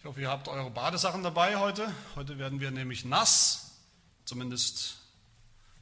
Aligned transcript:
Ich 0.00 0.06
hoffe, 0.06 0.22
ihr 0.22 0.30
habt 0.30 0.48
eure 0.48 0.70
Badesachen 0.70 1.22
dabei 1.22 1.58
heute. 1.58 1.94
Heute 2.16 2.38
werden 2.38 2.58
wir 2.58 2.70
nämlich 2.70 3.04
nass, 3.04 3.72
zumindest 4.24 4.96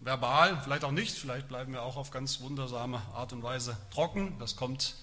verbal, 0.01 0.61
vielleicht 0.65 0.83
auch 0.83 0.91
nicht, 0.91 1.17
vielleicht 1.17 1.47
bleiben 1.47 1.73
wir 1.73 1.83
auch 1.83 1.97
auf 1.97 2.11
ganz 2.11 2.41
wundersame 2.41 3.01
Art 3.15 3.33
und 3.33 3.45
Weise 3.45 3.77
trocken. 3.93 4.37
Das 4.41 4.57
kommt 4.57 4.97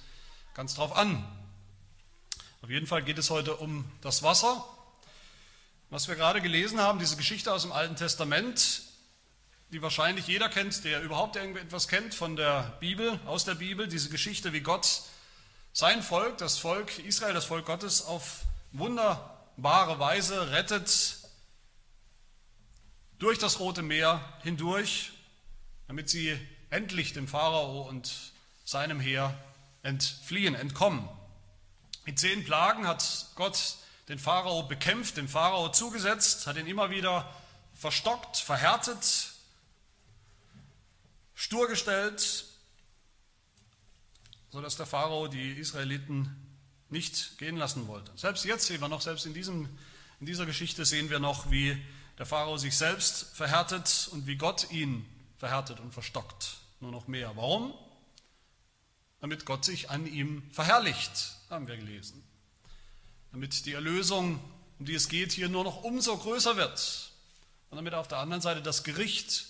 ganz 0.54 0.76
drauf 0.76 0.98
an. 0.98 1.26
Auf 2.62 2.70
jeden 2.70 2.88
Fall 2.88 3.04
geht 3.04 3.18
es 3.18 3.30
heute 3.30 3.56
um 3.56 3.90
das 4.02 4.22
Wasser. 4.22 4.66
Was 5.90 6.10
wir 6.10 6.16
gerade 6.16 6.42
gelesen 6.42 6.82
haben, 6.82 7.00
diese 7.00 7.16
Geschichte 7.16 7.54
aus 7.54 7.62
dem 7.62 7.72
Alten 7.72 7.96
Testament, 7.96 8.82
die 9.72 9.82
wahrscheinlich 9.82 10.28
jeder 10.28 10.50
kennt, 10.50 10.84
der 10.84 11.02
überhaupt 11.02 11.38
irgendetwas 11.38 11.88
kennt 11.88 12.14
von 12.14 12.36
der 12.36 12.76
Bibel, 12.82 13.18
aus 13.28 13.46
der 13.46 13.56
Bibel, 13.56 13.88
diese 13.88 14.10
Geschichte, 14.10 14.52
wie 14.52 14.60
Gott 14.60 15.04
sein 15.72 16.04
Volk, 16.04 16.38
das 16.38 16.58
Volk 16.58 17.00
Israel, 17.00 17.34
das 17.34 17.46
Volk 17.46 17.66
Gottes 17.66 18.04
auf 18.04 18.42
wunderbare 18.78 20.00
Weise 20.00 20.52
rettet 20.52 21.20
durch 23.20 23.40
das 23.40 23.60
Rote 23.60 23.82
Meer 23.82 24.22
hindurch, 24.44 25.14
damit 25.88 26.10
sie 26.10 26.38
endlich 26.70 27.14
dem 27.14 27.28
Pharao 27.28 27.88
und 27.88 28.34
seinem 28.66 29.00
Heer 29.00 29.38
entfliehen, 29.84 30.56
entkommen. 30.56 31.08
In 32.06 32.18
zehn 32.18 32.44
Plagen 32.44 32.88
hat 32.88 33.28
Gott 33.36 33.78
den 34.10 34.20
Pharao 34.20 34.64
bekämpft, 34.64 35.18
dem 35.18 35.28
Pharao 35.28 35.70
zugesetzt, 35.70 36.46
hat 36.48 36.58
ihn 36.58 36.68
immer 36.68 36.90
wieder 36.90 37.34
verstockt, 37.74 38.38
verhärtet, 38.38 39.32
stur 41.34 41.68
gestellt, 41.68 42.46
sodass 44.52 44.78
der 44.78 44.86
Pharao 44.86 45.28
die 45.28 45.54
Israeliten 45.54 46.45
nicht 46.90 47.38
gehen 47.38 47.58
lassen 47.58 47.88
wollte. 47.88 48.12
Selbst 48.16 48.46
jetzt 48.46 48.68
sehen 48.68 48.82
wir 48.82 48.88
noch, 48.88 49.02
selbst 49.02 49.26
in, 49.26 49.34
diesem, 49.34 49.70
in 50.20 50.26
dieser 50.26 50.46
Geschichte 50.46 50.86
sehen 50.86 51.10
wir 51.10 51.20
noch, 51.20 51.52
wie 51.52 51.78
der 52.18 52.26
Pharao 52.26 52.58
sich 52.58 52.78
selbst 52.78 53.36
verhärtet 53.36 54.10
und 54.12 54.28
wie 54.28 54.36
Gott 54.36 54.72
ihn 54.72 55.06
verhärtet 55.38 55.80
und 55.80 55.94
verstockt. 55.94 56.58
Nur 56.80 56.92
noch 56.92 57.08
mehr. 57.08 57.36
Warum? 57.36 57.74
Damit 59.20 59.46
Gott 59.46 59.66
sich 59.66 59.90
an 59.90 60.06
ihm 60.06 60.44
verherrlicht, 60.52 61.36
haben 61.50 61.68
wir 61.68 61.78
gelesen. 61.78 62.24
Damit 63.32 63.66
die 63.66 63.74
Erlösung, 63.74 64.40
um 64.80 64.86
die 64.86 64.94
es 64.94 65.10
geht, 65.10 65.32
hier 65.32 65.50
nur 65.50 65.64
noch 65.64 65.84
umso 65.84 66.16
größer 66.16 66.58
wird. 66.58 67.12
Und 67.70 67.78
damit 67.78 67.94
auf 67.94 68.08
der 68.08 68.20
anderen 68.20 68.42
Seite 68.42 68.62
das 68.62 68.84
Gericht 68.84 69.48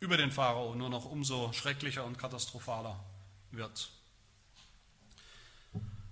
über 0.00 0.16
den 0.16 0.30
Pharao 0.30 0.74
nur 0.74 0.88
noch 0.88 1.04
umso 1.04 1.52
schrecklicher 1.52 2.04
und 2.04 2.18
katastrophaler 2.18 3.02
wird. 3.50 3.90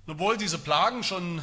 Obwohl 0.07 0.37
diese 0.37 0.59
Plagen 0.59 1.03
schon 1.03 1.43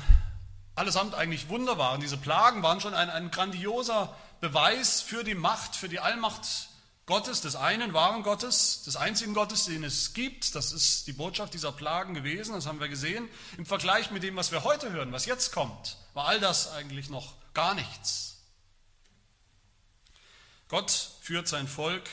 allesamt 0.76 1.16
eigentlich 1.16 1.50
Wunder 1.50 1.78
waren, 1.78 2.00
diese 2.00 2.18
Plagen 2.18 2.62
waren 2.62 2.80
schon 2.80 2.94
ein, 2.94 3.10
ein 3.10 3.32
grandioser 3.32 4.16
Beweis 4.40 5.02
für 5.02 5.24
die 5.24 5.36
Macht, 5.36 5.76
für 5.76 5.90
die 5.90 6.00
Allmacht 6.00 6.70
Gottes, 7.08 7.42
des 7.42 7.56
einen 7.56 7.94
wahren 7.94 8.22
Gottes, 8.22 8.84
des 8.84 8.96
einzigen 8.96 9.34
Gottes, 9.34 9.66
den 9.66 9.84
es 9.84 10.14
gibt. 10.14 10.54
Das 10.56 10.72
ist 10.72 11.08
die 11.08 11.14
Botschaft 11.14 11.54
dieser 11.54 11.72
Plagen 11.72 12.14
gewesen, 12.14 12.54
das 12.54 12.68
haben 12.68 12.80
wir 12.80 12.88
gesehen. 12.88 13.28
Im 13.58 13.66
Vergleich 13.66 14.12
mit 14.12 14.22
dem, 14.22 14.36
was 14.36 14.52
wir 14.52 14.64
heute 14.64 14.92
hören, 14.92 15.12
was 15.12 15.26
jetzt 15.26 15.52
kommt, 15.52 15.98
war 16.14 16.28
all 16.28 16.40
das 16.40 16.72
eigentlich 16.72 17.10
noch 17.10 17.34
gar 17.54 17.74
nichts. 17.74 18.38
Gott 20.68 21.10
führt 21.22 21.48
sein 21.48 21.68
Volk 21.68 22.08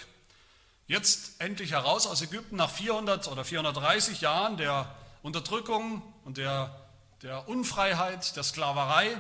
jetzt 0.87 1.41
endlich 1.41 1.73
heraus 1.73 2.07
aus 2.07 2.23
Ägypten 2.23 2.57
nach 2.57 2.71
400 2.71 3.29
oder 3.29 3.45
430 3.45 4.23
Jahren 4.23 4.57
der 4.57 4.97
Unterdrückung 5.23 6.03
und 6.29 6.37
der, 6.37 6.79
der 7.23 7.49
Unfreiheit, 7.49 8.37
der 8.37 8.43
Sklaverei 8.43 9.17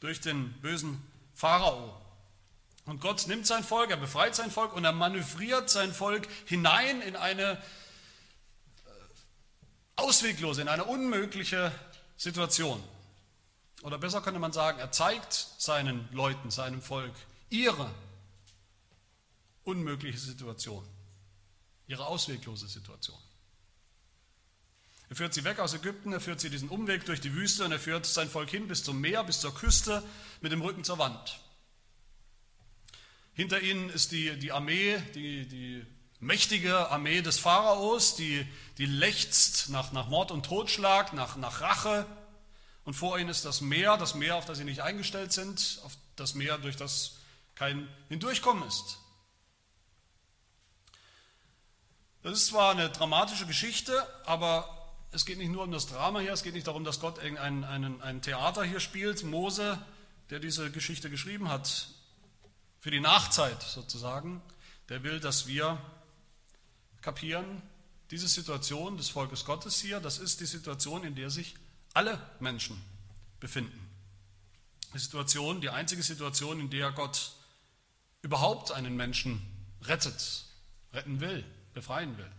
durch 0.00 0.22
den 0.22 0.58
bösen 0.62 1.06
Pharao. 1.34 2.00
Und 2.86 3.02
Gott 3.02 3.26
nimmt 3.26 3.46
sein 3.46 3.62
Volk, 3.62 3.90
er 3.90 3.98
befreit 3.98 4.34
sein 4.34 4.50
Volk 4.50 4.72
und 4.72 4.86
er 4.86 4.92
manövriert 4.92 5.68
sein 5.68 5.92
Volk 5.92 6.26
hinein 6.46 7.02
in 7.02 7.14
eine 7.14 7.52
äh, 7.52 7.58
ausweglose, 9.96 10.62
in 10.62 10.68
eine 10.68 10.84
unmögliche 10.84 11.70
Situation. 12.16 12.82
Oder 13.82 13.98
besser 13.98 14.22
könnte 14.22 14.40
man 14.40 14.54
sagen, 14.54 14.78
er 14.78 14.92
zeigt 14.92 15.34
seinen 15.58 16.08
Leuten, 16.10 16.50
seinem 16.50 16.80
Volk 16.80 17.12
ihre 17.50 17.90
unmögliche 19.64 20.16
Situation, 20.16 20.88
ihre 21.86 22.06
ausweglose 22.06 22.66
Situation. 22.66 23.18
Er 25.14 25.16
führt 25.16 25.34
sie 25.34 25.44
weg 25.44 25.60
aus 25.60 25.74
Ägypten, 25.74 26.12
er 26.12 26.20
führt 26.20 26.40
sie 26.40 26.50
diesen 26.50 26.68
Umweg 26.68 27.04
durch 27.04 27.20
die 27.20 27.34
Wüste 27.34 27.64
und 27.64 27.70
er 27.70 27.78
führt 27.78 28.04
sein 28.04 28.28
Volk 28.28 28.50
hin 28.50 28.66
bis 28.66 28.82
zum 28.82 29.00
Meer, 29.00 29.22
bis 29.22 29.38
zur 29.38 29.54
Küste 29.54 30.02
mit 30.40 30.50
dem 30.50 30.60
Rücken 30.60 30.82
zur 30.82 30.98
Wand. 30.98 31.38
Hinter 33.32 33.60
ihnen 33.60 33.90
ist 33.90 34.10
die, 34.10 34.36
die 34.36 34.50
Armee, 34.50 35.00
die, 35.14 35.46
die 35.46 35.86
mächtige 36.18 36.90
Armee 36.90 37.22
des 37.22 37.38
Pharaos, 37.38 38.16
die, 38.16 38.44
die 38.78 38.86
lechzt 38.86 39.68
nach, 39.68 39.92
nach 39.92 40.08
Mord 40.08 40.32
und 40.32 40.46
Totschlag, 40.46 41.12
nach, 41.12 41.36
nach 41.36 41.60
Rache. 41.60 42.06
Und 42.82 42.94
vor 42.94 43.16
ihnen 43.16 43.30
ist 43.30 43.44
das 43.44 43.60
Meer, 43.60 43.96
das 43.96 44.16
Meer, 44.16 44.34
auf 44.34 44.46
das 44.46 44.58
sie 44.58 44.64
nicht 44.64 44.82
eingestellt 44.82 45.32
sind, 45.32 45.80
auf 45.84 45.96
das 46.16 46.34
Meer, 46.34 46.58
durch 46.58 46.74
das 46.74 47.18
kein 47.54 47.88
Hindurchkommen 48.08 48.66
ist. 48.66 48.98
Das 52.24 52.32
ist 52.32 52.46
zwar 52.48 52.72
eine 52.72 52.90
dramatische 52.90 53.46
Geschichte, 53.46 54.04
aber 54.26 54.80
es 55.12 55.24
geht 55.24 55.38
nicht 55.38 55.50
nur 55.50 55.62
um 55.62 55.70
das 55.70 55.86
Drama 55.86 56.20
hier, 56.20 56.32
es 56.32 56.42
geht 56.42 56.54
nicht 56.54 56.66
darum, 56.66 56.84
dass 56.84 57.00
Gott 57.00 57.18
ein, 57.18 57.38
ein, 57.38 58.00
ein 58.00 58.22
Theater 58.22 58.64
hier 58.64 58.80
spielt. 58.80 59.22
Mose, 59.24 59.78
der 60.30 60.40
diese 60.40 60.70
Geschichte 60.70 61.10
geschrieben 61.10 61.48
hat, 61.48 61.88
für 62.80 62.90
die 62.90 63.00
Nachzeit 63.00 63.62
sozusagen, 63.62 64.42
der 64.88 65.02
will, 65.02 65.20
dass 65.20 65.46
wir 65.46 65.78
kapieren, 67.00 67.62
diese 68.10 68.28
Situation 68.28 68.96
des 68.96 69.08
Volkes 69.08 69.44
Gottes 69.44 69.80
hier, 69.80 70.00
das 70.00 70.18
ist 70.18 70.40
die 70.40 70.46
Situation, 70.46 71.04
in 71.04 71.14
der 71.14 71.30
sich 71.30 71.54
alle 71.94 72.20
Menschen 72.40 72.80
befinden. 73.40 73.88
Die 74.92 74.98
Situation, 74.98 75.60
die 75.60 75.70
einzige 75.70 76.02
Situation, 76.02 76.60
in 76.60 76.70
der 76.70 76.92
Gott 76.92 77.32
überhaupt 78.22 78.72
einen 78.72 78.96
Menschen 78.96 79.42
rettet, 79.82 80.44
retten 80.92 81.20
will, 81.20 81.44
befreien 81.72 82.16
will. 82.16 82.30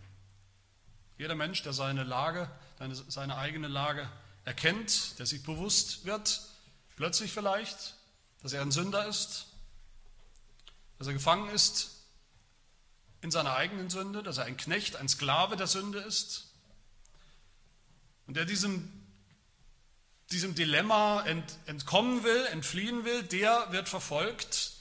Jeder 1.18 1.34
Mensch, 1.34 1.62
der 1.62 1.72
seine 1.72 2.04
Lage 2.04 2.50
seine 3.08 3.36
eigene 3.36 3.68
Lage 3.68 4.08
erkennt, 4.44 5.18
der 5.18 5.26
sich 5.26 5.42
bewusst 5.42 6.04
wird, 6.04 6.42
plötzlich 6.96 7.32
vielleicht, 7.32 7.94
dass 8.42 8.52
er 8.52 8.62
ein 8.62 8.70
Sünder 8.70 9.06
ist, 9.06 9.46
dass 10.98 11.06
er 11.06 11.14
gefangen 11.14 11.48
ist 11.50 12.02
in 13.22 13.30
seiner 13.30 13.56
eigenen 13.56 13.90
Sünde, 13.90 14.22
dass 14.22 14.38
er 14.38 14.44
ein 14.44 14.56
Knecht, 14.56 14.96
ein 14.96 15.08
Sklave 15.08 15.56
der 15.56 15.66
Sünde 15.66 16.00
ist 16.00 16.52
und 18.26 18.36
der 18.36 18.44
diesem, 18.44 18.92
diesem 20.30 20.54
Dilemma 20.54 21.22
ent, 21.22 21.58
entkommen 21.66 22.24
will, 22.24 22.46
entfliehen 22.46 23.04
will, 23.04 23.22
der 23.22 23.72
wird 23.72 23.88
verfolgt 23.88 24.72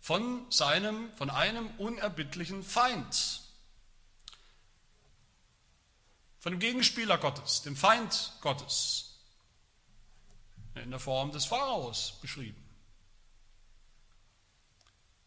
von 0.00 0.50
seinem, 0.50 1.12
von 1.14 1.30
einem 1.30 1.68
unerbittlichen 1.78 2.62
Feind 2.62 3.45
von 6.46 6.52
dem 6.52 6.60
Gegenspieler 6.60 7.18
Gottes, 7.18 7.62
dem 7.62 7.74
Feind 7.74 8.32
Gottes, 8.40 9.16
in 10.76 10.92
der 10.92 11.00
Form 11.00 11.32
des 11.32 11.44
Pharaos 11.44 12.20
beschrieben. 12.22 12.64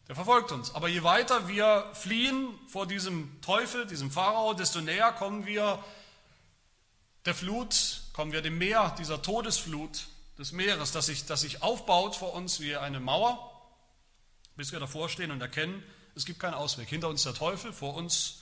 Der 0.08 0.14
verfolgt 0.14 0.50
uns. 0.50 0.74
Aber 0.74 0.88
je 0.88 1.02
weiter 1.02 1.46
wir 1.46 1.90
fliehen 1.92 2.58
vor 2.68 2.86
diesem 2.86 3.38
Teufel, 3.42 3.86
diesem 3.86 4.10
Pharao, 4.10 4.54
desto 4.54 4.80
näher 4.80 5.12
kommen 5.12 5.44
wir 5.44 5.84
der 7.26 7.34
Flut, 7.34 8.00
kommen 8.14 8.32
wir 8.32 8.40
dem 8.40 8.56
Meer, 8.56 8.94
dieser 8.98 9.20
Todesflut 9.20 10.06
des 10.38 10.52
Meeres, 10.52 10.92
das 10.92 11.04
sich, 11.04 11.26
das 11.26 11.42
sich 11.42 11.62
aufbaut 11.62 12.16
vor 12.16 12.32
uns 12.32 12.60
wie 12.60 12.76
eine 12.76 12.98
Mauer, 12.98 13.70
bis 14.56 14.72
wir 14.72 14.80
davor 14.80 15.10
stehen 15.10 15.32
und 15.32 15.42
erkennen, 15.42 15.82
es 16.14 16.24
gibt 16.24 16.40
keinen 16.40 16.54
Ausweg. 16.54 16.88
Hinter 16.88 17.10
uns 17.10 17.24
der 17.24 17.34
Teufel, 17.34 17.74
vor 17.74 17.92
uns 17.92 18.38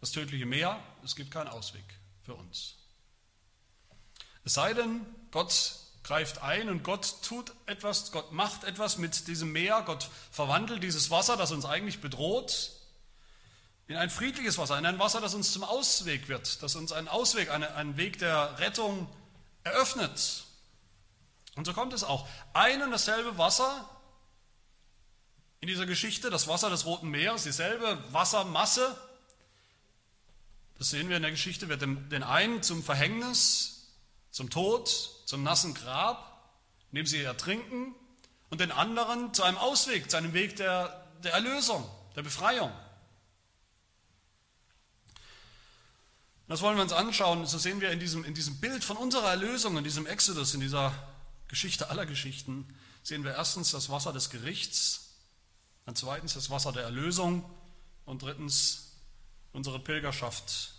das 0.00 0.12
tödliche 0.12 0.46
Meer, 0.46 0.80
es 1.02 1.16
gibt 1.16 1.32
keinen 1.32 1.48
Ausweg 1.48 1.99
für 2.22 2.34
uns. 2.34 2.76
Es 4.44 4.54
sei 4.54 4.74
denn, 4.74 5.04
Gott 5.30 5.76
greift 6.02 6.42
ein 6.42 6.68
und 6.68 6.82
Gott 6.82 7.22
tut 7.22 7.52
etwas, 7.66 8.10
Gott 8.10 8.32
macht 8.32 8.64
etwas 8.64 8.98
mit 8.98 9.28
diesem 9.28 9.52
Meer, 9.52 9.82
Gott 9.82 10.08
verwandelt 10.30 10.82
dieses 10.82 11.10
Wasser, 11.10 11.36
das 11.36 11.52
uns 11.52 11.64
eigentlich 11.64 12.00
bedroht, 12.00 12.72
in 13.86 13.96
ein 13.96 14.08
friedliches 14.08 14.56
Wasser, 14.56 14.78
in 14.78 14.86
ein 14.86 14.98
Wasser, 14.98 15.20
das 15.20 15.34
uns 15.34 15.52
zum 15.52 15.64
Ausweg 15.64 16.28
wird, 16.28 16.62
das 16.62 16.76
uns 16.76 16.92
einen 16.92 17.08
Ausweg, 17.08 17.50
einen 17.50 17.96
Weg 17.96 18.18
der 18.18 18.58
Rettung 18.60 19.08
eröffnet. 19.64 20.44
Und 21.56 21.64
so 21.64 21.72
kommt 21.72 21.92
es 21.92 22.04
auch. 22.04 22.28
Ein 22.54 22.82
und 22.82 22.92
dasselbe 22.92 23.36
Wasser 23.36 23.88
in 25.60 25.68
dieser 25.68 25.86
Geschichte, 25.86 26.30
das 26.30 26.48
Wasser 26.48 26.70
des 26.70 26.86
Roten 26.86 27.08
Meeres, 27.08 27.42
dieselbe 27.42 27.98
Wassermasse, 28.12 28.96
das 30.80 30.88
sehen 30.88 31.10
wir 31.10 31.16
in 31.16 31.22
der 31.22 31.30
Geschichte, 31.30 31.68
wird 31.68 31.82
den 31.82 32.22
einen 32.22 32.62
zum 32.62 32.82
Verhängnis, 32.82 33.90
zum 34.30 34.48
Tod, 34.48 34.88
zum 35.26 35.42
nassen 35.42 35.74
Grab, 35.74 36.56
indem 36.90 37.04
sie 37.04 37.18
ertrinken 37.18 37.94
und 38.48 38.62
den 38.62 38.72
anderen 38.72 39.34
zu 39.34 39.42
einem 39.42 39.58
Ausweg, 39.58 40.10
zu 40.10 40.16
einem 40.16 40.32
Weg 40.32 40.56
der, 40.56 41.06
der 41.22 41.34
Erlösung, 41.34 41.86
der 42.16 42.22
Befreiung. 42.22 42.72
Das 46.48 46.62
wollen 46.62 46.76
wir 46.76 46.82
uns 46.82 46.94
anschauen. 46.94 47.44
So 47.44 47.58
sehen 47.58 47.82
wir 47.82 47.90
in 47.90 48.00
diesem, 48.00 48.24
in 48.24 48.32
diesem 48.32 48.58
Bild 48.58 48.82
von 48.82 48.96
unserer 48.96 49.28
Erlösung, 49.28 49.76
in 49.76 49.84
diesem 49.84 50.06
Exodus, 50.06 50.54
in 50.54 50.60
dieser 50.60 50.94
Geschichte 51.48 51.90
aller 51.90 52.06
Geschichten, 52.06 52.74
sehen 53.02 53.22
wir 53.22 53.34
erstens 53.34 53.70
das 53.72 53.90
Wasser 53.90 54.14
des 54.14 54.30
Gerichts, 54.30 55.10
dann 55.84 55.94
zweitens 55.94 56.32
das 56.32 56.48
Wasser 56.48 56.72
der 56.72 56.84
Erlösung 56.84 57.44
und 58.06 58.22
drittens 58.22 58.89
unsere 59.52 59.78
Pilgerschaft 59.78 60.74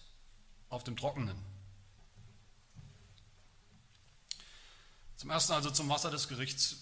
auf 0.70 0.84
dem 0.84 0.96
Trockenen. 0.96 1.38
Zum 5.18 5.30
ersten 5.30 5.54
also 5.54 5.70
zum 5.70 5.90
Wasser 5.90 6.10
des 6.10 6.28
Gerichts. 6.28 6.78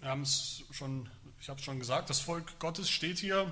Wir 0.00 0.10
haben 0.10 0.22
es 0.22 0.62
schon, 0.72 1.08
ich 1.40 1.48
habe 1.48 1.58
es 1.58 1.64
schon 1.64 1.78
gesagt, 1.78 2.10
das 2.10 2.20
Volk 2.20 2.58
Gottes 2.58 2.90
steht 2.90 3.18
hier 3.18 3.50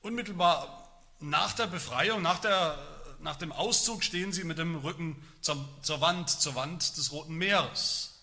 unmittelbar 0.00 1.02
nach 1.20 1.54
der 1.54 1.66
Befreiung, 1.66 2.22
nach, 2.22 2.38
der, 2.38 2.78
nach 3.20 3.36
dem 3.36 3.52
Auszug 3.52 4.04
stehen 4.04 4.32
sie 4.32 4.44
mit 4.44 4.58
dem 4.58 4.76
Rücken 4.76 5.20
zur, 5.40 5.68
zur 5.82 6.00
Wand, 6.00 6.28
zur 6.30 6.54
Wand 6.54 6.96
des 6.96 7.10
Roten 7.10 7.34
Meeres. 7.34 8.20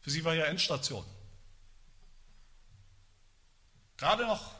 Für 0.00 0.10
sie 0.10 0.24
war 0.24 0.34
ja 0.34 0.44
Endstation. 0.44 1.04
Gerade 3.96 4.24
noch 4.24 4.57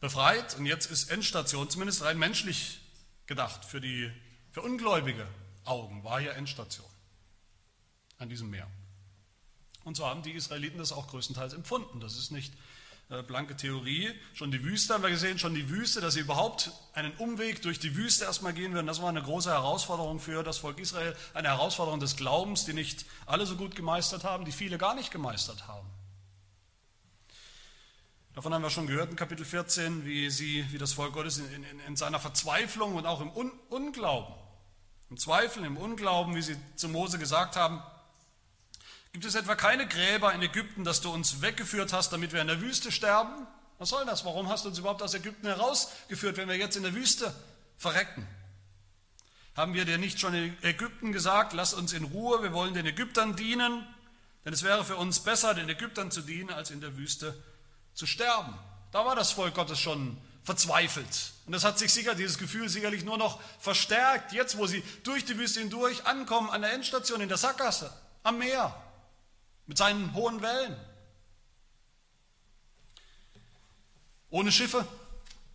befreit 0.00 0.56
und 0.56 0.66
jetzt 0.66 0.90
ist 0.90 1.10
Endstation, 1.10 1.68
zumindest 1.70 2.02
rein 2.02 2.18
menschlich 2.18 2.80
gedacht, 3.26 3.64
für, 3.64 3.80
die, 3.80 4.10
für 4.52 4.62
ungläubige 4.62 5.26
Augen 5.64 6.04
war 6.04 6.20
hier 6.20 6.34
Endstation 6.34 6.86
an 8.18 8.28
diesem 8.28 8.50
Meer. 8.50 8.68
Und 9.84 9.96
so 9.96 10.06
haben 10.06 10.22
die 10.22 10.32
Israeliten 10.32 10.78
das 10.78 10.92
auch 10.92 11.08
größtenteils 11.08 11.54
empfunden. 11.54 12.00
Das 12.00 12.16
ist 12.18 12.30
nicht 12.30 12.52
äh, 13.10 13.22
blanke 13.22 13.56
Theorie. 13.56 14.12
Schon 14.34 14.50
die 14.50 14.62
Wüste 14.62 14.92
haben 14.92 15.02
wir 15.02 15.10
gesehen, 15.10 15.38
schon 15.38 15.54
die 15.54 15.70
Wüste, 15.70 16.00
dass 16.00 16.14
sie 16.14 16.20
überhaupt 16.20 16.72
einen 16.92 17.12
Umweg 17.16 17.62
durch 17.62 17.78
die 17.78 17.96
Wüste 17.96 18.24
erstmal 18.24 18.52
gehen 18.52 18.74
würden. 18.74 18.86
Das 18.86 19.00
war 19.00 19.08
eine 19.08 19.22
große 19.22 19.50
Herausforderung 19.50 20.20
für 20.20 20.42
das 20.42 20.58
Volk 20.58 20.78
Israel, 20.78 21.16
eine 21.32 21.48
Herausforderung 21.48 22.00
des 22.00 22.16
Glaubens, 22.16 22.66
die 22.66 22.74
nicht 22.74 23.06
alle 23.24 23.46
so 23.46 23.56
gut 23.56 23.74
gemeistert 23.74 24.24
haben, 24.24 24.44
die 24.44 24.52
viele 24.52 24.76
gar 24.76 24.94
nicht 24.94 25.10
gemeistert 25.10 25.66
haben. 25.66 25.88
Davon 28.38 28.54
haben 28.54 28.62
wir 28.62 28.70
schon 28.70 28.86
gehört 28.86 29.10
in 29.10 29.16
Kapitel 29.16 29.44
14, 29.44 30.04
wie, 30.04 30.30
sie, 30.30 30.64
wie 30.70 30.78
das 30.78 30.92
Volk 30.92 31.12
Gottes 31.12 31.38
in, 31.38 31.64
in, 31.64 31.80
in 31.88 31.96
seiner 31.96 32.20
Verzweiflung 32.20 32.94
und 32.94 33.04
auch 33.04 33.20
im 33.20 33.32
Un 33.32 33.50
Unglauben, 33.68 34.32
im 35.10 35.16
Zweifel, 35.16 35.64
im 35.64 35.76
Unglauben, 35.76 36.36
wie 36.36 36.42
sie 36.42 36.56
zu 36.76 36.88
Mose 36.88 37.18
gesagt 37.18 37.56
haben, 37.56 37.82
Gibt 39.12 39.24
es 39.24 39.34
etwa 39.34 39.56
keine 39.56 39.88
Gräber 39.88 40.32
in 40.32 40.40
Ägypten, 40.40 40.84
dass 40.84 41.00
du 41.00 41.10
uns 41.10 41.42
weggeführt 41.42 41.92
hast, 41.92 42.12
damit 42.12 42.32
wir 42.32 42.40
in 42.40 42.46
der 42.46 42.60
Wüste 42.60 42.92
sterben? 42.92 43.48
Was 43.78 43.88
soll 43.88 44.06
das? 44.06 44.24
Warum 44.24 44.48
hast 44.48 44.64
du 44.64 44.68
uns 44.68 44.78
überhaupt 44.78 45.02
aus 45.02 45.14
Ägypten 45.14 45.48
herausgeführt, 45.48 46.36
wenn 46.36 46.46
wir 46.48 46.56
jetzt 46.56 46.76
in 46.76 46.84
der 46.84 46.94
Wüste 46.94 47.34
verrecken? 47.76 48.24
Haben 49.56 49.74
wir 49.74 49.84
dir 49.84 49.98
nicht 49.98 50.20
schon 50.20 50.34
in 50.34 50.56
Ägypten 50.62 51.10
gesagt, 51.10 51.54
lass 51.54 51.74
uns 51.74 51.92
in 51.92 52.04
Ruhe, 52.04 52.40
wir 52.40 52.52
wollen 52.52 52.74
den 52.74 52.86
Ägyptern 52.86 53.34
dienen? 53.34 53.84
Denn 54.44 54.52
es 54.52 54.62
wäre 54.62 54.84
für 54.84 54.94
uns 54.94 55.18
besser, 55.18 55.54
den 55.54 55.68
Ägyptern 55.68 56.12
zu 56.12 56.20
dienen, 56.20 56.50
als 56.50 56.70
in 56.70 56.80
der 56.80 56.96
Wüste 56.96 57.34
zu 57.98 58.06
sterben. 58.06 58.56
Da 58.92 59.04
war 59.04 59.16
das 59.16 59.32
Volk 59.32 59.54
Gottes 59.54 59.80
schon 59.80 60.16
verzweifelt. 60.44 61.32
Und 61.46 61.52
das 61.52 61.64
hat 61.64 61.80
sich 61.80 61.92
sicher, 61.92 62.14
dieses 62.14 62.38
Gefühl 62.38 62.68
sicherlich 62.68 63.04
nur 63.04 63.18
noch 63.18 63.40
verstärkt, 63.58 64.32
jetzt 64.32 64.56
wo 64.56 64.66
sie 64.66 64.84
durch 65.02 65.24
die 65.24 65.36
Wüste 65.36 65.58
hindurch 65.58 66.06
ankommen 66.06 66.48
an 66.48 66.62
der 66.62 66.72
Endstation 66.72 67.20
in 67.20 67.28
der 67.28 67.38
Sackgasse, 67.38 67.92
am 68.22 68.38
Meer 68.38 68.72
mit 69.66 69.76
seinen 69.76 70.14
hohen 70.14 70.40
Wellen. 70.42 70.76
Ohne 74.30 74.52
Schiffe, 74.52 74.86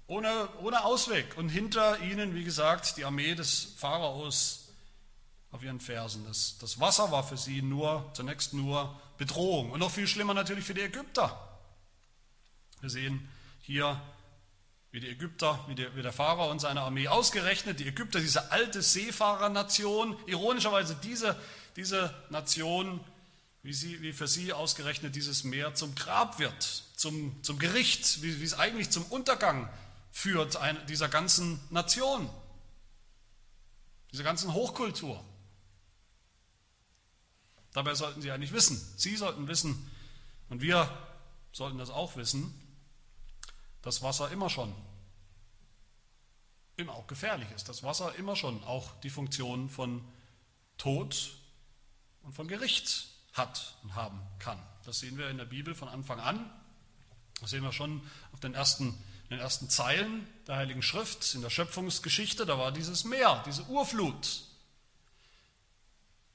ohne, 0.08 0.50
ohne 0.62 0.84
Ausweg. 0.84 1.38
Und 1.38 1.48
hinter 1.48 2.00
ihnen, 2.00 2.36
wie 2.36 2.44
gesagt, 2.44 2.98
die 2.98 3.06
Armee 3.06 3.36
des 3.36 3.70
Pharaos 3.78 4.68
auf 5.52 5.64
ihren 5.64 5.80
Fersen. 5.80 6.26
Das, 6.28 6.58
das 6.60 6.82
Wasser 6.82 7.10
war 7.10 7.24
für 7.24 7.38
sie 7.38 7.62
nur, 7.62 8.12
zunächst 8.14 8.54
nur 8.54 9.00
Bedrohung. 9.18 9.72
Und 9.72 9.80
noch 9.80 9.92
viel 9.92 10.08
schlimmer 10.08 10.34
natürlich 10.34 10.66
für 10.66 10.74
die 10.74 10.82
Ägypter. 10.82 11.53
Wir 12.84 12.90
sehen 12.90 13.30
hier, 13.62 14.02
wie 14.92 15.00
die 15.00 15.08
Ägypter, 15.08 15.58
wie 15.70 15.76
der, 15.76 15.96
wie 15.96 16.02
der 16.02 16.12
Pharao 16.12 16.52
und 16.52 16.60
seine 16.60 16.82
Armee 16.82 17.08
ausgerechnet, 17.08 17.80
die 17.80 17.88
Ägypter, 17.88 18.20
diese 18.20 18.52
alte 18.52 18.82
Seefahrernation, 18.82 20.18
ironischerweise 20.26 20.98
diese, 21.02 21.40
diese 21.78 22.14
Nation 22.30 23.00
wie, 23.62 23.72
sie, 23.72 24.02
wie 24.02 24.12
für 24.12 24.28
sie 24.28 24.52
ausgerechnet 24.52 25.16
dieses 25.16 25.46
Meer 25.46 25.74
zum 25.76 25.96
Grab 25.96 26.40
wird, 26.40 26.62
zum, 26.98 27.42
zum 27.42 27.58
Gericht, 27.58 28.22
wie, 28.22 28.42
wie 28.42 28.44
es 28.44 28.54
eigentlich 28.54 28.90
zum 28.90 29.06
Untergang 29.06 29.70
führt 30.12 30.60
dieser 30.90 31.08
ganzen 31.08 31.62
Nation, 31.70 32.30
dieser 34.12 34.26
ganzen 34.26 34.54
Hochkultur. 34.54 35.24
Dabei 37.72 37.96
sollten 37.96 38.22
sie 38.22 38.32
eigentlich 38.32 38.52
wissen, 38.52 38.78
sie 38.98 39.16
sollten 39.16 39.48
wissen 39.48 39.90
und 40.50 40.62
wir 40.62 40.90
sollten 41.54 41.78
das 41.78 41.90
auch 41.90 42.18
wissen, 42.18 42.54
dass 43.84 44.02
Wasser 44.02 44.32
immer 44.32 44.50
schon, 44.50 44.74
immer 46.78 46.94
auch 46.94 47.06
gefährlich 47.06 47.50
ist, 47.56 47.70
dass 47.70 47.84
Wasser 47.84 48.16
immer 48.16 48.36
schon 48.36 48.64
auch 48.64 48.90
die 49.02 49.12
Funktion 49.12 49.70
von 49.70 50.04
Tod 50.78 51.36
und 52.24 52.34
von 52.34 52.48
Gericht 52.48 53.08
hat 53.34 53.76
und 53.84 53.94
haben 53.94 54.20
kann. 54.40 54.58
Das 54.86 55.00
sehen 55.00 55.18
wir 55.18 55.30
in 55.30 55.38
der 55.38 55.46
Bibel 55.46 55.76
von 55.76 55.88
Anfang 55.88 56.20
an. 56.20 56.50
Das 57.42 57.52
sehen 57.52 57.64
wir 57.64 57.74
schon 57.74 58.02
auf 58.32 58.40
den 58.40 58.54
ersten, 58.54 58.88
in 59.26 59.32
den 59.32 59.40
ersten 59.40 59.70
Zeilen 59.70 60.28
der 60.48 60.56
Heiligen 60.56 60.82
Schrift, 60.82 61.36
in 61.36 61.42
der 61.42 61.50
Schöpfungsgeschichte. 61.50 62.46
Da 62.46 62.58
war 62.58 62.72
dieses 62.72 63.04
Meer, 63.04 63.44
diese 63.46 63.64
Urflut, 63.66 64.44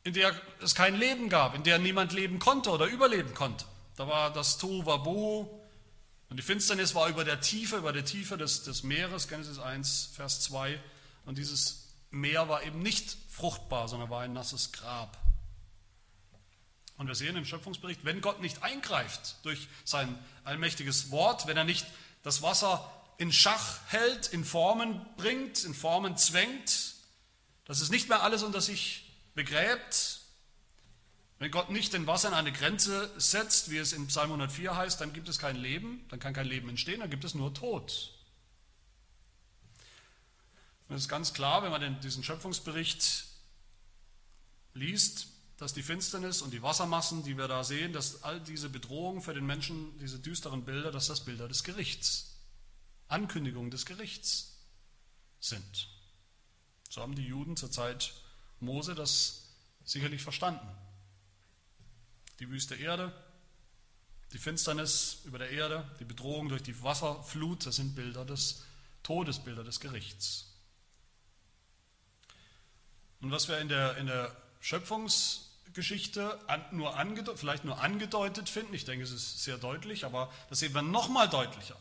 in 0.05 0.13
der 0.13 0.39
es 0.63 0.75
kein 0.75 0.97
Leben 0.97 1.29
gab, 1.29 1.55
in 1.55 1.63
der 1.63 1.79
niemand 1.79 2.13
leben 2.13 2.39
konnte 2.39 2.71
oder 2.71 2.87
überleben 2.87 3.35
konnte. 3.35 3.65
Da 3.97 4.07
war 4.07 4.33
das 4.33 4.59
Tohu 4.59 4.85
Wabohu 4.85 5.58
und 6.31 6.37
die 6.37 6.43
Finsternis 6.43 6.95
war 6.95 7.09
über 7.09 7.25
der 7.25 7.41
Tiefe, 7.41 7.77
über 7.77 7.93
der 7.93 8.05
Tiefe 8.05 8.37
des, 8.37 8.63
des 8.63 8.83
Meeres, 8.83 9.29
Genesis 9.29 9.59
1, 9.59 10.11
Vers 10.15 10.43
2. 10.43 10.79
Und 11.25 11.39
dieses 11.39 11.89
Meer 12.11 12.49
war 12.49 12.63
eben 12.65 12.81
nicht 12.81 13.17
fruchtbar, 13.31 13.89
sondern 13.89 14.11
war 14.11 14.23
ein 14.23 14.35
nasses 14.35 14.73
Grab. 14.73 15.17
Und 16.99 17.07
wir 17.07 17.15
sehen 17.15 17.37
im 17.37 17.45
Schöpfungsbericht, 17.45 18.05
wenn 18.05 18.21
Gott 18.21 18.43
nicht 18.43 18.63
eingreift 18.63 19.37
durch 19.43 19.69
sein 19.85 20.19
allmächtiges 20.45 21.11
Wort, 21.11 21.47
wenn 21.47 21.57
er 21.57 21.65
nicht 21.65 21.87
das 22.23 22.43
Wasser 22.43 22.93
in 23.19 23.33
Schach 23.33 23.79
hält, 23.87 24.27
in 24.29 24.45
Formen 24.45 25.05
bringt, 25.17 25.65
in 25.65 25.75
Formen 25.75 26.17
zwängt, 26.17 26.95
dass 27.65 27.81
es 27.81 27.91
nicht 27.91 28.09
mehr 28.09 28.23
alles 28.23 28.43
unter 28.43 28.61
sich 28.61 29.05
begräbt, 29.35 30.18
wenn 31.39 31.51
Gott 31.53 31.71
nicht 31.71 31.93
den 31.93 32.07
Wasser 32.07 32.29
an 32.29 32.35
eine 32.35 32.53
Grenze 32.53 33.13
setzt, 33.17 33.71
wie 33.71 33.79
es 33.79 33.93
in 33.93 34.09
Psalm 34.09 34.31
104 34.31 34.77
heißt, 34.77 35.01
dann 35.01 35.13
gibt 35.13 35.29
es 35.29 35.39
kein 35.39 35.57
Leben, 35.57 36.05
dann 36.09 36.19
kann 36.19 36.35
kein 36.35 36.47
Leben 36.47 36.69
entstehen, 36.69 37.01
dann 37.01 37.11
gibt 37.11 37.25
es 37.25 37.35
nur 37.35 37.55
Tod. 37.55 38.13
Und 40.89 40.97
es 40.97 41.03
ist 41.03 41.09
ganz 41.09 41.35
klar, 41.35 41.63
wenn 41.63 41.71
man 41.71 42.01
diesen 42.01 42.25
Schöpfungsbericht 42.25 43.27
liest, 44.75 45.29
dass 45.59 45.75
die 45.75 45.83
Finsternis 45.83 46.43
und 46.43 46.53
die 46.53 46.63
Wassermassen, 46.63 47.25
die 47.25 47.37
wir 47.37 47.49
da 47.49 47.63
sehen, 47.63 47.93
dass 47.93 48.23
all 48.23 48.41
diese 48.41 48.69
Bedrohungen 48.69 49.21
für 49.21 49.35
den 49.35 49.45
Menschen, 49.45 49.97
diese 49.99 50.19
düsteren 50.19 50.65
Bilder, 50.65 50.91
dass 50.91 51.09
das 51.09 51.25
Bilder 51.25 51.47
des 51.47 51.63
Gerichts, 51.63 52.37
Ankündigungen 53.09 53.71
des 53.71 53.87
Gerichts 53.87 54.57
sind. 55.41 55.89
So 56.91 57.03
haben 57.03 57.15
die 57.15 57.27
Juden 57.27 57.57
zur 57.57 57.71
Zeit 57.71 58.15
Mose 58.61 58.95
das 58.95 59.49
sicherlich 59.85 60.23
verstanden. 60.23 60.67
Die 62.39 62.49
wüste 62.49 62.75
Erde, 62.75 63.13
die 64.33 64.39
Finsternis 64.39 65.23
über 65.25 65.39
der 65.39 65.51
Erde, 65.51 65.89
die 66.01 66.05
Bedrohung 66.05 66.49
durch 66.49 66.63
die 66.63 66.83
Wasserflut, 66.83 67.67
das 67.67 67.77
sind 67.77 67.95
Bilder 67.95 68.25
des 68.25 68.65
Todes, 69.03 69.39
Bilder 69.41 69.65
des 69.65 69.81
Gerichts. 69.81 70.53
Und 73.21 73.31
was 73.31 73.49
wir 73.49 73.59
in 73.59 73.69
der, 73.69 73.97
in 73.97 74.07
der 74.07 74.37
Schöpfungs- 74.63 75.49
Geschichte 75.79 76.39
nur 76.73 76.93
vielleicht 77.37 77.65
nur 77.65 77.81
angedeutet 77.81 78.49
finden. 78.49 78.75
Ich 78.75 78.85
denke, 78.85 79.05
es 79.05 79.13
ist 79.13 79.45
sehr 79.45 79.59
deutlich, 79.59 80.05
aber 80.05 80.33
das 80.49 80.59
sehen 80.59 80.75
wir 80.75 80.83
noch 80.83 81.09
mal 81.09 81.29
deutlicher 81.29 81.77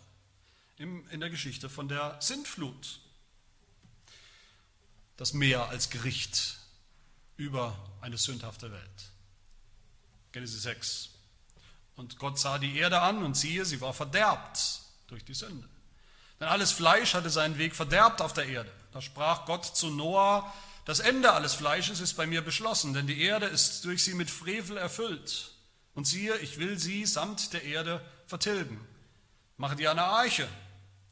in 0.77 1.19
der 1.19 1.31
Geschichte 1.31 1.67
von 1.67 1.87
der 1.87 2.15
Sintflut. 2.21 2.99
Das 5.15 5.33
Meer 5.33 5.69
als 5.69 5.89
Gericht 5.89 6.59
über 7.37 7.75
eine 8.01 8.19
sündhafte 8.19 8.71
Welt. 8.71 9.11
Genesis 10.38 10.62
6. 10.62 11.10
Und 11.96 12.20
Gott 12.20 12.38
sah 12.38 12.60
die 12.60 12.77
Erde 12.77 13.01
an 13.01 13.24
und 13.24 13.36
siehe, 13.36 13.65
sie 13.65 13.82
war 13.82 13.91
verderbt 13.91 14.82
durch 15.08 15.25
die 15.25 15.34
Sünde. 15.34 15.67
Denn 16.39 16.48
alles 16.48 16.72
Fleisch 16.72 17.15
hatte 17.15 17.32
seinen 17.32 17.58
Weg 17.58 17.75
verderbt 17.75 18.22
auf 18.22 18.34
der 18.34 18.46
Erde. 18.46 18.72
Da 18.94 19.01
sprach 19.01 19.46
Gott 19.46 19.65
zu 19.65 19.89
Noah, 19.89 20.53
das 20.86 21.00
Ende 21.00 21.34
alles 21.34 21.56
Fleisches 21.56 22.01
ist 22.01 22.13
bei 22.13 22.27
mir 22.27 22.44
beschlossen, 22.44 22.94
denn 22.94 23.08
die 23.08 23.20
Erde 23.20 23.48
ist 23.48 23.84
durch 23.84 24.03
sie 24.03 24.13
mit 24.13 24.29
Frevel 24.29 24.77
erfüllt. 24.77 25.53
Und 25.96 26.06
siehe, 26.06 26.38
ich 26.38 26.60
will 26.60 26.77
sie 26.77 27.08
samt 27.08 27.53
der 27.53 27.63
Erde 27.63 28.00
vertilgen. 28.27 28.79
Mache 29.58 29.75
dir 29.75 29.89
eine 29.89 30.03
Arche. 30.03 30.48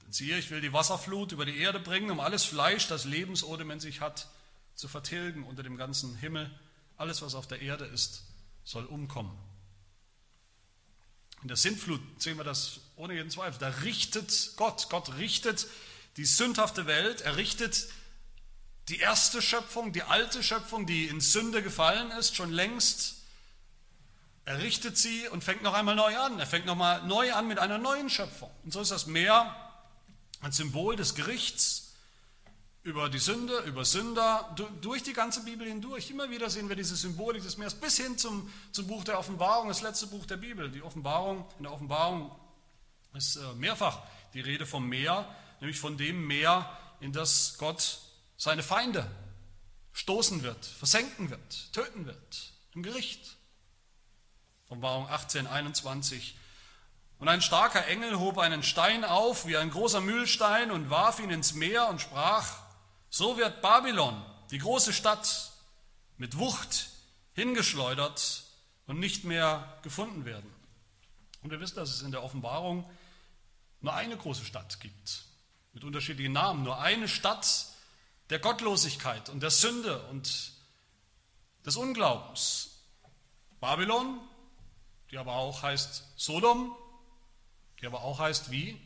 Denn 0.04 0.14
siehe, 0.14 0.38
ich 0.38 0.52
will 0.52 0.62
die 0.62 0.72
Wasserflut 0.72 1.32
über 1.32 1.46
die 1.46 1.58
Erde 1.58 1.80
bringen, 1.80 2.12
um 2.12 2.20
alles 2.20 2.44
Fleisch, 2.44 2.88
das 2.90 3.06
Lebensodem 3.06 3.72
in 3.72 3.80
sich 3.80 4.02
hat, 4.02 4.28
zu 4.76 4.88
vertilgen 4.88 5.46
unter 5.46 5.64
dem 5.64 5.78
ganzen 5.78 6.16
Himmel. 6.16 6.52
Alles, 6.96 7.24
was 7.24 7.34
auf 7.34 7.48
der 7.48 7.62
Erde 7.62 7.86
ist, 7.86 8.22
soll 8.66 8.86
umkommen. 8.86 9.32
In 11.42 11.48
der 11.48 11.58
Sintflut 11.58 12.02
sehen 12.18 12.38
wir 12.38 12.44
das 12.44 12.82
ohne 12.96 13.14
jeden 13.14 13.30
Zweifel. 13.30 13.60
Da 13.60 13.70
richtet 13.70 14.54
Gott, 14.58 14.88
Gott 14.90 15.16
richtet 15.18 15.68
die 16.18 16.26
sündhafte 16.26 16.88
Welt, 16.88 17.22
er 17.22 17.38
richtet 17.38 17.88
die 18.90 18.98
erste 18.98 19.42
Schöpfung, 19.42 19.94
die 19.94 20.04
alte 20.04 20.44
Schöpfung, 20.44 20.86
die 20.86 21.06
in 21.06 21.22
Sünde 21.22 21.64
gefallen 21.64 22.12
ist, 22.12 22.36
schon 22.36 22.52
längst, 22.52 23.16
er 24.46 24.60
richtet 24.62 24.98
sie 24.98 25.28
und 25.30 25.44
fängt 25.44 25.64
noch 25.64 25.74
einmal 25.74 25.96
neu 25.96 26.16
an. 26.18 26.40
Er 26.40 26.46
fängt 26.46 26.68
noch 26.68 26.76
mal 26.76 27.02
neu 27.04 27.34
an 27.34 27.48
mit 27.48 27.58
einer 27.58 27.80
neuen 27.80 28.12
Schöpfung. 28.12 28.52
Und 28.64 28.72
so 28.72 28.82
ist 28.82 28.92
das 28.92 29.08
Meer 29.08 29.56
ein 30.42 30.52
Symbol 30.52 30.96
des 30.96 31.16
Gerichts 31.16 31.85
über 32.86 33.10
die 33.10 33.18
Sünde, 33.18 33.58
über 33.62 33.84
Sünder, 33.84 34.56
durch 34.80 35.02
die 35.02 35.14
ganze 35.14 35.44
Bibel 35.44 35.68
hindurch. 35.68 36.12
Immer 36.12 36.30
wieder 36.30 36.52
sehen 36.52 36.70
wir 36.70 36.76
diese 36.76 36.96
Symbolik 36.96 37.42
des 37.42 37.58
Meeres 37.58 37.74
bis 37.74 37.98
hin 37.98 38.16
zum, 38.16 38.48
zum 38.72 38.86
Buch 38.86 39.04
der 39.04 39.18
Offenbarung, 39.18 39.70
das 39.70 39.82
letzte 39.82 40.06
Buch 40.06 40.28
der 40.28 40.38
Bibel. 40.38 40.70
Die 40.70 40.84
Offenbarung, 40.84 41.50
in 41.58 41.64
der 41.64 41.74
Offenbarung 41.74 42.32
ist 43.14 43.38
äh, 43.38 43.54
mehrfach 43.56 44.04
die 44.36 44.42
Rede 44.42 44.68
vom 44.68 44.88
Meer, 44.88 45.28
nämlich 45.62 45.80
von 45.80 45.98
dem 45.98 46.28
Meer, 46.28 46.70
in 47.00 47.12
das 47.12 47.58
Gott 47.58 48.02
seine 48.38 48.62
Feinde 48.62 49.10
stoßen 49.94 50.44
wird, 50.44 50.64
versenken 50.64 51.32
wird, 51.32 51.74
töten 51.74 52.06
wird, 52.06 52.54
im 52.76 52.84
Gericht. 52.84 53.38
Offenbarung 54.68 55.10
18, 55.10 55.48
21. 55.48 56.38
Und 57.18 57.30
ein 57.30 57.42
starker 57.42 57.88
Engel 57.88 58.20
hob 58.20 58.38
einen 58.38 58.62
Stein 58.62 59.04
auf 59.04 59.48
wie 59.48 59.58
ein 59.58 59.72
großer 59.72 60.02
Mühlstein 60.02 60.70
und 60.70 60.92
warf 60.92 61.20
ihn 61.20 61.32
ins 61.32 61.56
Meer 61.56 61.88
und 61.88 62.00
sprach, 62.00 62.65
so 63.16 63.38
wird 63.38 63.62
Babylon, 63.62 64.22
die 64.52 64.58
große 64.58 64.92
Stadt, 64.92 65.54
mit 66.18 66.38
Wucht 66.38 66.90
hingeschleudert 67.32 68.44
und 68.88 69.00
nicht 69.00 69.24
mehr 69.24 69.80
gefunden 69.84 70.26
werden. 70.26 70.54
Und 71.42 71.50
wir 71.50 71.62
wissen, 71.62 71.78
dass 71.78 71.92
es 71.92 72.02
in 72.02 72.12
der 72.12 72.24
Offenbarung 72.24 72.84
nur 73.80 73.94
eine 73.94 74.18
große 74.18 74.44
Stadt 74.44 74.82
gibt, 74.82 75.24
mit 75.72 75.86
unterschiedlichen 75.86 76.34
Namen, 76.34 76.64
nur 76.64 76.82
eine 76.82 77.08
Stadt, 77.08 77.68
der 78.32 78.40
Gottlosigkeit 78.40 79.30
und 79.30 79.42
der 79.42 79.52
Sünde 79.52 80.04
und 80.08 80.52
des 81.66 81.78
Unglaubens. 81.78 82.82
Babylon, 83.62 84.20
die 85.10 85.18
aber 85.18 85.36
auch 85.36 85.64
heißt 85.64 86.04
Sodom, 86.18 86.76
die 87.80 87.88
aber 87.88 88.02
auch 88.02 88.20
heißt 88.20 88.52
wie 88.52 88.78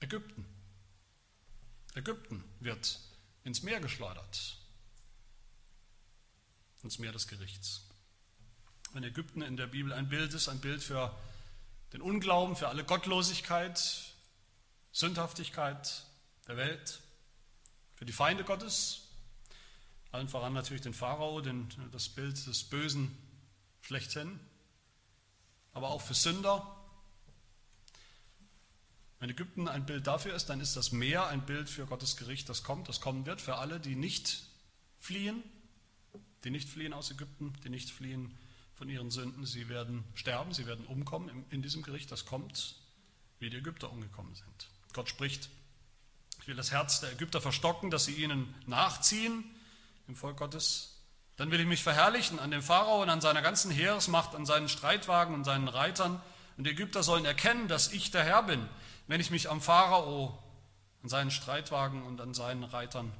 Ägypten. 0.00 0.55
Ägypten 1.96 2.44
wird 2.60 3.00
ins 3.42 3.62
Meer 3.62 3.80
geschleudert, 3.80 4.58
ins 6.82 6.98
Meer 6.98 7.12
des 7.12 7.26
Gerichts. 7.26 7.88
Wenn 8.92 9.02
Ägypten 9.02 9.40
in 9.40 9.56
der 9.56 9.66
Bibel 9.66 9.94
ein 9.94 10.08
Bild 10.10 10.34
ist, 10.34 10.48
ein 10.48 10.60
Bild 10.60 10.82
für 10.82 11.16
den 11.94 12.02
Unglauben, 12.02 12.54
für 12.54 12.68
alle 12.68 12.84
Gottlosigkeit, 12.84 14.14
Sündhaftigkeit 14.92 16.04
der 16.46 16.58
Welt, 16.58 17.00
für 17.94 18.04
die 18.04 18.12
Feinde 18.12 18.44
Gottes, 18.44 19.08
allen 20.12 20.28
voran 20.28 20.52
natürlich 20.52 20.82
den 20.82 20.94
Pharao, 20.94 21.40
den, 21.40 21.66
das 21.92 22.10
Bild 22.10 22.46
des 22.46 22.64
Bösen 22.64 23.16
schlechthin, 23.80 24.38
aber 25.72 25.88
auch 25.88 26.02
für 26.02 26.14
Sünder. 26.14 26.75
Wenn 29.18 29.30
Ägypten 29.30 29.68
ein 29.68 29.86
Bild 29.86 30.06
dafür 30.06 30.34
ist, 30.34 30.46
dann 30.46 30.60
ist 30.60 30.76
das 30.76 30.92
Meer 30.92 31.26
ein 31.26 31.46
Bild 31.46 31.70
für 31.70 31.86
Gottes 31.86 32.16
Gericht, 32.16 32.48
das 32.48 32.62
kommt, 32.62 32.88
das 32.88 33.00
kommen 33.00 33.24
wird, 33.26 33.40
für 33.40 33.56
alle, 33.56 33.80
die 33.80 33.96
nicht 33.96 34.42
fliehen, 34.98 35.42
die 36.44 36.50
nicht 36.50 36.68
fliehen 36.68 36.92
aus 36.92 37.10
Ägypten, 37.10 37.54
die 37.64 37.70
nicht 37.70 37.90
fliehen 37.90 38.36
von 38.74 38.88
ihren 38.88 39.10
Sünden. 39.10 39.46
Sie 39.46 39.68
werden 39.68 40.04
sterben, 40.14 40.52
sie 40.52 40.66
werden 40.66 40.86
umkommen 40.86 41.44
in 41.50 41.62
diesem 41.62 41.82
Gericht, 41.82 42.12
das 42.12 42.26
kommt, 42.26 42.76
wie 43.38 43.48
die 43.48 43.56
Ägypter 43.56 43.90
umgekommen 43.90 44.34
sind. 44.34 44.68
Gott 44.92 45.08
spricht 45.08 45.48
ich 46.46 46.48
will 46.48 46.56
das 46.56 46.70
Herz 46.70 47.00
der 47.00 47.10
Ägypter 47.10 47.40
verstocken, 47.40 47.90
dass 47.90 48.04
sie 48.04 48.14
ihnen 48.22 48.54
nachziehen, 48.66 49.42
im 50.06 50.14
Volk 50.14 50.36
Gottes. 50.36 50.94
Dann 51.36 51.50
will 51.50 51.58
ich 51.58 51.66
mich 51.66 51.82
verherrlichen 51.82 52.38
an 52.38 52.52
dem 52.52 52.62
Pharao 52.62 53.02
und 53.02 53.10
an 53.10 53.20
seiner 53.20 53.42
ganzen 53.42 53.72
Heeresmacht, 53.72 54.32
an 54.36 54.46
seinen 54.46 54.68
Streitwagen 54.68 55.34
und 55.34 55.42
seinen 55.42 55.66
Reitern. 55.66 56.22
Und 56.56 56.62
die 56.62 56.70
Ägypter 56.70 57.02
sollen 57.02 57.24
erkennen, 57.24 57.66
dass 57.66 57.92
ich 57.92 58.12
der 58.12 58.22
Herr 58.22 58.44
bin, 58.44 58.68
wenn 59.06 59.20
ich 59.20 59.30
mich 59.30 59.48
am 59.50 59.60
Pharao, 59.60 60.38
an 61.02 61.08
seinen 61.08 61.30
Streitwagen 61.30 62.02
und 62.02 62.20
an 62.20 62.34
seinen 62.34 62.64
Reitern 62.64 63.12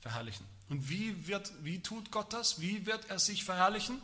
verherrlichen. 0.00 0.46
Und 0.68 0.88
wie, 0.88 1.26
wird, 1.26 1.52
wie 1.62 1.80
tut 1.82 2.10
Gott 2.10 2.32
das? 2.32 2.60
Wie 2.60 2.86
wird 2.86 3.10
er 3.10 3.18
sich 3.18 3.44
verherrlichen? 3.44 4.00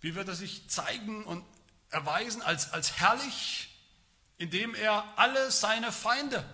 Wie 0.00 0.14
wird 0.14 0.28
er 0.28 0.34
sich 0.34 0.68
zeigen 0.68 1.24
und 1.24 1.44
erweisen 1.90 2.42
als, 2.42 2.72
als 2.72 2.98
herrlich 2.98 3.72
indem 4.42 4.74
er 4.74 5.04
alle 5.16 5.52
seine 5.52 5.92
Feinde, 5.92 6.44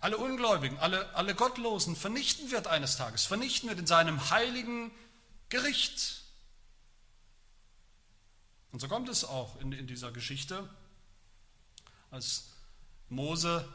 alle 0.00 0.18
Ungläubigen, 0.18 0.76
alle, 0.78 1.14
alle 1.14 1.36
Gottlosen 1.36 1.94
vernichten 1.94 2.50
wird 2.50 2.66
eines 2.66 2.96
Tages, 2.96 3.24
vernichten 3.24 3.68
wird 3.68 3.78
in 3.78 3.86
seinem 3.86 4.30
heiligen 4.30 4.90
Gericht. 5.48 6.24
Und 8.72 8.80
so 8.80 8.88
kommt 8.88 9.08
es 9.08 9.24
auch 9.24 9.60
in, 9.60 9.70
in 9.70 9.86
dieser 9.86 10.10
Geschichte, 10.10 10.68
als 12.14 12.44
Mose 13.08 13.68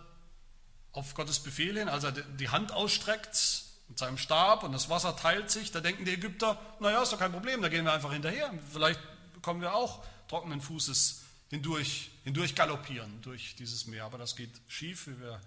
auf 0.94 1.14
Gottes 1.14 1.40
Befehl 1.40 1.78
hin, 1.78 1.90
als 1.90 2.06
er 2.06 2.14
die 2.14 2.50
Hand 2.50 2.72
ausstreckt 2.72 3.64
mit 3.90 4.00
seinem 4.00 4.18
Stab 4.18 4.64
und 4.64 4.72
das 4.72 4.90
Wasser 4.90 5.16
teilt 5.16 5.52
sich, 5.52 5.72
da 5.72 5.82
denken 5.82 6.06
die 6.06 6.14
Ägypter, 6.14 6.60
naja, 6.80 7.04
ist 7.04 7.12
doch 7.12 7.20
kein 7.20 7.32
Problem, 7.32 7.62
da 7.62 7.70
gehen 7.70 7.86
wir 7.86 7.94
einfach 7.94 8.14
hinterher, 8.14 8.54
vielleicht 8.72 9.00
kommen 9.42 9.62
wir 9.62 9.76
auch 9.76 10.04
trockenen 10.28 10.62
Fußes 10.62 11.22
hindurch, 11.50 12.12
hindurch 12.24 12.56
galoppieren 12.56 13.22
durch 13.22 13.56
dieses 13.56 13.88
Meer. 13.88 14.06
Aber 14.06 14.18
das 14.18 14.36
geht 14.36 14.52
schief, 14.68 15.08
wie 15.08 15.20
wir 15.20 15.42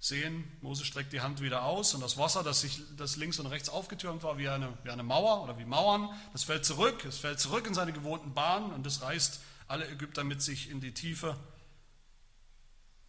sehen. 0.00 0.44
Mose 0.60 0.84
streckt 0.84 1.12
die 1.12 1.20
Hand 1.20 1.40
wieder 1.40 1.62
aus 1.62 1.94
und 1.94 2.00
das 2.00 2.18
Wasser, 2.18 2.42
das, 2.42 2.60
sich, 2.60 2.82
das 2.96 3.16
links 3.16 3.38
und 3.38 3.46
rechts 3.46 3.68
aufgetürmt 3.68 4.22
war 4.22 4.38
wie 4.38 4.48
eine, 4.48 4.76
wie 4.82 4.90
eine 4.90 5.02
Mauer 5.02 5.42
oder 5.44 5.58
wie 5.58 5.64
Mauern, 5.64 6.10
das 6.32 6.44
fällt 6.44 6.64
zurück. 6.64 7.04
Es 7.04 7.18
fällt 7.18 7.40
zurück 7.40 7.66
in 7.66 7.74
seine 7.74 7.92
gewohnten 7.92 8.34
Bahnen 8.34 8.72
und 8.72 8.86
es 8.86 9.02
reißt 9.02 9.40
alle 9.66 9.88
Ägypter 9.88 10.24
mit 10.24 10.42
sich 10.42 10.70
in 10.70 10.80
die 10.80 10.92
Tiefe. 10.92 11.36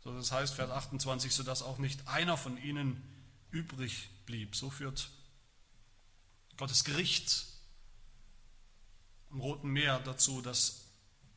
So, 0.04 0.16
das 0.16 0.32
heißt, 0.32 0.54
Vers 0.54 0.72
28, 0.72 1.34
sodass 1.34 1.62
auch 1.62 1.78
nicht 1.78 2.08
einer 2.08 2.38
von 2.38 2.58
ihnen 2.58 3.04
übrig 3.52 4.10
blieb. 4.26 4.56
So 4.56 4.70
führt 4.70 5.10
Gottes 6.58 6.84
Gericht 6.84 7.46
im 9.32 9.42
Roten 9.42 9.70
Meer 9.70 10.00
dazu, 10.00 10.42
dass 10.42 10.86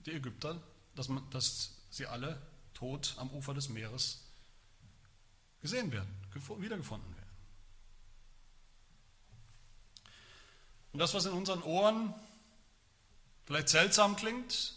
die 0.07 0.13
Ägypter 0.13 0.61
dass, 0.95 1.09
man, 1.09 1.29
dass 1.31 1.71
sie 1.91 2.07
alle 2.07 2.41
tot 2.75 3.15
am 3.19 3.31
Ufer 3.31 3.55
des 3.55 3.69
Meeres 3.69 4.21
gesehen 5.61 5.93
werden, 5.93 6.09
wiedergefunden 6.35 7.17
werden. 7.17 7.31
Und 10.93 10.99
das, 10.99 11.15
was 11.15 11.25
in 11.25 11.33
unseren 11.33 11.63
Ohren 11.63 12.15
vielleicht 13.45 13.69
seltsam 13.69 14.17
klingt, 14.17 14.75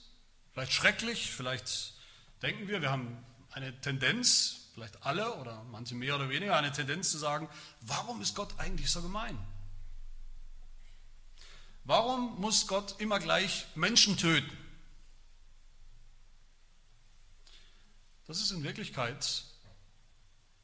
vielleicht 0.53 0.71
schrecklich, 0.71 1.31
vielleicht 1.31 1.93
denken 2.41 2.67
wir, 2.67 2.81
wir 2.81 2.91
haben 2.91 3.17
eine 3.55 3.79
Tendenz, 3.79 4.67
vielleicht 4.73 5.01
alle 5.03 5.33
oder 5.35 5.63
manche 5.63 5.95
mehr 5.95 6.15
oder 6.15 6.29
weniger, 6.29 6.57
eine 6.57 6.73
Tendenz 6.73 7.09
zu 7.09 7.17
sagen, 7.17 7.49
warum 7.81 8.21
ist 8.21 8.35
Gott 8.35 8.59
eigentlich 8.59 8.91
so 8.91 9.01
gemein? 9.01 9.39
Warum 11.85 12.39
muss 12.41 12.67
Gott 12.67 12.99
immer 12.99 13.19
gleich 13.19 13.65
Menschen 13.75 14.17
töten? 14.17 14.55
Das 18.27 18.41
ist 18.41 18.51
in 18.51 18.63
Wirklichkeit 18.63 19.45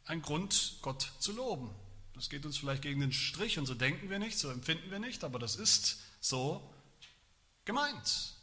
ein 0.05 0.21
Grund, 0.21 0.79
Gott 0.81 1.13
zu 1.19 1.31
loben. 1.31 1.73
Das 2.13 2.29
geht 2.29 2.45
uns 2.45 2.57
vielleicht 2.57 2.81
gegen 2.81 2.99
den 2.99 3.13
Strich 3.13 3.57
und 3.57 3.67
so 3.67 3.73
denken 3.73 4.09
wir 4.09 4.19
nicht, 4.19 4.37
so 4.37 4.49
empfinden 4.49 4.91
wir 4.91 4.99
nicht, 4.99 5.23
aber 5.23 5.39
das 5.39 5.55
ist 5.55 5.99
so 6.19 6.73
gemeint. 7.63 8.33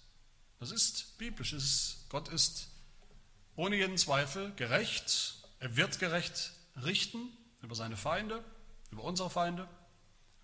Das 0.59 0.71
ist 0.71 1.19
biblisch. 1.19 1.55
Gott 2.09 2.29
ist 2.29 2.69
ohne 3.59 3.77
jeden 3.77 3.99
Zweifel 3.99 4.55
gerecht. 4.55 5.35
Er 5.59 5.77
wird 5.77 5.99
gerecht 5.99 6.53
richten 6.85 7.29
über 7.61 7.75
seine 7.75 7.97
Feinde, 7.97 8.45
über 8.93 9.03
unsere 9.03 9.31
Feinde, 9.31 9.69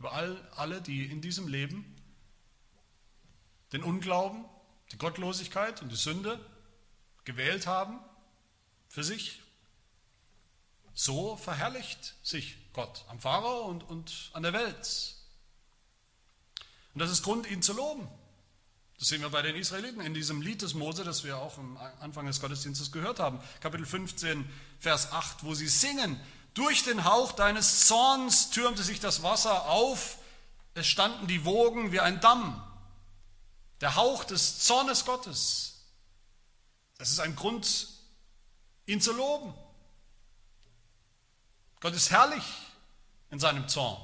über 0.00 0.12
all, 0.12 0.37
alle, 0.56 0.83
die 0.83 1.04
in 1.04 1.21
diesem 1.21 1.47
Leben 1.47 1.94
den 3.73 3.85
Unglauben, 3.85 4.44
die 4.90 4.99
Gottlosigkeit 4.99 5.80
und 5.80 5.92
die 5.92 5.97
Sünde 5.97 6.44
gewählt 7.25 7.68
haben 7.68 8.00
für 8.88 9.04
sich. 9.04 9.40
So 10.92 11.37
verherrlicht 11.37 12.16
sich 12.25 12.56
Gott, 12.73 13.04
am 13.09 13.21
Pharao 13.21 13.66
und, 13.66 13.85
und 13.85 14.30
an 14.33 14.42
der 14.42 14.52
Welt. 14.52 15.14
Und 16.94 17.00
das 17.00 17.11
ist 17.11 17.23
Grund, 17.23 17.49
ihn 17.49 17.62
zu 17.62 17.75
loben. 17.75 18.09
Das 18.99 19.09
sehen 19.09 19.23
wir 19.23 19.31
bei 19.31 19.43
den 19.43 19.57
Israeliten 19.57 20.01
in 20.01 20.15
diesem 20.15 20.41
Lied 20.41 20.63
des 20.63 20.75
Mose, 20.75 21.05
das 21.05 21.25
wir 21.25 21.39
auch 21.39 21.59
am 21.59 21.77
Anfang 22.01 22.27
des 22.27 22.41
Gottesdienstes 22.41 22.93
gehört 22.93 23.19
haben. 23.19 23.41
Kapitel 23.61 23.87
15, 23.87 24.49
Vers 24.79 25.13
8, 25.13 25.45
wo 25.45 25.55
sie 25.55 25.69
singen, 25.69 26.19
durch 26.55 26.85
den 26.85 27.05
Hauch 27.05 27.33
deines 27.33 27.87
Zorns 27.87 28.51
türmte 28.51 28.85
sich 28.85 29.01
das 29.01 29.23
Wasser 29.23 29.67
auf, 29.67 30.19
es 30.75 30.87
standen 30.87 31.27
die 31.27 31.45
Wogen 31.45 31.93
wie 31.93 32.01
ein 32.01 32.21
Damm. 32.21 32.63
Der 33.81 33.97
Hauch 33.97 34.25
des 34.25 34.61
Zornes 34.61 35.05
Gottes. 35.05 35.85
Das 36.97 37.11
ist 37.11 37.19
ein 37.19 37.35
Grund, 37.35 37.89
ihn 38.87 39.01
zu 39.01 39.13
loben. 39.13 39.53
Gott 41.81 41.95
ist 41.95 42.11
herrlich 42.11 42.45
in 43.31 43.41
seinem 43.41 43.69
Zorn. 43.69 44.01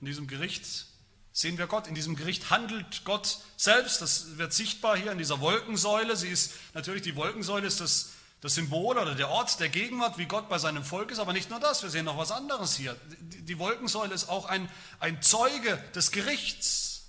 In 0.00 0.06
diesem 0.06 0.26
Gericht 0.26 0.86
sehen 1.32 1.58
wir 1.58 1.66
Gott. 1.66 1.86
In 1.86 1.94
diesem 1.94 2.14
Gericht 2.16 2.50
handelt 2.50 3.04
Gott 3.04 3.38
selbst. 3.56 4.02
Das 4.02 4.36
wird 4.36 4.52
sichtbar 4.52 4.96
hier 4.96 5.12
in 5.12 5.18
dieser 5.18 5.40
Wolkensäule. 5.40 6.16
Sie 6.16 6.28
ist 6.28 6.52
natürlich, 6.74 7.02
die 7.02 7.16
Wolkensäule 7.16 7.66
ist 7.66 7.80
das, 7.80 8.10
das 8.40 8.54
Symbol 8.54 8.98
oder 8.98 9.14
der 9.14 9.30
Ort 9.30 9.58
der 9.60 9.68
Gegenwart, 9.68 10.18
wie 10.18 10.26
Gott 10.26 10.48
bei 10.48 10.58
seinem 10.58 10.84
Volk 10.84 11.10
ist. 11.10 11.18
Aber 11.18 11.32
nicht 11.32 11.50
nur 11.50 11.60
das, 11.60 11.82
wir 11.82 11.90
sehen 11.90 12.04
noch 12.04 12.18
was 12.18 12.30
anderes 12.30 12.76
hier. 12.76 12.96
Die, 13.20 13.58
Wolkensäule 13.58 14.14
ist 14.14 14.28
auch 14.28 14.46
ein, 14.46 14.68
ein 15.00 15.22
Zeuge 15.22 15.82
des 15.94 16.10
Gerichts. 16.10 17.04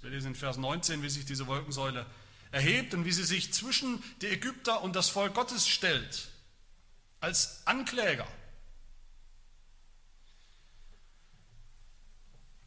Wir 0.00 0.10
lesen 0.10 0.28
in 0.28 0.34
Vers 0.34 0.56
19, 0.56 1.02
wie 1.02 1.10
sich 1.10 1.26
diese 1.26 1.46
Wolkensäule 1.46 2.06
erhebt 2.50 2.94
und 2.94 3.04
wie 3.04 3.12
sie 3.12 3.24
sich 3.24 3.52
zwischen 3.52 4.02
die 4.22 4.28
Ägypter 4.28 4.82
und 4.82 4.96
das 4.96 5.10
Volk 5.10 5.34
Gottes 5.34 5.68
stellt. 5.68 6.28
Als 7.20 7.60
Ankläger. 7.66 8.26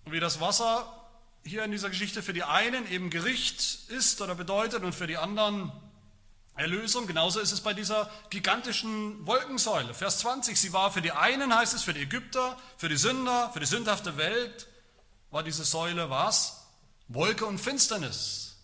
Und 0.05 0.12
wie 0.12 0.19
das 0.19 0.39
Wasser 0.39 1.03
hier 1.43 1.63
in 1.63 1.72
dieser 1.72 1.89
Geschichte 1.89 2.24
für 2.24 2.33
die 2.33 2.43
einen 2.43 2.89
eben 2.89 3.10
Gericht 3.10 3.89
ist 3.89 4.22
oder 4.22 4.36
bedeutet 4.36 4.83
und 4.83 4.93
für 4.93 5.07
die 5.07 5.17
anderen 5.17 5.72
Erlösung, 6.55 7.07
genauso 7.07 7.39
ist 7.39 7.51
es 7.51 7.62
bei 7.62 7.74
dieser 7.74 8.10
gigantischen 8.29 9.25
Wolkensäule. 9.25 9.93
Vers 9.93 10.19
20, 10.19 10.60
sie 10.60 10.72
war 10.72 10.91
für 10.91 11.01
die 11.01 11.12
einen, 11.12 11.53
heißt 11.53 11.74
es, 11.74 11.83
für 11.83 11.93
die 11.93 12.01
Ägypter, 12.01 12.57
für 12.77 12.89
die 12.89 12.98
Sünder, 12.98 13.50
für 13.53 13.60
die 13.60 13.65
sündhafte 13.65 14.17
Welt, 14.17 14.67
war 15.31 15.41
diese 15.41 15.63
Säule 15.63 16.10
was? 16.12 16.67
Wolke 17.07 17.45
und 17.45 17.57
Finsternis. 17.60 18.55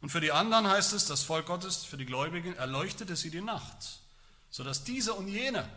Und 0.00 0.10
für 0.10 0.20
die 0.20 0.30
anderen 0.30 0.68
heißt 0.68 0.92
es, 0.92 1.06
das 1.06 1.24
Volk 1.24 1.46
Gottes, 1.46 1.84
für 1.84 1.96
die 1.96 2.06
Gläubigen, 2.06 2.54
erleuchtete 2.54 3.16
sie 3.16 3.30
die 3.30 3.40
Nacht, 3.40 4.00
sodass 4.50 4.84
diese 4.84 5.12
und 5.14 5.26
jene, 5.26 5.68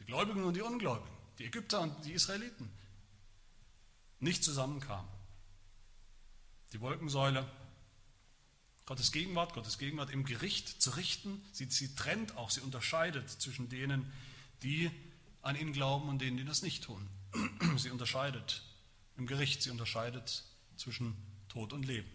die 0.00 0.04
Gläubigen 0.04 0.42
und 0.42 0.54
die 0.54 0.62
Ungläubigen, 0.62 1.16
die 1.38 1.44
Ägypter 1.44 1.80
und 1.80 2.04
die 2.04 2.12
Israeliten, 2.14 2.68
nicht 4.20 4.44
zusammenkamen. 4.44 5.08
Die 6.72 6.80
Wolkensäule, 6.80 7.48
Gottes 8.86 9.12
Gegenwart, 9.12 9.54
Gottes 9.54 9.78
Gegenwart 9.78 10.10
im 10.10 10.24
Gericht 10.24 10.82
zu 10.82 10.90
richten, 10.90 11.42
sie, 11.52 11.66
sie 11.66 11.94
trennt 11.94 12.36
auch, 12.36 12.50
sie 12.50 12.60
unterscheidet 12.60 13.28
zwischen 13.30 13.68
denen, 13.68 14.10
die 14.62 14.90
an 15.42 15.56
ihn 15.56 15.72
glauben 15.72 16.08
und 16.08 16.20
denen, 16.20 16.36
die 16.36 16.44
das 16.44 16.62
nicht 16.62 16.84
tun. 16.84 17.08
Sie 17.76 17.90
unterscheidet 17.90 18.62
im 19.18 19.26
Gericht, 19.26 19.62
sie 19.62 19.70
unterscheidet 19.70 20.44
zwischen 20.76 21.16
Tod 21.48 21.72
und 21.72 21.84
Leben. 21.84 22.10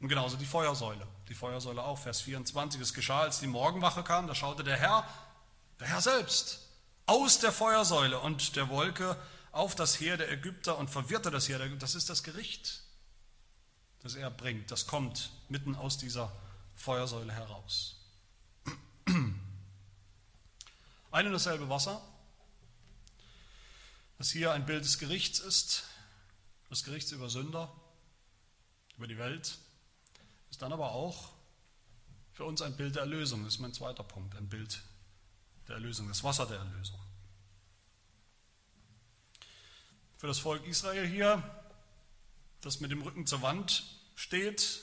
Und 0.00 0.08
genauso 0.08 0.36
die 0.36 0.46
Feuersäule. 0.46 1.06
Die 1.28 1.34
Feuersäule 1.34 1.82
auch, 1.82 1.98
Vers 1.98 2.22
24. 2.22 2.80
Es 2.80 2.94
geschah, 2.94 3.20
als 3.20 3.40
die 3.40 3.46
Morgenwache 3.46 4.02
kam, 4.02 4.26
da 4.26 4.34
schaute 4.34 4.64
der 4.64 4.76
Herr, 4.76 5.06
der 5.78 5.88
Herr 5.88 6.00
selbst, 6.00 6.66
aus 7.06 7.38
der 7.38 7.52
Feuersäule 7.52 8.18
und 8.18 8.56
der 8.56 8.68
Wolke 8.68 9.16
auf 9.52 9.74
das 9.74 9.98
Heer 10.00 10.16
der 10.16 10.30
Ägypter 10.30 10.78
und 10.78 10.88
verwirrte 10.88 11.30
das 11.30 11.48
Heer 11.48 11.58
der 11.58 11.66
Ägypter. 11.66 11.80
Das 11.86 11.94
ist 11.94 12.08
das 12.08 12.22
Gericht, 12.22 12.82
das 14.00 14.14
er 14.14 14.30
bringt. 14.30 14.70
Das 14.70 14.86
kommt 14.86 15.30
mitten 15.48 15.74
aus 15.74 15.98
dieser 15.98 16.32
Feuersäule 16.74 17.32
heraus. 17.32 17.96
Ein 21.10 21.26
und 21.26 21.32
dasselbe 21.32 21.68
Wasser, 21.68 22.00
das 24.18 24.30
hier 24.30 24.52
ein 24.52 24.66
Bild 24.66 24.84
des 24.84 24.98
Gerichts 24.98 25.40
ist, 25.40 25.84
des 26.70 26.84
Gerichts 26.84 27.10
über 27.10 27.28
Sünder, 27.28 27.74
über 28.96 29.08
die 29.08 29.18
Welt, 29.18 29.58
ist 30.50 30.62
dann 30.62 30.72
aber 30.72 30.92
auch 30.92 31.32
für 32.32 32.44
uns 32.44 32.62
ein 32.62 32.76
Bild 32.76 32.94
der 32.94 33.02
Erlösung. 33.02 33.42
Das 33.44 33.54
ist 33.54 33.60
mein 33.60 33.74
zweiter 33.74 34.04
Punkt, 34.04 34.36
ein 34.36 34.48
Bild 34.48 34.82
der 35.66 35.76
Erlösung, 35.76 36.06
das 36.06 36.22
Wasser 36.22 36.46
der 36.46 36.58
Erlösung 36.58 37.00
für 40.20 40.26
das 40.26 40.38
Volk 40.38 40.66
Israel 40.66 41.06
hier, 41.06 41.42
das 42.60 42.80
mit 42.80 42.90
dem 42.90 43.00
Rücken 43.00 43.26
zur 43.26 43.40
Wand 43.40 43.84
steht, 44.16 44.82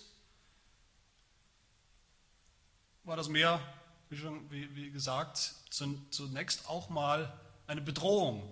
war 3.03 3.15
das 3.15 3.27
Meer, 3.29 3.61
wie, 4.09 4.17
schon, 4.17 4.49
wie, 4.49 4.75
wie 4.75 4.89
gesagt, 4.89 5.53
zunächst 5.69 6.67
auch 6.67 6.89
mal 6.89 7.39
eine 7.67 7.81
Bedrohung. 7.81 8.51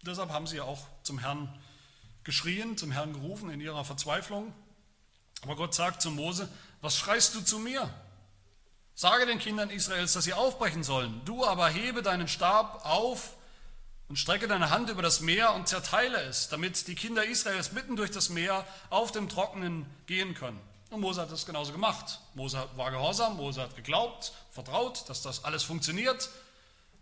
Deshalb 0.00 0.30
haben 0.30 0.46
sie 0.46 0.62
auch 0.62 0.86
zum 1.02 1.18
Herrn 1.18 1.60
geschrien, 2.24 2.78
zum 2.78 2.90
Herrn 2.90 3.12
gerufen 3.12 3.50
in 3.50 3.60
ihrer 3.60 3.84
Verzweiflung. 3.84 4.54
Aber 5.42 5.56
Gott 5.56 5.74
sagt 5.74 6.00
zu 6.00 6.10
Mose, 6.10 6.48
was 6.80 6.96
schreist 6.96 7.34
du 7.34 7.42
zu 7.42 7.58
mir? 7.58 7.92
Sage 8.94 9.26
den 9.26 9.38
Kindern 9.38 9.68
Israels, 9.68 10.14
dass 10.14 10.24
sie 10.24 10.32
aufbrechen 10.32 10.82
sollen. 10.82 11.20
Du 11.26 11.44
aber 11.44 11.68
hebe 11.68 12.00
deinen 12.00 12.28
Stab 12.28 12.86
auf 12.86 13.36
und 14.12 14.18
strecke 14.18 14.46
deine 14.46 14.68
Hand 14.68 14.90
über 14.90 15.00
das 15.00 15.22
Meer 15.22 15.54
und 15.54 15.68
zerteile 15.68 16.20
es, 16.24 16.50
damit 16.50 16.86
die 16.86 16.94
Kinder 16.94 17.24
Israels 17.24 17.72
mitten 17.72 17.96
durch 17.96 18.10
das 18.10 18.28
Meer 18.28 18.66
auf 18.90 19.10
dem 19.10 19.30
Trockenen 19.30 19.86
gehen 20.04 20.34
können. 20.34 20.60
Und 20.90 21.00
Mose 21.00 21.22
hat 21.22 21.32
das 21.32 21.46
genauso 21.46 21.72
gemacht. 21.72 22.20
Mose 22.34 22.62
war 22.76 22.90
gehorsam, 22.90 23.38
Mose 23.38 23.62
hat 23.62 23.74
geglaubt, 23.74 24.34
vertraut, 24.50 25.08
dass 25.08 25.22
das 25.22 25.46
alles 25.46 25.62
funktioniert. 25.62 26.28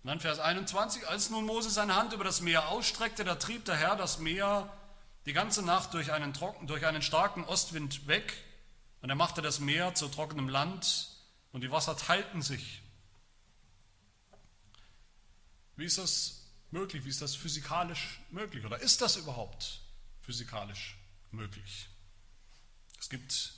Und 0.05 0.09
dann 0.09 0.21
Vers 0.21 0.39
21, 0.39 1.09
als 1.09 1.31
nun 1.31 1.47
Mose 1.47 1.69
seine 1.69 1.97
Hand 1.97 2.13
über 2.13 2.23
das 2.23 2.43
Meer 2.43 2.69
ausstreckte, 2.69 3.25
da 3.25 3.35
trieb 3.35 3.65
der 3.65 3.77
Herr 3.77 3.97
das 3.97 4.21
Meer 4.21 4.73
die 5.27 5.33
ganze 5.33 5.65
Nacht 5.65 5.93
durch 5.95 6.13
einen, 6.13 6.33
trocken, 6.33 6.69
durch 6.69 6.87
einen 6.87 7.03
starken 7.03 7.43
Ostwind 7.43 8.07
weg 8.07 8.35
und 9.03 9.11
er 9.11 9.17
machte 9.17 9.43
das 9.43 9.59
Meer 9.59 9.97
zu 9.97 10.07
trockenem 10.07 10.49
Land 10.49 11.09
und 11.51 11.63
die 11.63 11.73
Wasser 11.73 11.97
teilten 11.97 12.41
sich. 12.41 12.83
Wie 15.75 15.87
ist 15.87 15.99
das 15.99 16.40
möglich? 16.73 17.05
Wie 17.05 17.09
ist 17.09 17.23
das 17.23 17.35
physikalisch 17.35 18.21
möglich? 18.31 18.65
Oder 18.65 18.81
ist 18.81 19.03
das 19.03 19.17
überhaupt 19.17 19.81
physikalisch 20.21 20.97
möglich? 21.31 21.89
Es 22.99 23.09
gibt 23.09 23.55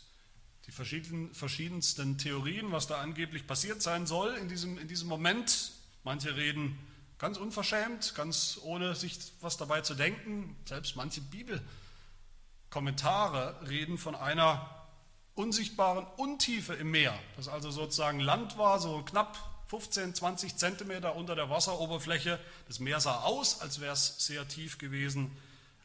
die 0.67 0.73
verschiedensten 0.73 2.19
Theorien, 2.19 2.71
was 2.71 2.87
da 2.87 3.01
angeblich 3.01 3.47
passiert 3.47 3.83
sein 3.83 4.07
soll 4.07 4.35
in 4.37 4.49
diesem, 4.49 4.79
in 4.79 4.89
diesem 4.89 5.09
Moment. 5.09 5.73
Manche 6.05 6.37
reden 6.37 6.79
ganz 7.19 7.37
unverschämt, 7.37 8.15
ganz 8.15 8.59
ohne 8.63 8.95
sich 8.95 9.19
was 9.41 9.57
dabei 9.57 9.81
zu 9.81 9.95
denken. 9.95 10.57
Selbst 10.65 10.97
manche 10.97 11.21
Bibelkommentare 11.21 13.69
reden 13.69 13.99
von 13.99 14.15
einer 14.15 14.87
unsichtbaren 15.35 16.07
Untiefe 16.17 16.75
im 16.75 16.91
Meer, 16.91 17.19
das 17.37 17.49
also 17.49 17.71
sozusagen 17.71 18.21
Land 18.21 18.59
war, 18.59 18.79
so 18.79 19.03
knapp 19.03 19.52
15, 19.73 20.15
20 20.15 20.57
Zentimeter 20.59 21.17
unter 21.17 21.35
der 21.35 21.49
Wasseroberfläche. 21.49 22.39
Das 22.69 22.79
Meer 22.79 23.01
sah 23.01 23.21
aus, 23.21 23.63
als 23.63 23.81
wäre 23.81 23.95
es 23.95 24.17
sehr 24.19 24.47
tief 24.47 24.77
gewesen, 24.77 25.35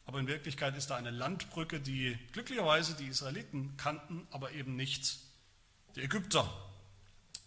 aber 0.04 0.20
in 0.20 0.26
Wirklichkeit 0.26 0.76
ist 0.76 0.90
da 0.90 0.96
eine 0.96 1.10
Landbrücke, 1.10 1.80
die 1.80 2.18
glücklicherweise 2.32 2.92
die 2.96 3.06
Israeliten 3.06 3.78
kannten, 3.78 4.28
aber 4.30 4.52
eben 4.52 4.76
nicht 4.76 5.20
die 5.96 6.02
Ägypter. 6.02 6.46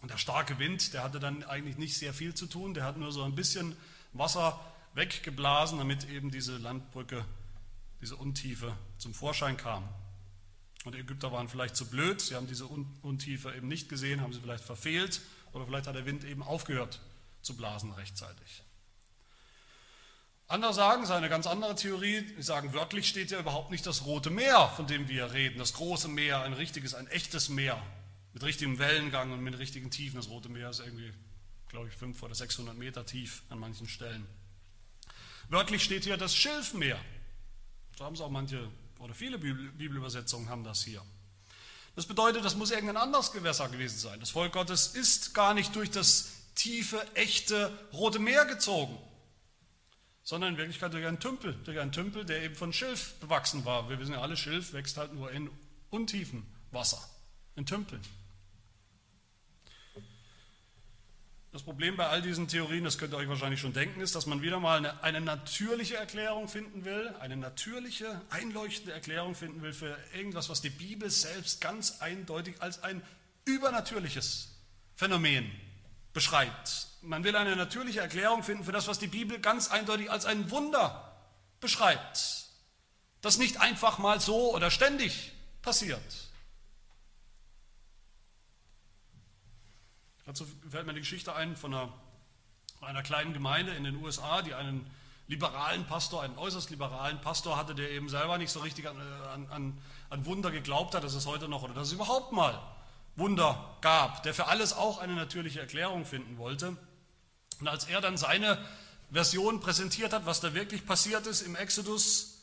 Und 0.00 0.10
der 0.10 0.18
starke 0.18 0.58
Wind, 0.58 0.94
der 0.94 1.04
hatte 1.04 1.20
dann 1.20 1.44
eigentlich 1.44 1.78
nicht 1.78 1.96
sehr 1.96 2.12
viel 2.12 2.34
zu 2.34 2.46
tun, 2.46 2.74
der 2.74 2.82
hat 2.82 2.96
nur 2.96 3.12
so 3.12 3.22
ein 3.22 3.36
bisschen 3.36 3.76
Wasser 4.12 4.58
weggeblasen, 4.94 5.78
damit 5.78 6.10
eben 6.10 6.32
diese 6.32 6.56
Landbrücke, 6.56 7.24
diese 8.00 8.16
Untiefe 8.16 8.76
zum 8.98 9.14
Vorschein 9.14 9.56
kam. 9.56 9.88
Und 10.84 10.96
die 10.96 10.98
Ägypter 10.98 11.30
waren 11.30 11.48
vielleicht 11.48 11.76
zu 11.76 11.86
blöd, 11.86 12.20
sie 12.20 12.34
haben 12.34 12.48
diese 12.48 12.66
Untiefe 12.66 13.54
eben 13.54 13.68
nicht 13.68 13.88
gesehen, 13.88 14.20
haben 14.20 14.32
sie 14.32 14.40
vielleicht 14.40 14.64
verfehlt 14.64 15.20
oder 15.52 15.66
vielleicht 15.66 15.86
hat 15.86 15.94
der 15.94 16.06
Wind 16.06 16.24
eben 16.24 16.42
aufgehört 16.42 17.00
zu 17.42 17.56
blasen 17.56 17.92
rechtzeitig. 17.92 18.62
Andere 20.48 20.74
sagen, 20.74 21.02
es 21.02 21.08
ist 21.08 21.14
eine 21.14 21.30
ganz 21.30 21.46
andere 21.46 21.74
Theorie, 21.74 22.22
die 22.36 22.42
sagen, 22.42 22.74
wörtlich 22.74 23.08
steht 23.08 23.30
ja 23.30 23.40
überhaupt 23.40 23.70
nicht 23.70 23.86
das 23.86 24.04
Rote 24.04 24.28
Meer, 24.28 24.68
von 24.76 24.86
dem 24.86 25.08
wir 25.08 25.32
reden, 25.32 25.58
das 25.58 25.72
große 25.72 26.08
Meer, 26.08 26.42
ein 26.42 26.52
richtiges, 26.52 26.94
ein 26.94 27.06
echtes 27.06 27.48
Meer, 27.48 27.82
mit 28.34 28.42
richtigem 28.42 28.78
Wellengang 28.78 29.32
und 29.32 29.40
mit 29.40 29.58
richtigen 29.58 29.90
Tiefen. 29.90 30.16
Das 30.16 30.28
Rote 30.28 30.50
Meer 30.50 30.70
ist 30.70 30.80
irgendwie, 30.80 31.10
glaube 31.68 31.88
ich, 31.88 31.94
500 31.94 32.24
oder 32.24 32.34
600 32.34 32.76
Meter 32.76 33.06
tief 33.06 33.42
an 33.48 33.60
manchen 33.60 33.88
Stellen. 33.88 34.26
Wörtlich 35.48 35.82
steht 35.82 36.04
hier 36.04 36.18
das 36.18 36.34
Schilfmeer. 36.36 36.98
So 37.96 38.04
haben 38.04 38.14
es 38.14 38.20
auch 38.20 38.30
manche 38.30 38.70
oder 38.98 39.14
viele 39.14 39.38
Bibelübersetzungen 39.38 40.48
haben 40.48 40.64
das 40.64 40.84
hier. 40.84 41.02
Das 41.94 42.06
bedeutet, 42.06 42.44
das 42.44 42.56
muss 42.56 42.70
irgendein 42.70 42.96
anderes 42.96 43.32
Gewässer 43.32 43.68
gewesen 43.68 43.98
sein. 43.98 44.18
Das 44.20 44.30
Volk 44.30 44.52
Gottes 44.52 44.88
ist 44.88 45.34
gar 45.34 45.52
nicht 45.52 45.76
durch 45.76 45.90
das 45.90 46.30
tiefe, 46.54 47.04
echte 47.14 47.70
Rote 47.92 48.18
Meer 48.18 48.46
gezogen, 48.46 48.96
sondern 50.22 50.52
in 50.52 50.58
Wirklichkeit 50.58 50.92
durch 50.92 51.06
einen 51.06 51.20
Tümpel, 51.20 51.54
durch 51.64 51.78
einen 51.78 51.92
Tümpel, 51.92 52.24
der 52.24 52.42
eben 52.42 52.54
von 52.54 52.72
Schilf 52.72 53.14
bewachsen 53.20 53.64
war. 53.64 53.90
Wir 53.90 53.98
wissen 53.98 54.12
ja 54.12 54.22
alle, 54.22 54.36
Schilf 54.36 54.72
wächst 54.72 54.96
halt 54.96 55.12
nur 55.12 55.30
in 55.30 55.50
untiefen 55.90 56.46
Wasser, 56.70 57.02
in 57.56 57.66
Tümpeln. 57.66 58.02
Das 61.52 61.62
Problem 61.62 61.98
bei 61.98 62.06
all 62.06 62.22
diesen 62.22 62.48
Theorien, 62.48 62.82
das 62.82 62.96
könnt 62.96 63.12
ihr 63.12 63.18
euch 63.18 63.28
wahrscheinlich 63.28 63.60
schon 63.60 63.74
denken, 63.74 64.00
ist, 64.00 64.14
dass 64.14 64.24
man 64.24 64.40
wieder 64.40 64.58
mal 64.58 64.78
eine, 64.78 65.02
eine, 65.02 65.20
natürliche 65.20 65.96
Erklärung 65.96 66.48
finden 66.48 66.86
will, 66.86 67.14
eine 67.20 67.36
natürliche, 67.36 68.22
einleuchtende 68.30 68.92
Erklärung 68.92 69.34
finden 69.34 69.60
will 69.60 69.74
für 69.74 69.98
irgendwas, 70.14 70.48
was 70.48 70.62
die 70.62 70.70
Bibel 70.70 71.10
selbst 71.10 71.60
ganz 71.60 72.00
eindeutig 72.00 72.62
als 72.62 72.82
ein 72.82 73.02
übernatürliches 73.44 74.48
Phänomen 74.96 75.50
beschreibt. 76.14 76.86
Man 77.02 77.22
will 77.22 77.36
eine 77.36 77.54
natürliche 77.54 78.00
Erklärung 78.00 78.42
finden 78.42 78.64
für 78.64 78.72
das, 78.72 78.88
was 78.88 78.98
die 78.98 79.06
Bibel 79.06 79.38
ganz 79.38 79.70
eindeutig 79.70 80.10
als 80.10 80.24
ein 80.24 80.50
Wunder 80.50 81.12
beschreibt, 81.60 82.46
das 83.20 83.36
nicht 83.36 83.60
einfach 83.60 83.98
mal 83.98 84.20
so 84.20 84.54
oder 84.54 84.70
ständig 84.70 85.32
passiert. 85.60 86.31
Dazu 90.32 90.46
fällt 90.70 90.86
mir 90.86 90.94
die 90.94 91.00
Geschichte 91.00 91.34
ein 91.34 91.56
von 91.56 91.74
einer, 91.74 91.92
einer 92.80 93.02
kleinen 93.02 93.34
Gemeinde 93.34 93.74
in 93.74 93.84
den 93.84 93.96
USA, 93.96 94.40
die 94.40 94.54
einen 94.54 94.90
liberalen 95.28 95.84
Pastor, 95.84 96.22
einen 96.22 96.38
äußerst 96.38 96.70
liberalen 96.70 97.20
Pastor 97.20 97.58
hatte, 97.58 97.74
der 97.74 97.90
eben 97.90 98.08
selber 98.08 98.38
nicht 98.38 98.50
so 98.50 98.60
richtig 98.60 98.88
an, 98.88 98.96
an, 99.50 99.78
an 100.08 100.24
Wunder 100.24 100.50
geglaubt 100.50 100.94
hat, 100.94 101.04
dass 101.04 101.12
es 101.12 101.26
heute 101.26 101.48
noch 101.48 101.64
oder 101.64 101.74
dass 101.74 101.88
es 101.88 101.92
überhaupt 101.92 102.32
mal 102.32 102.58
Wunder 103.14 103.76
gab, 103.82 104.22
der 104.22 104.32
für 104.32 104.46
alles 104.46 104.72
auch 104.72 105.00
eine 105.00 105.12
natürliche 105.12 105.60
Erklärung 105.60 106.06
finden 106.06 106.38
wollte. 106.38 106.78
Und 107.60 107.68
als 107.68 107.84
er 107.84 108.00
dann 108.00 108.16
seine 108.16 108.56
Version 109.10 109.60
präsentiert 109.60 110.14
hat, 110.14 110.24
was 110.24 110.40
da 110.40 110.54
wirklich 110.54 110.86
passiert 110.86 111.26
ist 111.26 111.42
im 111.42 111.56
Exodus, 111.56 112.38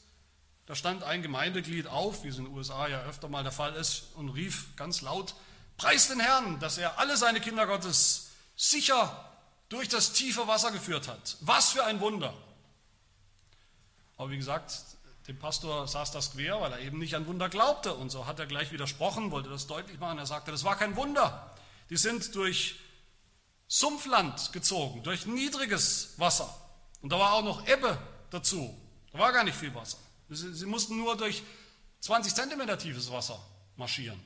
da 0.67 0.75
stand 0.75 1.01
ein 1.01 1.23
Gemeindeglied 1.23 1.87
auf, 1.87 2.23
wie 2.23 2.27
es 2.27 2.37
in 2.37 2.45
den 2.45 2.53
USA 2.53 2.87
ja 2.87 3.01
öfter 3.01 3.29
mal 3.29 3.41
der 3.41 3.51
Fall 3.51 3.73
ist, 3.73 4.09
und 4.13 4.29
rief 4.29 4.75
ganz 4.75 5.01
laut, 5.01 5.33
Preis 5.79 6.09
den 6.09 6.19
Herrn, 6.19 6.59
dass 6.59 6.77
er 6.77 6.99
alle 6.99 7.15
seine 7.15 7.39
Kinder 7.39 7.65
Gottes 7.65 8.31
sicher 8.57 9.25
durch 9.69 9.87
das 9.87 10.11
tiefe 10.11 10.45
Wasser 10.45 10.71
geführt 10.71 11.07
hat. 11.07 11.37
Was 11.39 11.69
für 11.69 11.85
ein 11.85 12.01
Wunder. 12.01 12.33
Aber 14.17 14.29
wie 14.29 14.37
gesagt, 14.37 14.73
dem 15.27 15.39
Pastor 15.39 15.87
saß 15.87 16.11
das 16.11 16.33
quer, 16.33 16.59
weil 16.59 16.73
er 16.73 16.79
eben 16.79 16.99
nicht 16.99 17.15
an 17.15 17.25
Wunder 17.27 17.47
glaubte. 17.47 17.93
Und 17.93 18.09
so 18.09 18.27
hat 18.27 18.39
er 18.39 18.45
gleich 18.45 18.73
widersprochen, 18.73 19.31
wollte 19.31 19.49
das 19.49 19.67
deutlich 19.67 19.97
machen. 19.99 20.17
Er 20.17 20.25
sagte, 20.25 20.51
das 20.51 20.65
war 20.65 20.77
kein 20.77 20.97
Wunder. 20.97 21.55
Die 21.89 21.97
sind 21.97 22.35
durch 22.35 22.75
Sumpfland 23.67 24.51
gezogen, 24.51 25.01
durch 25.03 25.27
niedriges 25.27 26.15
Wasser. 26.17 26.53
Und 27.01 27.13
da 27.13 27.19
war 27.19 27.33
auch 27.33 27.43
noch 27.43 27.65
Ebbe 27.67 27.97
dazu. 28.31 28.77
Da 29.13 29.19
war 29.19 29.31
gar 29.31 29.45
nicht 29.45 29.57
viel 29.57 29.73
Wasser. 29.73 29.97
Sie, 30.27 30.53
sie 30.53 30.65
mussten 30.65 30.97
nur 30.97 31.15
durch 31.15 31.41
20 32.01 32.35
Zentimeter 32.35 32.77
tiefes 32.77 33.09
Wasser 33.09 33.39
marschieren. 33.77 34.19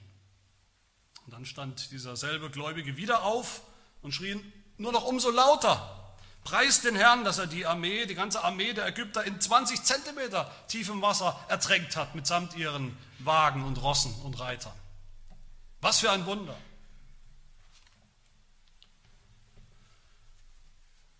Und 1.25 1.33
dann 1.33 1.45
stand 1.45 1.91
dieser 1.91 2.15
selbe 2.15 2.49
Gläubige 2.49 2.97
wieder 2.97 3.23
auf 3.23 3.61
und 4.01 4.13
schrie 4.13 4.39
nur 4.77 4.91
noch 4.91 5.05
umso 5.05 5.31
lauter. 5.31 5.99
Preist 6.43 6.83
den 6.83 6.95
Herrn, 6.95 7.23
dass 7.23 7.37
er 7.37 7.47
die 7.47 7.65
Armee, 7.65 8.05
die 8.05 8.15
ganze 8.15 8.43
Armee 8.43 8.73
der 8.73 8.87
Ägypter 8.87 9.23
in 9.23 9.39
20 9.39 9.81
Zentimeter 9.83 10.51
tiefem 10.67 11.01
Wasser 11.01 11.39
ertränkt 11.47 11.95
hat, 11.95 12.15
mitsamt 12.15 12.55
ihren 12.55 12.97
Wagen 13.19 13.63
und 13.63 13.81
Rossen 13.81 14.13
und 14.23 14.39
Reitern. 14.39 14.73
Was 15.79 15.99
für 15.99 16.11
ein 16.11 16.25
Wunder. 16.25 16.57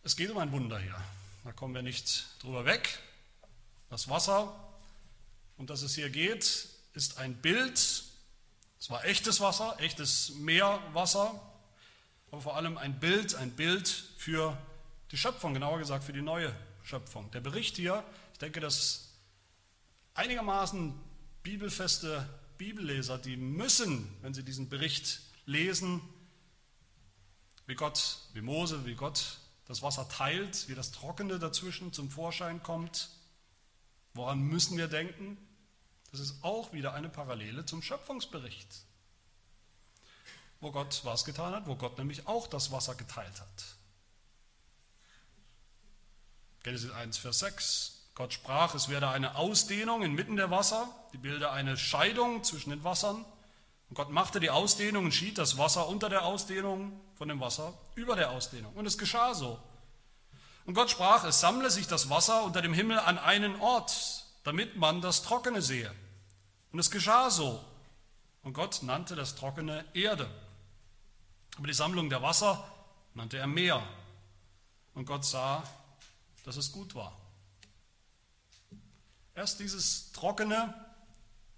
Es 0.04 0.18
geht 0.18 0.30
um 0.30 0.38
ein 0.38 0.52
Wunder 0.52 0.78
hier. 0.80 1.02
Da 1.46 1.54
kommen 1.54 1.74
wir 1.74 1.82
nicht 1.82 2.26
drüber 2.42 2.66
weg. 2.66 3.00
Das 3.90 4.10
Wasser, 4.10 4.54
um 5.58 5.68
das 5.68 5.82
es 5.82 5.96
hier 5.96 6.10
geht, 6.10 6.68
ist 6.94 7.18
ein 7.18 7.36
Bild 7.36 8.03
es 8.84 8.90
war 8.90 9.06
echtes 9.06 9.40
Wasser, 9.40 9.78
echtes 9.80 10.34
Meerwasser, 10.36 11.42
aber 12.32 12.42
vor 12.42 12.58
allem 12.58 12.78
ein 12.78 13.00
Bild, 13.00 13.34
ein 13.34 13.52
Bild 13.52 13.88
für 14.18 14.58
die 15.10 15.16
Schöpfung, 15.16 15.54
genauer 15.54 15.80
gesagt 15.80 16.04
für 16.04 16.12
die 16.12 16.22
neue 16.22 16.54
Schöpfung. 16.84 17.32
Der 17.32 17.40
Bericht 17.40 17.78
hier, 17.78 18.04
ich 18.34 18.40
denke, 18.40 18.60
dass 18.60 19.14
einigermaßen 20.16 20.94
bibelfeste 21.44 22.28
Bibelleser, 22.58 23.18
die 23.18 23.38
müssen, 23.38 24.14
wenn 24.22 24.34
sie 24.34 24.44
diesen 24.44 24.68
Bericht 24.68 25.22
lesen, 25.46 26.02
wie 27.68 27.76
Gott, 27.76 28.18
wie 28.34 28.42
Mose, 28.42 28.86
wie 28.86 28.96
Gott 28.96 29.38
das 29.64 29.82
Wasser 29.82 30.10
teilt, 30.10 30.68
wie 30.68 30.76
das 30.76 30.92
Trockene 30.92 31.40
dazwischen 31.40 31.94
zum 31.94 32.12
Vorschein 32.12 32.62
kommt. 32.62 33.08
Woran 34.14 34.42
müssen 34.42 34.78
wir 34.78 34.90
denken? 34.90 35.38
Das 36.14 36.22
ist 36.22 36.44
auch 36.44 36.74
wieder 36.74 36.94
eine 36.94 37.10
Parallele 37.10 37.66
zum 37.66 37.82
Schöpfungsbericht, 37.82 38.68
wo 40.62 40.72
Gott 40.72 41.02
was 41.06 41.26
getan 41.26 41.56
hat, 41.56 41.66
wo 41.66 41.76
Gott 41.76 41.98
nämlich 41.98 42.28
auch 42.28 42.46
das 42.46 42.72
Wasser 42.72 42.94
geteilt 42.94 43.42
hat. 43.42 43.64
Genesis 46.62 46.92
1, 46.92 47.18
Vers 47.18 47.40
6. 47.40 48.10
Gott 48.14 48.32
sprach, 48.32 48.76
es 48.76 48.90
werde 48.90 49.08
eine 49.08 49.38
Ausdehnung 49.38 50.04
inmitten 50.04 50.36
der 50.36 50.52
Wasser, 50.52 50.88
die 51.14 51.18
bilde 51.18 51.50
eine 51.50 51.78
Scheidung 51.78 52.44
zwischen 52.44 52.70
den 52.70 52.84
Wassern. 52.84 53.26
Und 53.90 53.96
Gott 53.96 54.12
machte 54.12 54.40
die 54.40 54.52
Ausdehnung 54.52 55.06
und 55.06 55.14
schied 55.14 55.40
das 55.40 55.58
Wasser 55.58 55.88
unter 55.88 56.10
der 56.10 56.26
Ausdehnung 56.26 57.02
von 57.16 57.28
dem 57.28 57.40
Wasser 57.40 57.74
über 57.96 58.16
der 58.16 58.30
Ausdehnung. 58.30 58.72
Und 58.76 58.86
es 58.86 59.00
geschah 59.00 59.34
so. 59.34 59.60
Und 60.66 60.76
Gott 60.76 60.92
sprach, 60.92 61.24
es 61.24 61.40
sammle 61.40 61.72
sich 61.72 61.88
das 61.88 62.12
Wasser 62.12 62.44
unter 62.44 62.62
dem 62.62 62.76
Himmel 62.76 63.00
an 63.00 63.18
einen 63.18 63.60
Ort, 63.60 64.26
damit 64.44 64.76
man 64.76 65.02
das 65.02 65.24
Trockene 65.24 65.64
sehe. 65.64 65.92
Und 66.74 66.80
es 66.80 66.92
geschah 66.92 67.30
so. 67.30 67.64
Und 68.42 68.54
Gott 68.54 68.82
nannte 68.84 69.16
das 69.16 69.36
Trockene 69.36 69.86
Erde. 69.94 70.30
Aber 71.58 71.68
die 71.68 71.74
Sammlung 71.74 72.10
der 72.10 72.22
Wasser 72.22 72.68
nannte 73.14 73.38
er 73.38 73.48
Meer. 73.48 73.88
Und 74.96 75.06
Gott 75.06 75.24
sah, 75.24 75.64
dass 76.44 76.58
es 76.58 76.72
gut 76.72 76.96
war. 76.96 77.18
Erst 79.36 79.60
dieses 79.60 80.12
Trockene, 80.12 80.74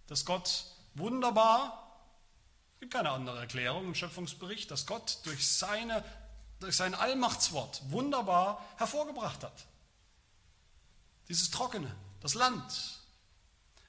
das 0.08 0.26
Gott 0.26 0.66
wunderbar, 0.94 1.82
es 2.76 2.82
gibt 2.82 2.94
keine 2.94 3.10
andere 3.10 3.40
Erklärung 3.40 3.86
im 3.86 3.96
Schöpfungsbericht, 3.96 4.70
dass 4.70 4.86
Gott 4.86 5.20
durch, 5.24 5.48
seine, 5.50 6.04
durch 6.60 6.76
sein 6.76 6.94
Allmachtswort 6.94 7.82
wunderbar 7.90 8.64
hervorgebracht 8.78 9.44
hat. 9.44 9.66
Dieses 11.30 11.52
Trockene, 11.52 11.94
das 12.20 12.34
Land, 12.34 12.95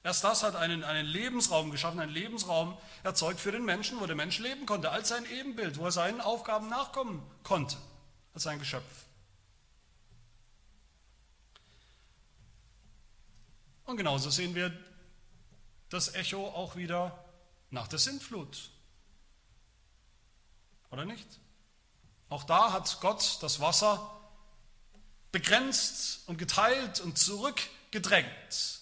Erst 0.03 0.23
das 0.23 0.43
hat 0.43 0.55
einen, 0.55 0.83
einen 0.83 1.05
Lebensraum 1.05 1.71
geschaffen, 1.71 1.99
einen 1.99 2.13
Lebensraum 2.13 2.77
erzeugt 3.03 3.39
für 3.39 3.51
den 3.51 3.65
Menschen, 3.65 3.99
wo 3.99 4.05
der 4.05 4.15
Mensch 4.15 4.39
leben 4.39 4.65
konnte, 4.65 4.91
als 4.91 5.09
sein 5.09 5.25
Ebenbild, 5.25 5.77
wo 5.77 5.85
er 5.85 5.91
seinen 5.91 6.21
Aufgaben 6.21 6.69
nachkommen 6.69 7.21
konnte, 7.43 7.77
als 8.33 8.43
sein 8.43 8.59
Geschöpf. 8.59 8.83
Und 13.85 13.97
genauso 13.97 14.29
sehen 14.29 14.53
wir 14.53 14.71
das 15.89 16.13
Echo 16.13 16.47
auch 16.47 16.75
wieder 16.75 17.23
nach 17.69 17.87
der 17.87 17.99
Sintflut. 17.99 18.69
Oder 20.91 21.05
nicht? 21.05 21.27
Auch 22.29 22.43
da 22.43 22.73
hat 22.73 22.99
Gott 23.01 23.39
das 23.41 23.59
Wasser 23.59 24.13
begrenzt 25.31 26.27
und 26.27 26.37
geteilt 26.37 26.99
und 26.99 27.17
zurückgedrängt. 27.17 28.76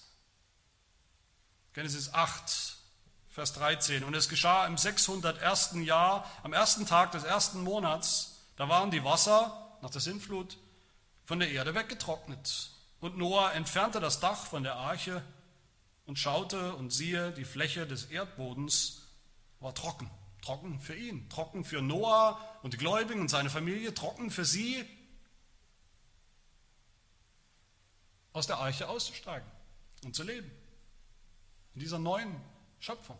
Genesis 1.76 2.14
8, 2.14 2.78
Vers 3.28 3.52
13. 3.52 4.06
Und 4.06 4.16
es 4.16 4.30
geschah 4.30 4.66
im 4.66 4.78
601. 4.78 5.74
Jahr, 5.84 6.26
am 6.42 6.54
ersten 6.54 6.86
Tag 6.86 7.12
des 7.12 7.26
ersten 7.26 7.62
Monats, 7.62 8.46
da 8.56 8.70
waren 8.70 8.92
die 8.92 9.04
Wasser 9.04 9.78
nach 9.82 9.90
der 9.90 10.00
Sintflut 10.00 10.58
von 11.26 11.40
der 11.40 11.52
Erde 11.52 11.76
weggetrocknet. 11.76 12.70
Und 13.02 13.18
Noah 13.18 13.52
entfernte 13.52 14.00
das 14.00 14.22
Dach 14.22 14.46
von 14.46 14.64
der 14.64 14.76
Arche 14.76 15.22
und 16.06 16.18
schaute 16.18 16.76
und 16.76 16.92
siehe, 16.92 17.34
die 17.34 17.44
Fläche 17.44 17.86
des 17.86 18.06
Erdbodens 18.06 19.02
war 19.60 19.76
trocken. 19.76 20.10
Trocken 20.42 20.80
für 20.80 20.96
ihn, 20.96 21.28
trocken 21.30 21.66
für 21.66 21.82
Noah 21.82 22.40
und 22.64 22.72
die 22.72 22.78
Gläubigen 22.78 23.20
und 23.20 23.28
seine 23.28 23.50
Familie, 23.50 23.94
trocken 23.94 24.32
für 24.32 24.46
sie, 24.46 24.86
aus 28.32 28.48
der 28.48 28.60
Arche 28.60 28.88
auszusteigen 28.88 29.50
und 30.06 30.16
zu 30.16 30.24
leben 30.24 30.50
in 31.76 31.82
dieser 31.82 32.00
neuen 32.00 32.36
Schöpfung. 32.80 33.18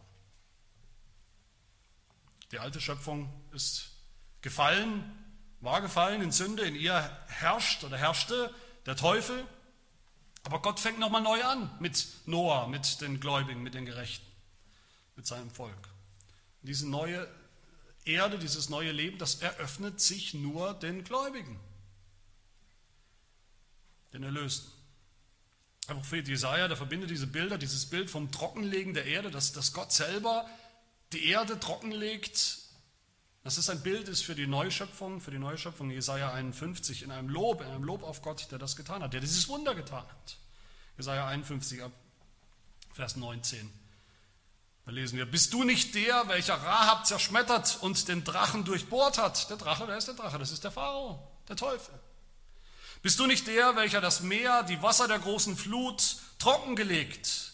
Die 2.52 2.60
alte 2.60 2.80
Schöpfung 2.80 3.32
ist 3.52 3.92
gefallen, 4.42 5.04
war 5.60 5.82
gefallen 5.82 6.22
in 6.22 6.32
Sünde, 6.32 6.64
in 6.64 6.76
ihr 6.76 6.94
herrscht 7.28 7.84
oder 7.84 7.98
herrschte 7.98 8.54
der 8.86 8.96
Teufel. 8.96 9.46
Aber 10.44 10.62
Gott 10.62 10.80
fängt 10.80 11.00
nochmal 11.00 11.22
neu 11.22 11.44
an 11.44 11.70
mit 11.80 12.08
Noah, 12.26 12.68
mit 12.68 13.02
den 13.02 13.20
Gläubigen, 13.20 13.62
mit 13.64 13.74
den 13.74 13.86
Gerechten, 13.86 14.26
mit 15.16 15.26
seinem 15.26 15.52
Volk. 15.52 15.90
Diese 16.62 16.88
neue 16.88 17.28
Erde, 18.06 18.38
dieses 18.38 18.70
neue 18.70 18.92
Leben, 18.92 19.18
das 19.18 19.36
eröffnet 19.36 20.00
sich 20.00 20.34
nur 20.34 20.76
den 20.76 21.04
Gläubigen, 21.04 21.60
den 24.14 24.24
Erlösten. 24.24 24.75
Der 25.88 25.94
Prophet 25.94 26.28
Jesaja, 26.28 26.68
der 26.68 26.78
verbindet 26.78 27.10
diese 27.10 27.28
Bilder, 27.28 27.58
dieses 27.58 27.86
Bild 27.86 28.10
vom 28.10 28.32
Trockenlegen 28.32 28.94
der 28.94 29.06
Erde, 29.06 29.30
dass, 29.30 29.52
dass 29.52 29.74
Gott 29.74 29.92
selber 29.92 30.50
die 31.14 31.28
Erde 31.28 31.60
trockenlegt. 31.60 32.60
Das 33.44 33.60
ist 33.60 33.70
ein 33.70 33.84
Bild 33.84 34.10
ist 34.10 34.24
für 34.24 34.34
die 34.34 34.48
Neuschöpfung, 34.48 35.22
für 35.22 35.30
die 35.30 35.38
Neuschöpfung 35.38 35.92
Jesaja 35.92 36.34
51 36.34 37.04
in 37.04 37.12
einem 37.12 37.30
Lob, 37.30 37.62
in 37.62 37.68
einem 37.68 37.84
Lob 37.84 38.02
auf 38.02 38.24
Gott, 38.24 38.48
der 38.52 38.58
das 38.58 38.76
getan 38.76 39.04
hat, 39.04 39.14
der 39.14 39.22
dieses 39.22 39.48
Wunder 39.48 39.76
getan 39.76 40.04
hat. 40.04 40.38
Jesaja 40.98 41.28
51 41.28 41.84
ab 41.84 41.92
Vers 42.94 43.16
19. 43.18 43.72
Da 44.86 44.92
lesen 44.92 45.18
wir, 45.18 45.26
bist 45.26 45.54
du 45.54 45.64
nicht 45.64 45.94
der, 45.94 46.28
welcher 46.28 46.56
Rahab 46.56 47.06
zerschmettert 47.06 47.78
und 47.82 48.08
den 48.08 48.24
Drachen 48.24 48.66
durchbohrt 48.66 49.18
hat? 49.18 49.50
Der 49.50 49.58
Drache, 49.58 49.88
wer 49.88 49.98
ist 49.98 50.08
der 50.08 50.16
Drache? 50.16 50.40
Das 50.40 50.52
ist 50.52 50.64
der 50.64 50.72
Pharao, 50.72 51.28
der 51.48 51.56
Teufel. 51.56 51.94
Bist 53.06 53.20
du 53.20 53.28
nicht 53.28 53.46
der, 53.46 53.76
welcher 53.76 54.02
das 54.02 54.22
Meer, 54.22 54.64
die 54.64 54.82
Wasser 54.82 55.08
der 55.08 55.20
großen 55.20 55.56
Flut 55.56 56.18
trockengelegt, 56.40 57.54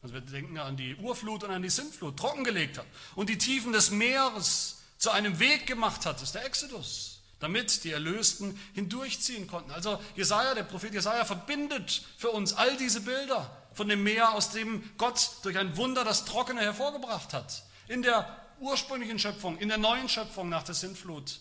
also 0.00 0.14
wir 0.14 0.22
denken 0.22 0.56
an 0.56 0.78
die 0.78 0.96
Urflut 0.96 1.44
und 1.44 1.50
an 1.50 1.60
die 1.60 1.68
Sintflut, 1.68 2.16
trockengelegt 2.16 2.78
hat 2.78 2.86
und 3.14 3.28
die 3.28 3.36
Tiefen 3.36 3.74
des 3.74 3.90
Meeres 3.90 4.78
zu 4.96 5.10
einem 5.10 5.40
Weg 5.40 5.66
gemacht 5.66 6.06
hat, 6.06 6.22
ist 6.22 6.34
der 6.34 6.46
Exodus, 6.46 7.20
damit 7.38 7.84
die 7.84 7.92
Erlösten 7.92 8.58
hindurchziehen 8.72 9.46
konnten. 9.46 9.72
Also 9.72 10.00
Jesaja, 10.16 10.54
der 10.54 10.62
Prophet 10.62 10.94
Jesaja 10.94 11.26
verbindet 11.26 12.02
für 12.16 12.30
uns 12.30 12.54
all 12.54 12.74
diese 12.78 13.02
Bilder 13.02 13.68
von 13.74 13.88
dem 13.88 14.02
Meer, 14.02 14.32
aus 14.32 14.52
dem 14.52 14.82
Gott 14.96 15.32
durch 15.42 15.58
ein 15.58 15.76
Wunder 15.76 16.02
das 16.02 16.24
Trockene 16.24 16.62
hervorgebracht 16.62 17.34
hat. 17.34 17.62
In 17.88 18.00
der 18.00 18.40
ursprünglichen 18.58 19.18
Schöpfung, 19.18 19.58
in 19.58 19.68
der 19.68 19.76
neuen 19.76 20.08
Schöpfung 20.08 20.48
nach 20.48 20.62
der 20.62 20.74
Sintflut 20.74 21.40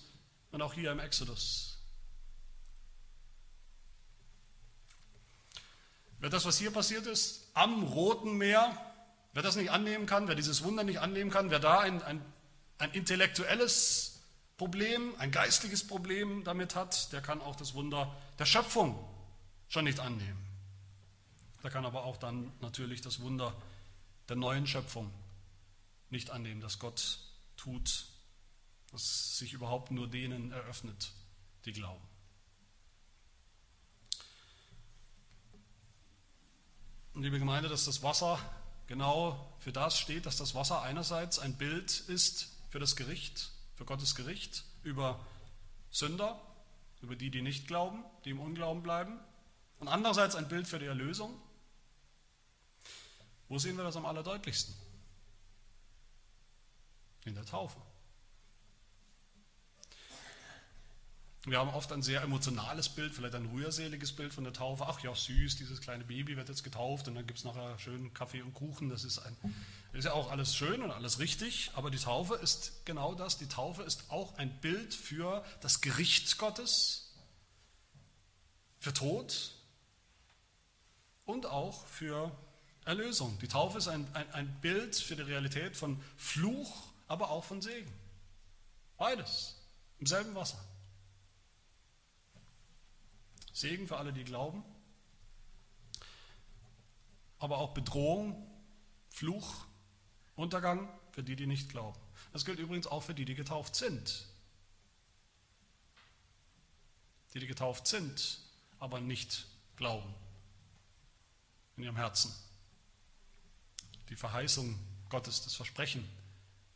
und 0.52 0.62
auch 0.62 0.74
hier 0.74 0.92
im 0.92 1.00
Exodus. 1.00 1.67
Wer 6.20 6.30
das, 6.30 6.46
was 6.46 6.58
hier 6.58 6.72
passiert 6.72 7.06
ist, 7.06 7.50
am 7.54 7.84
Roten 7.84 8.38
Meer, 8.38 8.76
wer 9.34 9.44
das 9.44 9.56
nicht 9.56 9.70
annehmen 9.70 10.06
kann, 10.06 10.28
wer 10.28 10.36
dieses 10.36 10.64
Wunder 10.64 10.84
nicht 10.84 11.00
annehmen 11.00 11.30
kann, 11.30 11.52
wer 11.52 11.60
da 11.60 11.80
ein, 11.80 12.02
ein, 12.02 12.22
ein 12.80 12.92
intellektuelles 12.92 14.20
Problem, 14.58 15.14
ein 15.20 15.32
geistliches 15.32 15.86
Problem 15.86 16.44
damit 16.44 16.76
hat, 16.76 17.14
der 17.14 17.22
kann 17.22 17.42
auch 17.42 17.56
das 17.56 17.76
Wunder 17.76 18.16
der 18.40 18.46
Schöpfung 18.46 18.98
schon 19.68 19.86
nicht 19.86 20.00
annehmen. 20.00 20.44
Der 21.64 21.70
kann 21.70 21.86
aber 21.86 22.04
auch 22.06 22.18
dann 22.18 22.52
natürlich 22.62 23.02
das 23.02 23.20
Wunder 23.22 23.56
der 24.30 24.36
neuen 24.36 24.66
Schöpfung 24.66 25.12
nicht 26.10 26.32
annehmen, 26.32 26.62
dass 26.62 26.80
Gott 26.80 27.20
tut, 27.58 28.06
dass 28.92 29.38
sich 29.38 29.54
überhaupt 29.54 29.92
nur 29.92 30.08
denen 30.08 30.52
eröffnet, 30.52 31.12
die 31.66 31.74
glauben. 31.74 32.04
Und 37.18 37.24
liebe 37.24 37.40
Gemeinde, 37.40 37.68
dass 37.68 37.86
das 37.86 38.04
Wasser 38.04 38.38
genau 38.86 39.52
für 39.58 39.72
das 39.72 39.98
steht, 39.98 40.28
dass 40.28 40.38
das 40.38 40.54
Wasser 40.54 40.84
einerseits 40.84 41.40
ein 41.40 41.58
Bild 41.58 42.02
ist 42.02 42.50
für 42.70 42.78
das 42.78 42.96
Gericht, 42.96 43.50
für 43.74 43.86
Gottes 43.86 44.14
Gericht 44.14 44.66
über 44.84 45.20
Sünder, 45.90 46.40
über 47.02 47.16
die, 47.16 47.32
die 47.32 47.42
nicht 47.42 47.66
glauben, 47.66 48.04
die 48.24 48.30
im 48.30 48.40
Unglauben 48.40 48.84
bleiben, 48.84 49.20
und 49.80 49.88
andererseits 49.88 50.36
ein 50.36 50.48
Bild 50.48 50.68
für 50.68 50.78
die 50.78 50.86
Erlösung. 50.86 51.34
Wo 53.50 53.58
sehen 53.58 53.78
wir 53.78 53.84
das 53.84 53.96
am 53.96 54.06
allerdeutlichsten? 54.06 54.76
In 57.26 57.34
der 57.34 57.48
Taufe. 57.48 57.80
Wir 61.48 61.60
haben 61.60 61.70
oft 61.70 61.94
ein 61.94 62.02
sehr 62.02 62.22
emotionales 62.24 62.90
Bild, 62.90 63.16
vielleicht 63.16 63.34
ein 63.34 63.46
rührseliges 63.46 64.12
Bild 64.12 64.34
von 64.34 64.44
der 64.44 64.52
Taufe. 64.52 64.86
Ach 64.86 65.00
ja, 65.00 65.16
süß, 65.16 65.56
dieses 65.56 65.80
kleine 65.80 66.04
Baby 66.04 66.36
wird 66.36 66.50
jetzt 66.50 66.66
getauft 66.66 67.08
und 67.08 67.16
dann 67.16 67.26
gibt 67.26 67.40
es 67.40 67.46
nachher 67.46 67.80
schön 67.80 68.14
Kaffee 68.14 68.42
und 68.42 68.54
Kuchen. 68.54 68.90
Das 68.90 69.06
ist, 69.06 69.20
ein, 69.20 69.38
ist 69.94 70.04
ja 70.04 70.12
auch 70.12 70.30
alles 70.30 70.58
schön 70.58 70.82
und 70.82 70.92
alles 70.92 71.20
richtig, 71.20 71.72
aber 71.74 71.90
die 71.90 72.00
Taufe 72.00 72.36
ist 72.36 72.86
genau 72.86 73.16
das. 73.16 73.38
Die 73.38 73.48
Taufe 73.48 73.84
ist 73.84 74.12
auch 74.12 74.38
ein 74.38 74.60
Bild 74.60 74.94
für 74.94 75.42
das 75.62 75.80
Gericht 75.80 76.38
Gottes, 76.38 77.14
für 78.80 78.92
Tod 78.92 79.54
und 81.24 81.46
auch 81.46 81.88
für 81.88 82.30
Erlösung. 82.84 83.40
Die 83.40 83.48
Taufe 83.48 83.78
ist 83.78 83.88
ein, 83.88 84.06
ein, 84.14 84.30
ein 84.34 84.60
Bild 84.60 84.98
für 84.98 85.16
die 85.16 85.22
Realität 85.22 85.78
von 85.78 86.04
Fluch, 86.18 86.90
aber 87.08 87.30
auch 87.30 87.46
von 87.46 87.62
Segen. 87.62 87.94
Beides 88.98 89.56
im 90.00 90.08
selben 90.08 90.36
Wasser. 90.36 90.62
Segen 93.58 93.88
für 93.88 93.98
alle, 93.98 94.14
die 94.14 94.24
glauben, 94.24 94.64
aber 97.40 97.58
auch 97.58 97.74
Bedrohung, 97.74 98.48
Fluch, 99.10 99.66
Untergang 100.36 100.88
für 101.10 101.24
die, 101.24 101.36
die 101.36 101.48
nicht 101.48 101.70
glauben. 101.70 102.00
Das 102.34 102.46
gilt 102.46 102.60
übrigens 102.60 102.86
auch 102.86 103.02
für 103.02 103.16
die, 103.16 103.26
die 103.26 103.34
getauft 103.34 103.76
sind. 103.76 104.28
Die, 107.34 107.40
die 107.40 107.48
getauft 107.48 107.88
sind, 107.88 108.42
aber 108.78 109.02
nicht 109.02 109.48
glauben 109.76 110.14
in 111.78 111.84
ihrem 111.84 111.96
Herzen. 111.96 112.32
Die 114.10 114.16
Verheißung 114.16 114.78
Gottes, 115.10 115.44
das 115.44 115.56
Versprechen 115.56 116.08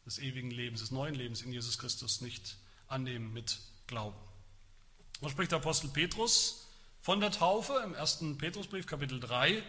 des 0.07 0.17
ewigen 0.17 0.49
Lebens, 0.49 0.79
des 0.81 0.89
neuen 0.89 1.13
Lebens 1.13 1.43
in 1.43 1.53
Jesus 1.53 1.77
Christus 1.77 2.21
nicht 2.21 2.57
annehmen 2.87 3.31
mit 3.33 3.59
Glauben. 3.85 4.17
So 5.21 5.29
spricht 5.29 5.51
der 5.51 5.59
Apostel 5.59 5.87
Petrus 5.89 6.67
von 7.01 7.19
der 7.19 7.31
Taufe 7.31 7.81
im 7.83 7.95
ersten 7.95 8.37
Petrusbrief 8.37 8.85
Kapitel 8.85 9.19
3. 9.19 9.63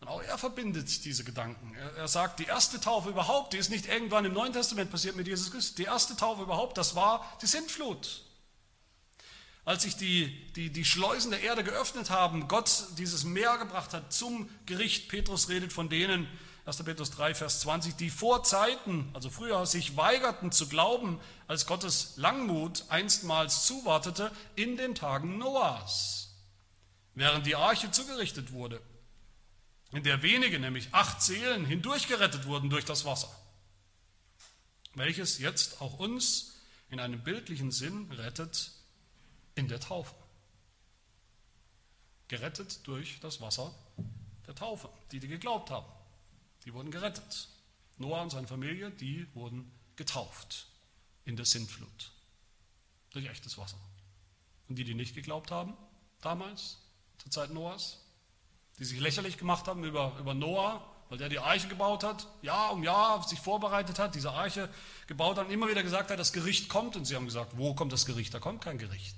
Und 0.00 0.08
auch 0.08 0.22
er 0.22 0.38
verbindet 0.38 1.04
diese 1.04 1.24
Gedanken. 1.24 1.74
Er, 1.74 1.96
er, 1.96 2.08
sagt, 2.08 2.38
die 2.40 2.44
erste 2.44 2.80
Taufe 2.80 3.10
überhaupt, 3.10 3.52
die 3.52 3.58
ist 3.58 3.70
nicht 3.70 3.86
irgendwann 3.86 4.24
im 4.24 4.32
Neuen 4.32 4.52
Testament 4.52 4.90
passiert 4.90 5.16
mit 5.16 5.26
Jesus 5.26 5.50
Christus. 5.50 5.74
Die 5.74 5.84
erste 5.84 6.16
Taufe 6.16 6.42
überhaupt, 6.42 6.78
das 6.78 6.94
war 6.94 7.38
die 7.42 7.46
Sintflut. 7.46 8.24
Als 9.64 9.82
sich 9.82 9.96
die, 9.96 10.50
die, 10.54 10.70
die 10.70 10.84
Schleusen 10.84 11.30
der 11.30 11.42
Erde 11.42 11.62
geöffnet 11.62 12.08
haben, 12.08 12.48
Gott 12.48 12.84
dieses 12.96 13.24
Meer 13.24 13.58
gebracht 13.58 13.92
hat 13.92 14.12
zum 14.12 14.48
Gericht. 14.64 15.10
Petrus 15.10 15.50
redet 15.50 15.74
von 15.74 15.90
denen, 15.90 16.26
1. 16.64 16.82
Petrus 16.84 17.10
3, 17.10 17.34
Vers 17.34 17.60
20, 17.60 17.96
die 17.96 18.08
vor 18.08 18.44
Zeiten, 18.44 19.10
also 19.12 19.28
früher, 19.28 19.66
sich 19.66 19.96
weigerten 19.96 20.52
zu 20.52 20.68
glauben, 20.68 21.20
als 21.48 21.66
Gottes 21.66 22.14
Langmut 22.16 22.84
einstmals 22.88 23.66
zuwartete 23.66 24.30
in 24.54 24.76
den 24.78 24.94
Tagen 24.94 25.36
Noahs 25.36 26.27
während 27.18 27.46
die 27.46 27.56
Arche 27.56 27.90
zugerichtet 27.90 28.52
wurde, 28.52 28.80
in 29.92 30.02
der 30.02 30.22
wenige, 30.22 30.58
nämlich 30.58 30.92
acht 30.92 31.22
Seelen, 31.22 31.64
hindurchgerettet 31.64 32.46
wurden 32.46 32.70
durch 32.70 32.84
das 32.84 33.04
Wasser, 33.04 33.34
welches 34.94 35.38
jetzt 35.38 35.80
auch 35.80 35.98
uns 35.98 36.54
in 36.90 37.00
einem 37.00 37.22
bildlichen 37.22 37.70
Sinn 37.70 38.10
rettet 38.12 38.72
in 39.54 39.68
der 39.68 39.80
Taufe. 39.80 40.14
Gerettet 42.28 42.86
durch 42.86 43.20
das 43.20 43.40
Wasser 43.40 43.74
der 44.46 44.54
Taufe. 44.54 44.90
Die, 45.12 45.20
die 45.20 45.28
geglaubt 45.28 45.70
haben, 45.70 45.86
die 46.64 46.74
wurden 46.74 46.90
gerettet. 46.90 47.48
Noah 47.96 48.22
und 48.22 48.30
seine 48.30 48.46
Familie, 48.46 48.90
die 48.90 49.26
wurden 49.34 49.70
getauft 49.96 50.68
in 51.24 51.36
der 51.36 51.46
Sintflut 51.46 52.12
durch 53.10 53.26
echtes 53.26 53.58
Wasser. 53.58 53.78
Und 54.68 54.76
die, 54.76 54.84
die 54.84 54.94
nicht 54.94 55.14
geglaubt 55.14 55.50
haben, 55.50 55.76
damals, 56.20 56.78
zur 57.18 57.30
Zeit 57.30 57.50
Noahs, 57.50 57.98
die 58.78 58.84
sich 58.84 59.00
lächerlich 59.00 59.36
gemacht 59.36 59.66
haben 59.66 59.84
über, 59.84 60.16
über 60.18 60.34
Noah, 60.34 60.84
weil 61.08 61.18
der 61.18 61.28
die 61.28 61.38
Arche 61.38 61.68
gebaut 61.68 62.04
hat, 62.04 62.26
Jahr 62.42 62.72
um 62.72 62.82
Jahr 62.82 63.26
sich 63.26 63.40
vorbereitet 63.40 63.98
hat, 63.98 64.14
diese 64.14 64.30
Arche 64.30 64.68
gebaut 65.06 65.38
hat 65.38 65.46
und 65.46 65.52
immer 65.52 65.68
wieder 65.68 65.82
gesagt 65.82 66.10
hat, 66.10 66.18
das 66.18 66.32
Gericht 66.32 66.68
kommt. 66.68 66.96
Und 66.96 67.06
sie 67.06 67.16
haben 67.16 67.24
gesagt, 67.24 67.56
wo 67.56 67.74
kommt 67.74 67.92
das 67.92 68.04
Gericht? 68.04 68.34
Da 68.34 68.40
kommt 68.40 68.62
kein 68.62 68.78
Gericht. 68.78 69.16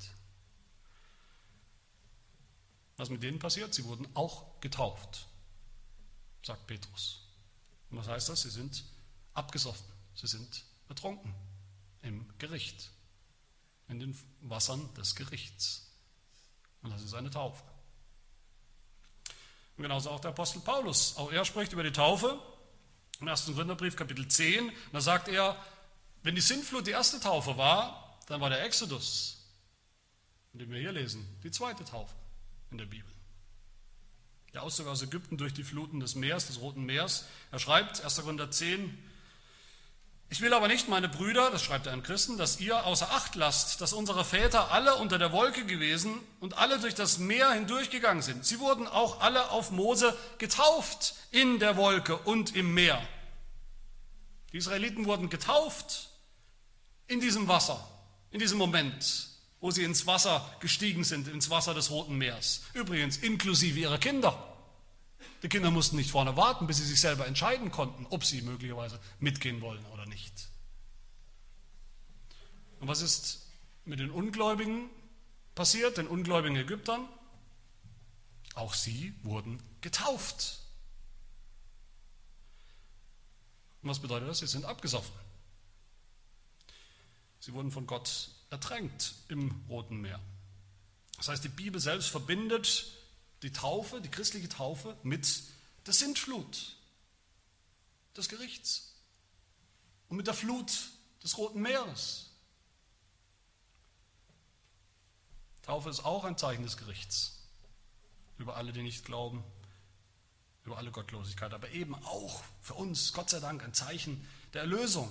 Was 2.96 3.10
mit 3.10 3.22
denen 3.22 3.38
passiert? 3.38 3.74
Sie 3.74 3.84
wurden 3.84 4.06
auch 4.14 4.60
getauft, 4.60 5.26
sagt 6.42 6.66
Petrus. 6.66 7.22
Und 7.90 7.98
was 7.98 8.08
heißt 8.08 8.28
das? 8.28 8.42
Sie 8.42 8.50
sind 8.50 8.84
abgesoffen, 9.34 9.86
sie 10.14 10.26
sind 10.26 10.64
ertrunken 10.88 11.34
im 12.02 12.26
Gericht, 12.38 12.90
in 13.88 13.98
den 13.98 14.18
Wassern 14.42 14.92
des 14.94 15.16
Gerichts. 15.16 15.90
Und 16.82 16.90
das 16.90 17.02
ist 17.02 17.14
eine 17.14 17.30
Taufe. 17.30 17.62
Und 19.80 19.84
genauso 19.84 20.10
auch 20.10 20.20
der 20.20 20.32
Apostel 20.32 20.60
Paulus. 20.60 21.16
Auch 21.16 21.32
er 21.32 21.42
spricht 21.46 21.72
über 21.72 21.82
die 21.82 21.90
Taufe. 21.90 22.38
Im 23.18 23.28
1. 23.28 23.46
Korintherbrief, 23.46 23.96
Kapitel 23.96 24.28
10. 24.28 24.70
Da 24.92 25.00
sagt 25.00 25.26
er, 25.26 25.56
wenn 26.22 26.34
die 26.34 26.42
Sintflut 26.42 26.86
die 26.86 26.90
erste 26.90 27.18
Taufe 27.18 27.56
war, 27.56 28.18
dann 28.26 28.42
war 28.42 28.50
der 28.50 28.62
Exodus, 28.62 29.42
den 30.52 30.70
wir 30.70 30.78
hier 30.78 30.92
lesen, 30.92 31.26
die 31.42 31.50
zweite 31.50 31.82
Taufe 31.82 32.14
in 32.70 32.76
der 32.76 32.84
Bibel. 32.84 33.10
Der 34.52 34.64
Auszug 34.64 34.86
aus 34.86 35.00
Ägypten 35.00 35.38
durch 35.38 35.54
die 35.54 35.64
Fluten 35.64 35.98
des 35.98 36.14
Meeres, 36.14 36.46
des 36.46 36.60
Roten 36.60 36.84
Meeres. 36.84 37.24
Er 37.50 37.58
schreibt, 37.58 38.04
1. 38.04 38.16
Korinther 38.16 38.50
10, 38.50 39.02
Ich 40.32 40.40
will 40.40 40.54
aber 40.54 40.68
nicht, 40.68 40.88
meine 40.88 41.08
Brüder, 41.08 41.50
das 41.50 41.64
schreibt 41.64 41.88
er 41.88 41.92
an 41.92 42.04
Christen, 42.04 42.38
dass 42.38 42.60
ihr 42.60 42.86
außer 42.86 43.10
Acht 43.10 43.34
lasst, 43.34 43.80
dass 43.80 43.92
unsere 43.92 44.24
Väter 44.24 44.70
alle 44.70 44.94
unter 44.94 45.18
der 45.18 45.32
Wolke 45.32 45.66
gewesen 45.66 46.20
und 46.38 46.56
alle 46.56 46.78
durch 46.78 46.94
das 46.94 47.18
Meer 47.18 47.50
hindurchgegangen 47.50 48.22
sind. 48.22 48.46
Sie 48.46 48.60
wurden 48.60 48.86
auch 48.86 49.20
alle 49.20 49.50
auf 49.50 49.72
Mose 49.72 50.16
getauft 50.38 51.14
in 51.32 51.58
der 51.58 51.76
Wolke 51.76 52.16
und 52.16 52.54
im 52.54 52.72
Meer. 52.74 53.02
Die 54.52 54.58
Israeliten 54.58 55.04
wurden 55.04 55.30
getauft 55.30 56.10
in 57.08 57.20
diesem 57.20 57.48
Wasser, 57.48 57.84
in 58.30 58.38
diesem 58.38 58.56
Moment, 58.56 59.30
wo 59.60 59.72
sie 59.72 59.82
ins 59.82 60.06
Wasser 60.06 60.48
gestiegen 60.60 61.02
sind, 61.02 61.26
ins 61.26 61.50
Wasser 61.50 61.74
des 61.74 61.90
Roten 61.90 62.16
Meers. 62.16 62.62
Übrigens 62.72 63.16
inklusive 63.16 63.80
ihrer 63.80 63.98
Kinder. 63.98 64.49
Die 65.42 65.48
Kinder 65.48 65.70
mussten 65.70 65.96
nicht 65.96 66.10
vorne 66.10 66.36
warten, 66.36 66.66
bis 66.66 66.78
sie 66.78 66.84
sich 66.84 67.00
selber 67.00 67.26
entscheiden 67.26 67.70
konnten, 67.70 68.06
ob 68.10 68.24
sie 68.24 68.42
möglicherweise 68.42 69.00
mitgehen 69.18 69.60
wollen 69.60 69.84
oder 69.86 70.06
nicht. 70.06 70.48
Und 72.80 72.88
was 72.88 73.00
ist 73.00 73.46
mit 73.84 74.00
den 74.00 74.10
Ungläubigen 74.10 74.90
passiert, 75.54 75.96
den 75.98 76.06
ungläubigen 76.06 76.56
Ägyptern? 76.56 77.08
Auch 78.54 78.74
sie 78.74 79.14
wurden 79.22 79.62
getauft. 79.80 80.60
Und 83.82 83.88
was 83.88 84.00
bedeutet 84.00 84.28
das? 84.28 84.38
Sie 84.38 84.46
sind 84.46 84.64
abgesoffen. 84.64 85.14
Sie 87.38 87.54
wurden 87.54 87.70
von 87.70 87.86
Gott 87.86 88.30
ertränkt 88.50 89.14
im 89.28 89.62
Roten 89.68 90.00
Meer. 90.00 90.20
Das 91.16 91.28
heißt, 91.28 91.44
die 91.44 91.48
Bibel 91.48 91.80
selbst 91.80 92.08
verbindet 92.08 92.92
die 93.42 93.52
Taufe, 93.52 94.00
die 94.00 94.10
christliche 94.10 94.48
Taufe 94.48 94.96
mit 95.02 95.42
der 95.86 95.94
Sintflut 95.94 96.76
des 98.16 98.28
Gerichts 98.28 98.92
und 100.08 100.16
mit 100.16 100.26
der 100.26 100.34
Flut 100.34 100.90
des 101.22 101.38
Roten 101.38 101.60
Meeres. 101.60 102.26
Taufe 105.62 105.90
ist 105.90 106.04
auch 106.04 106.24
ein 106.24 106.36
Zeichen 106.36 106.62
des 106.62 106.76
Gerichts 106.76 107.38
über 108.38 108.56
alle, 108.56 108.72
die 108.72 108.82
nicht 108.82 109.04
glauben, 109.04 109.44
über 110.64 110.78
alle 110.78 110.90
Gottlosigkeit, 110.90 111.52
aber 111.52 111.70
eben 111.70 111.94
auch 111.94 112.42
für 112.62 112.74
uns, 112.74 113.12
Gott 113.12 113.30
sei 113.30 113.40
Dank, 113.40 113.62
ein 113.62 113.74
Zeichen 113.74 114.26
der 114.54 114.62
Erlösung. 114.62 115.10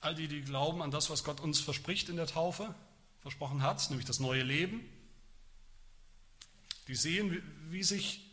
All 0.00 0.14
die, 0.14 0.28
die 0.28 0.42
glauben 0.42 0.82
an 0.82 0.90
das, 0.90 1.10
was 1.10 1.24
Gott 1.24 1.40
uns 1.40 1.60
verspricht 1.60 2.08
in 2.08 2.16
der 2.16 2.26
Taufe, 2.26 2.74
versprochen 3.20 3.62
hat, 3.62 3.88
nämlich 3.90 4.06
das 4.06 4.20
neue 4.20 4.42
Leben. 4.42 4.80
Die 6.88 6.94
sehen, 6.94 7.42
wie 7.68 7.82
sich 7.82 8.26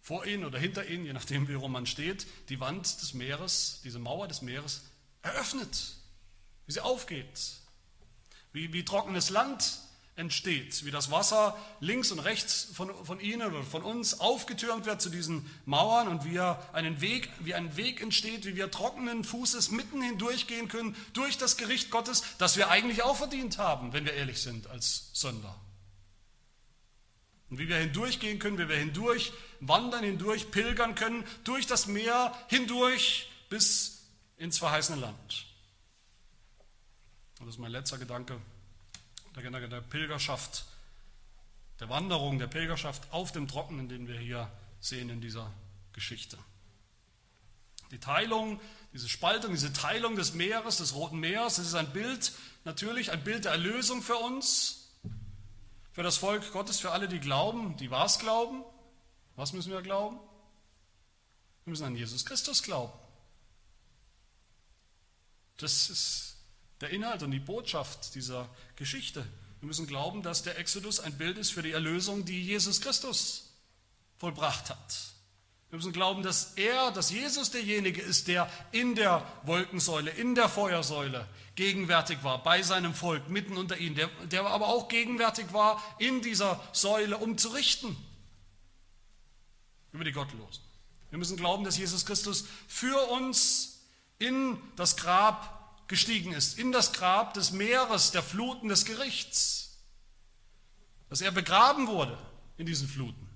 vor 0.00 0.24
ihnen 0.24 0.44
oder 0.44 0.58
hinter 0.58 0.86
ihnen, 0.86 1.04
je 1.04 1.12
nachdem, 1.12 1.48
wie 1.48 1.54
rum 1.54 1.72
man 1.72 1.86
steht, 1.86 2.26
die 2.48 2.60
Wand 2.60 3.02
des 3.02 3.14
Meeres, 3.14 3.80
diese 3.84 3.98
Mauer 3.98 4.28
des 4.28 4.42
Meeres 4.42 4.84
eröffnet, 5.22 5.96
wie 6.66 6.72
sie 6.72 6.80
aufgeht, 6.80 7.56
wie, 8.52 8.72
wie 8.72 8.84
trockenes 8.84 9.30
Land 9.30 9.80
entsteht, 10.18 10.84
wie 10.84 10.90
das 10.90 11.10
Wasser 11.10 11.56
links 11.80 12.10
und 12.10 12.18
rechts 12.18 12.68
von, 12.74 12.92
von 13.04 13.20
ihnen 13.20 13.42
oder 13.42 13.62
von 13.62 13.82
uns 13.82 14.18
aufgetürmt 14.18 14.84
wird 14.84 15.00
zu 15.00 15.10
diesen 15.10 15.48
Mauern 15.64 16.08
und 16.08 16.24
wie, 16.24 16.40
einen 16.40 17.00
Weg, 17.00 17.30
wie 17.38 17.54
ein 17.54 17.76
Weg 17.76 18.02
entsteht, 18.02 18.44
wie 18.44 18.56
wir 18.56 18.70
trockenen 18.70 19.22
Fußes 19.22 19.70
mitten 19.70 20.02
hindurchgehen 20.02 20.68
können 20.68 20.96
durch 21.12 21.38
das 21.38 21.56
Gericht 21.56 21.90
Gottes, 21.90 22.24
das 22.38 22.56
wir 22.56 22.68
eigentlich 22.68 23.04
auch 23.04 23.16
verdient 23.16 23.58
haben, 23.58 23.92
wenn 23.92 24.04
wir 24.04 24.12
ehrlich 24.12 24.40
sind 24.40 24.66
als 24.66 25.10
Sünder. 25.12 25.54
Und 27.48 27.58
wie 27.58 27.68
wir 27.68 27.76
hindurchgehen 27.76 28.40
können, 28.40 28.58
wie 28.58 28.68
wir 28.68 28.76
hindurch 28.76 29.32
wandern, 29.60 30.04
hindurch 30.04 30.50
pilgern 30.50 30.96
können, 30.96 31.24
durch 31.44 31.66
das 31.66 31.86
Meer 31.86 32.36
hindurch 32.48 33.30
bis 33.48 34.02
ins 34.36 34.58
verheißene 34.58 35.00
Land. 35.00 35.46
Und 37.38 37.46
das 37.46 37.54
ist 37.54 37.60
mein 37.60 37.70
letzter 37.70 37.98
Gedanke 37.98 38.40
der, 39.42 39.68
der 39.68 39.80
Pilgerschaft, 39.80 40.64
der 41.80 41.88
Wanderung, 41.88 42.38
der 42.38 42.46
Pilgerschaft 42.46 43.12
auf 43.12 43.32
dem 43.32 43.48
Trockenen, 43.48 43.88
den 43.88 44.08
wir 44.08 44.18
hier 44.18 44.50
sehen 44.80 45.10
in 45.10 45.20
dieser 45.20 45.52
Geschichte. 45.92 46.38
Die 47.90 47.98
Teilung, 47.98 48.60
diese 48.92 49.08
Spaltung, 49.08 49.52
diese 49.52 49.72
Teilung 49.72 50.16
des 50.16 50.34
Meeres, 50.34 50.76
des 50.76 50.94
Roten 50.94 51.18
Meeres, 51.18 51.56
das 51.56 51.66
ist 51.66 51.74
ein 51.74 51.92
Bild, 51.92 52.32
natürlich 52.64 53.12
ein 53.12 53.24
Bild 53.24 53.44
der 53.44 53.52
Erlösung 53.52 54.02
für 54.02 54.16
uns, 54.16 54.90
für 55.92 56.02
das 56.02 56.16
Volk 56.16 56.52
Gottes, 56.52 56.78
für 56.78 56.92
alle, 56.92 57.08
die 57.08 57.18
glauben, 57.18 57.76
die 57.76 57.90
was 57.90 58.18
glauben. 58.18 58.62
Was 59.36 59.52
müssen 59.52 59.72
wir 59.72 59.82
glauben? 59.82 60.18
Wir 61.64 61.70
müssen 61.70 61.84
an 61.84 61.96
Jesus 61.96 62.24
Christus 62.24 62.62
glauben. 62.62 62.92
Das 65.56 65.90
ist 65.90 66.27
der 66.80 66.90
Inhalt 66.90 67.22
und 67.22 67.30
die 67.30 67.38
Botschaft 67.38 68.14
dieser 68.14 68.48
Geschichte. 68.76 69.26
Wir 69.60 69.66
müssen 69.66 69.86
glauben, 69.86 70.22
dass 70.22 70.42
der 70.42 70.58
Exodus 70.58 71.00
ein 71.00 71.18
Bild 71.18 71.38
ist 71.38 71.50
für 71.50 71.62
die 71.62 71.72
Erlösung, 71.72 72.24
die 72.24 72.42
Jesus 72.42 72.80
Christus 72.80 73.50
vollbracht 74.18 74.70
hat. 74.70 75.08
Wir 75.70 75.76
müssen 75.76 75.92
glauben, 75.92 76.22
dass 76.22 76.54
er, 76.54 76.92
dass 76.92 77.10
Jesus 77.10 77.50
derjenige 77.50 78.00
ist, 78.00 78.28
der 78.28 78.50
in 78.72 78.94
der 78.94 79.26
Wolkensäule, 79.42 80.10
in 80.10 80.34
der 80.34 80.48
Feuersäule 80.48 81.26
gegenwärtig 81.56 82.22
war, 82.22 82.42
bei 82.42 82.62
seinem 82.62 82.94
Volk, 82.94 83.28
mitten 83.28 83.56
unter 83.56 83.76
ihnen, 83.76 83.94
der, 83.94 84.08
der 84.30 84.46
aber 84.46 84.68
auch 84.68 84.88
gegenwärtig 84.88 85.52
war 85.52 85.82
in 85.98 86.22
dieser 86.22 86.60
Säule, 86.72 87.18
um 87.18 87.36
zu 87.36 87.48
richten 87.48 87.96
über 89.92 90.04
die 90.04 90.12
Gottlosen. 90.12 90.62
Wir 91.10 91.18
müssen 91.18 91.36
glauben, 91.36 91.64
dass 91.64 91.76
Jesus 91.76 92.06
Christus 92.06 92.46
für 92.66 93.10
uns 93.10 93.80
in 94.18 94.58
das 94.76 94.96
Grab 94.96 95.57
gestiegen 95.88 96.32
ist, 96.32 96.58
in 96.58 96.70
das 96.70 96.92
Grab 96.92 97.34
des 97.34 97.50
Meeres, 97.50 98.10
der 98.10 98.22
Fluten 98.22 98.68
des 98.68 98.84
Gerichts, 98.84 99.78
dass 101.08 101.22
er 101.22 101.32
begraben 101.32 101.86
wurde 101.86 102.18
in 102.58 102.66
diesen 102.66 102.86
Fluten. 102.86 103.26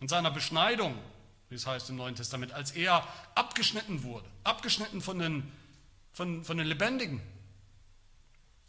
In 0.00 0.08
seiner 0.08 0.30
Beschneidung, 0.30 0.96
wie 1.48 1.54
es 1.54 1.66
heißt 1.66 1.90
im 1.90 1.96
Neuen 1.96 2.14
Testament, 2.14 2.52
als 2.52 2.72
er 2.72 3.06
abgeschnitten 3.34 4.02
wurde, 4.02 4.28
abgeschnitten 4.44 5.00
von 5.00 5.18
den, 5.18 5.52
von, 6.12 6.44
von 6.44 6.58
den 6.58 6.66
Lebendigen 6.66 7.20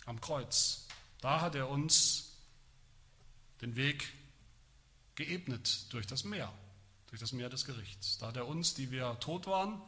am 0.06 0.19
Kreuz. 0.21 0.88
Da 1.19 1.41
hat 1.41 1.56
er 1.56 1.69
uns 1.69 2.38
den 3.62 3.75
Weg 3.75 4.12
geebnet 5.15 5.91
durch 5.93 6.08
das 6.08 6.23
Meer, 6.23 6.51
durch 7.08 7.19
das 7.19 7.34
Meer 7.34 7.49
des 7.49 7.65
Gerichts. 7.65 8.17
Da 8.17 8.27
hat 8.27 8.38
er 8.38 8.47
uns, 8.47 8.73
die 8.73 8.91
wir 8.91 9.19
tot 9.19 9.45
waren, 9.45 9.82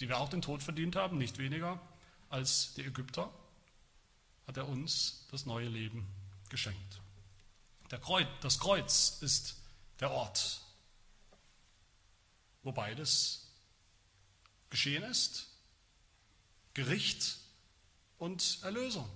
die 0.00 0.08
wir 0.08 0.18
auch 0.18 0.28
den 0.28 0.42
Tod 0.42 0.62
verdient 0.62 0.96
haben, 0.96 1.18
nicht 1.18 1.38
weniger 1.38 1.78
als 2.30 2.74
die 2.74 2.84
Ägypter, 2.84 3.30
hat 4.46 4.56
er 4.56 4.68
uns 4.68 5.26
das 5.30 5.46
neue 5.46 5.68
Leben 5.68 6.06
geschenkt. 6.48 7.00
Kreuz, 8.00 8.26
das 8.40 8.58
Kreuz 8.58 9.18
ist 9.20 9.56
der 9.98 10.10
Ort, 10.10 10.60
wo 12.62 12.72
beides 12.72 13.48
geschehen 14.70 15.02
ist. 15.02 15.48
Gericht 16.72 17.38
und 18.18 18.60
Erlösung. 18.62 19.08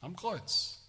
Am 0.00 0.16
Kreuz. 0.16 0.80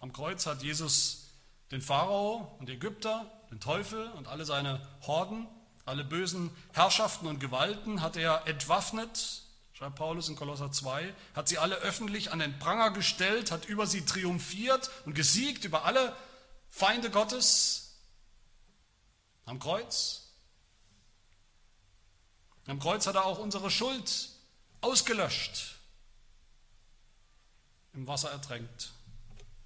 Am 0.00 0.12
Kreuz 0.12 0.46
hat 0.46 0.62
Jesus 0.62 1.28
den 1.70 1.80
Pharao 1.80 2.56
und 2.58 2.68
die 2.68 2.74
Ägypter, 2.74 3.30
den 3.50 3.60
Teufel 3.60 4.10
und 4.12 4.28
alle 4.28 4.44
seine 4.44 4.86
Horden 5.02 5.46
alle 5.86 6.04
bösen 6.04 6.50
Herrschaften 6.72 7.26
und 7.26 7.38
Gewalten 7.38 8.02
hat 8.02 8.16
er 8.16 8.46
entwaffnet, 8.46 9.42
schreibt 9.72 9.94
Paulus 9.94 10.28
in 10.28 10.36
Kolosser 10.36 10.70
2, 10.70 11.14
hat 11.34 11.48
sie 11.48 11.58
alle 11.58 11.76
öffentlich 11.76 12.32
an 12.32 12.40
den 12.40 12.58
Pranger 12.58 12.90
gestellt, 12.90 13.50
hat 13.50 13.66
über 13.66 13.86
sie 13.86 14.04
triumphiert 14.04 14.90
und 15.04 15.14
gesiegt 15.14 15.64
über 15.64 15.84
alle 15.84 16.14
Feinde 16.68 17.10
Gottes 17.10 17.94
am 19.44 19.60
Kreuz. 19.60 20.32
Am 22.66 22.80
Kreuz 22.80 23.06
hat 23.06 23.14
er 23.14 23.24
auch 23.24 23.38
unsere 23.38 23.70
Schuld 23.70 24.30
ausgelöscht, 24.80 25.76
im 27.92 28.08
Wasser 28.08 28.30
ertränkt, 28.32 28.90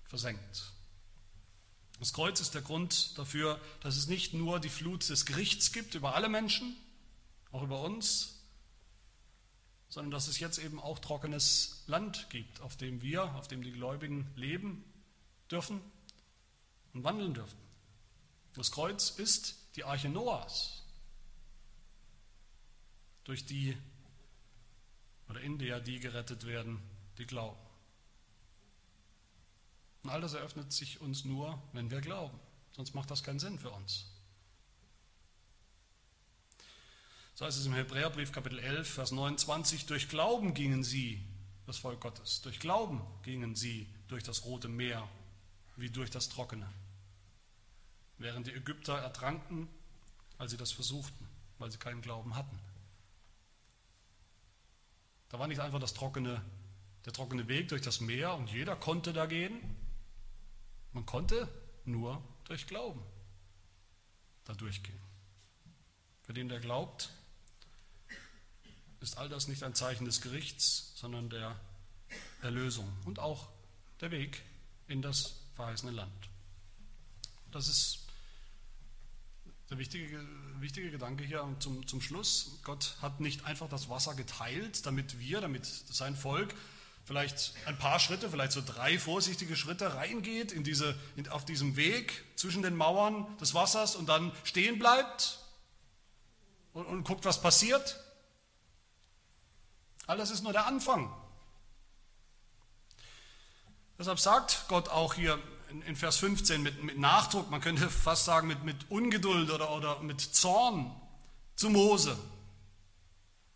versenkt. 0.05 0.70
Das 2.01 2.15
Kreuz 2.15 2.41
ist 2.41 2.55
der 2.55 2.63
Grund 2.63 3.19
dafür, 3.19 3.61
dass 3.83 3.97
es 3.97 4.07
nicht 4.07 4.33
nur 4.33 4.59
die 4.59 4.71
Flut 4.71 5.07
des 5.09 5.27
Gerichts 5.27 5.71
gibt 5.71 5.95
über 5.95 6.15
alle 6.15 6.31
Menschen, 6.31 6.75
auch 7.53 7.63
über 7.63 7.83
uns, 7.83 8.41
sondern 9.91 10.11
dass 10.11 10.27
es 10.27 10.41
jetzt 10.41 10.59
eben 10.59 10.81
auch 10.81 10.99
trockenes 10.99 11.83
Land 11.87 12.31
gibt, 12.31 12.63
auf 12.63 12.77
dem 12.77 13.03
wir, 13.03 13.35
auf 13.35 13.49
dem 13.49 13.63
die 13.63 13.73
Gläubigen 13.73 14.31
leben 14.35 14.83
dürfen 15.51 15.83
und 16.95 17.05
wandeln 17.05 17.35
dürfen. 17.35 17.59
Das 18.55 18.71
Kreuz 18.71 19.11
ist 19.11 19.57
die 19.77 19.85
Arche 19.85 20.09
Noahs, 20.09 20.83
durch 23.25 23.45
die 23.45 23.77
oder 25.29 25.43
in 25.43 25.59
der 25.59 25.81
die 25.81 26.01
gerettet 26.01 26.47
werden, 26.47 26.81
die 27.19 27.27
glauben. 27.27 27.70
Und 30.03 30.11
all 30.11 30.21
das 30.21 30.35
eröffnet 30.35 30.73
sich 30.73 31.01
uns 31.01 31.25
nur, 31.25 31.61
wenn 31.73 31.91
wir 31.91 32.01
glauben. 32.01 32.39
Sonst 32.73 32.95
macht 32.95 33.11
das 33.11 33.23
keinen 33.23 33.39
Sinn 33.39 33.59
für 33.59 33.71
uns. 33.71 34.07
So 37.35 37.47
heißt 37.47 37.59
es 37.59 37.67
im 37.67 37.73
Hebräerbrief 37.73 38.33
Kapitel 38.33 38.59
11, 38.59 38.89
Vers 38.89 39.13
29, 39.13 39.87
durch 39.87 40.09
Glauben 40.09 40.53
gingen 40.53 40.85
sie, 40.85 41.25
das 41.67 41.79
Volk 41.79 42.01
Gottes, 42.01 42.43
durch 42.43 42.61
Glauben 42.61 43.01
gingen 43.23 43.55
sie 43.55 43.89
durch 44.09 44.23
das 44.23 44.45
Rote 44.45 44.69
Meer 44.69 45.09
wie 45.77 45.89
durch 45.89 46.11
das 46.11 46.29
Trockene, 46.29 46.71
während 48.19 48.47
die 48.47 48.53
Ägypter 48.53 48.99
ertranken, 48.99 49.69
als 50.37 50.51
sie 50.51 50.59
das 50.59 50.73
versuchten, 50.73 51.27
weil 51.59 51.71
sie 51.71 51.79
keinen 51.79 52.03
Glauben 52.03 52.37
hatten. 52.37 52.59
Da 55.31 55.39
war 55.39 55.47
nicht 55.47 55.61
einfach 55.61 55.81
das 55.81 55.95
trockene, 55.95 56.43
der 57.07 57.13
trockene 57.13 57.49
Weg 57.49 57.69
durch 57.69 57.83
das 57.83 58.01
Meer 58.01 58.35
und 58.35 58.51
jeder 58.51 58.77
konnte 58.77 59.13
da 59.13 59.27
gehen. 59.27 59.59
Man 60.93 61.07
konnte 61.07 61.49
nur 61.85 62.23
durch 62.45 62.67
Glauben 62.67 63.03
da 64.45 64.55
durchgehen. 64.55 64.99
Für 66.23 66.35
den, 66.35 66.49
der 66.49 66.61
glaubt, 66.61 67.11
ist 69.01 69.17
all 69.17 69.29
das 69.29 69.49
nicht 69.49 69.63
ein 69.63 69.75
Zeichen 69.75 70.05
des 70.05 70.21
Gerichts, 70.21 70.93
sondern 70.97 71.31
der 71.31 71.59
Erlösung 72.43 72.91
und 73.05 73.19
auch 73.19 73.49
der 74.01 74.11
Weg 74.11 74.43
in 74.89 75.03
das 75.03 75.37
verheißene 75.55 75.93
Land. 75.93 76.29
Das 77.51 77.69
ist 77.69 78.07
der 79.71 79.79
wichtige, 79.79 80.27
wichtige 80.59 80.91
Gedanke 80.91 81.25
hier 81.25 81.57
zum, 81.61 81.87
zum 81.87 82.01
Schluss. 82.01 82.59
Gott 82.65 82.97
hat 83.01 83.21
nicht 83.21 83.45
einfach 83.45 83.69
das 83.69 83.89
Wasser 83.89 84.15
geteilt, 84.15 84.85
damit 84.85 85.19
wir, 85.19 85.41
damit 85.41 85.65
sein 85.65 86.17
Volk 86.17 86.55
vielleicht 87.11 87.55
ein 87.67 87.77
paar 87.77 87.99
Schritte, 87.99 88.31
vielleicht 88.31 88.53
so 88.53 88.63
drei 88.65 88.97
vorsichtige 88.97 89.57
Schritte 89.57 89.97
reingeht 89.97 90.53
in 90.53 90.63
diese, 90.63 90.97
in, 91.17 91.29
auf 91.29 91.45
diesem 91.45 91.75
Weg 91.75 92.25
zwischen 92.37 92.63
den 92.63 92.77
Mauern 92.77 93.27
des 93.39 93.53
Wassers 93.53 93.97
und 93.97 94.09
dann 94.09 94.31
stehen 94.45 94.79
bleibt 94.79 95.41
und, 96.73 96.87
und 96.87 97.03
guckt, 97.03 97.25
was 97.25 97.43
passiert. 97.43 97.99
All 100.07 100.19
das 100.19 100.31
ist 100.31 100.45
nur 100.45 100.53
der 100.53 100.67
Anfang. 100.67 101.13
Deshalb 103.99 104.21
sagt 104.21 104.67
Gott 104.69 104.89
auch 104.89 105.15
hier 105.15 105.37
in 105.87 105.97
Vers 105.97 106.17
15 106.19 106.63
mit, 106.63 106.85
mit 106.85 106.97
Nachdruck, 106.97 107.51
man 107.51 107.61
könnte 107.61 107.91
fast 107.91 108.25
sagen 108.25 108.47
mit, 108.47 108.63
mit 108.63 108.89
Ungeduld 108.89 109.51
oder, 109.51 109.73
oder 109.73 109.99
mit 109.99 110.21
Zorn 110.21 110.95
zu 111.57 111.71
Mose 111.71 112.17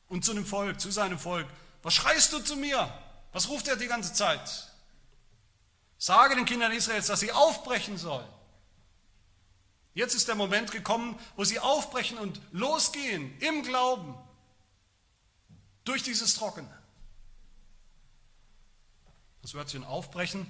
und 0.08 0.24
zu 0.24 0.34
dem 0.34 0.44
Volk, 0.44 0.80
zu 0.80 0.90
seinem 0.90 1.20
Volk. 1.20 1.46
Was 1.84 1.94
schreist 1.94 2.32
du 2.32 2.40
zu 2.40 2.56
mir? 2.56 2.92
Was 3.34 3.48
ruft 3.48 3.66
er 3.66 3.74
die 3.74 3.88
ganze 3.88 4.12
Zeit? 4.12 4.68
Sage 5.98 6.36
den 6.36 6.44
Kindern 6.44 6.70
Israels, 6.70 7.08
dass 7.08 7.18
sie 7.18 7.32
aufbrechen 7.32 7.98
sollen. 7.98 8.28
Jetzt 9.92 10.14
ist 10.14 10.28
der 10.28 10.36
Moment 10.36 10.70
gekommen, 10.70 11.18
wo 11.34 11.42
sie 11.42 11.58
aufbrechen 11.58 12.16
und 12.16 12.40
losgehen 12.52 13.36
im 13.40 13.64
Glauben 13.64 14.14
durch 15.84 16.04
dieses 16.04 16.34
Trockene. 16.34 16.70
Das 19.42 19.54
Wörtchen 19.54 19.82
aufbrechen 19.82 20.48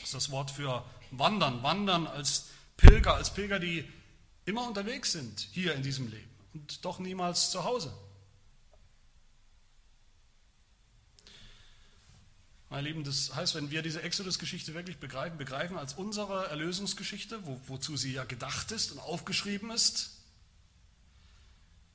ist 0.00 0.14
das 0.14 0.30
Wort 0.30 0.52
für 0.52 0.84
wandern. 1.10 1.64
Wandern 1.64 2.06
als 2.06 2.46
Pilger, 2.76 3.14
als 3.14 3.34
Pilger, 3.34 3.58
die 3.58 3.90
immer 4.44 4.68
unterwegs 4.68 5.10
sind 5.10 5.48
hier 5.50 5.74
in 5.74 5.82
diesem 5.82 6.08
Leben 6.08 6.30
und 6.54 6.84
doch 6.84 7.00
niemals 7.00 7.50
zu 7.50 7.64
Hause. 7.64 7.92
Meine 12.70 12.88
Lieben, 12.88 13.02
das 13.02 13.34
heißt, 13.34 13.54
wenn 13.54 13.70
wir 13.70 13.80
diese 13.80 14.02
Exodus-Geschichte 14.02 14.74
wirklich 14.74 14.98
begreifen, 14.98 15.38
begreifen 15.38 15.78
als 15.78 15.94
unsere 15.94 16.48
Erlösungsgeschichte, 16.48 17.46
wo, 17.46 17.58
wozu 17.66 17.96
sie 17.96 18.12
ja 18.12 18.24
gedacht 18.24 18.72
ist 18.72 18.92
und 18.92 18.98
aufgeschrieben 18.98 19.70
ist, 19.70 20.10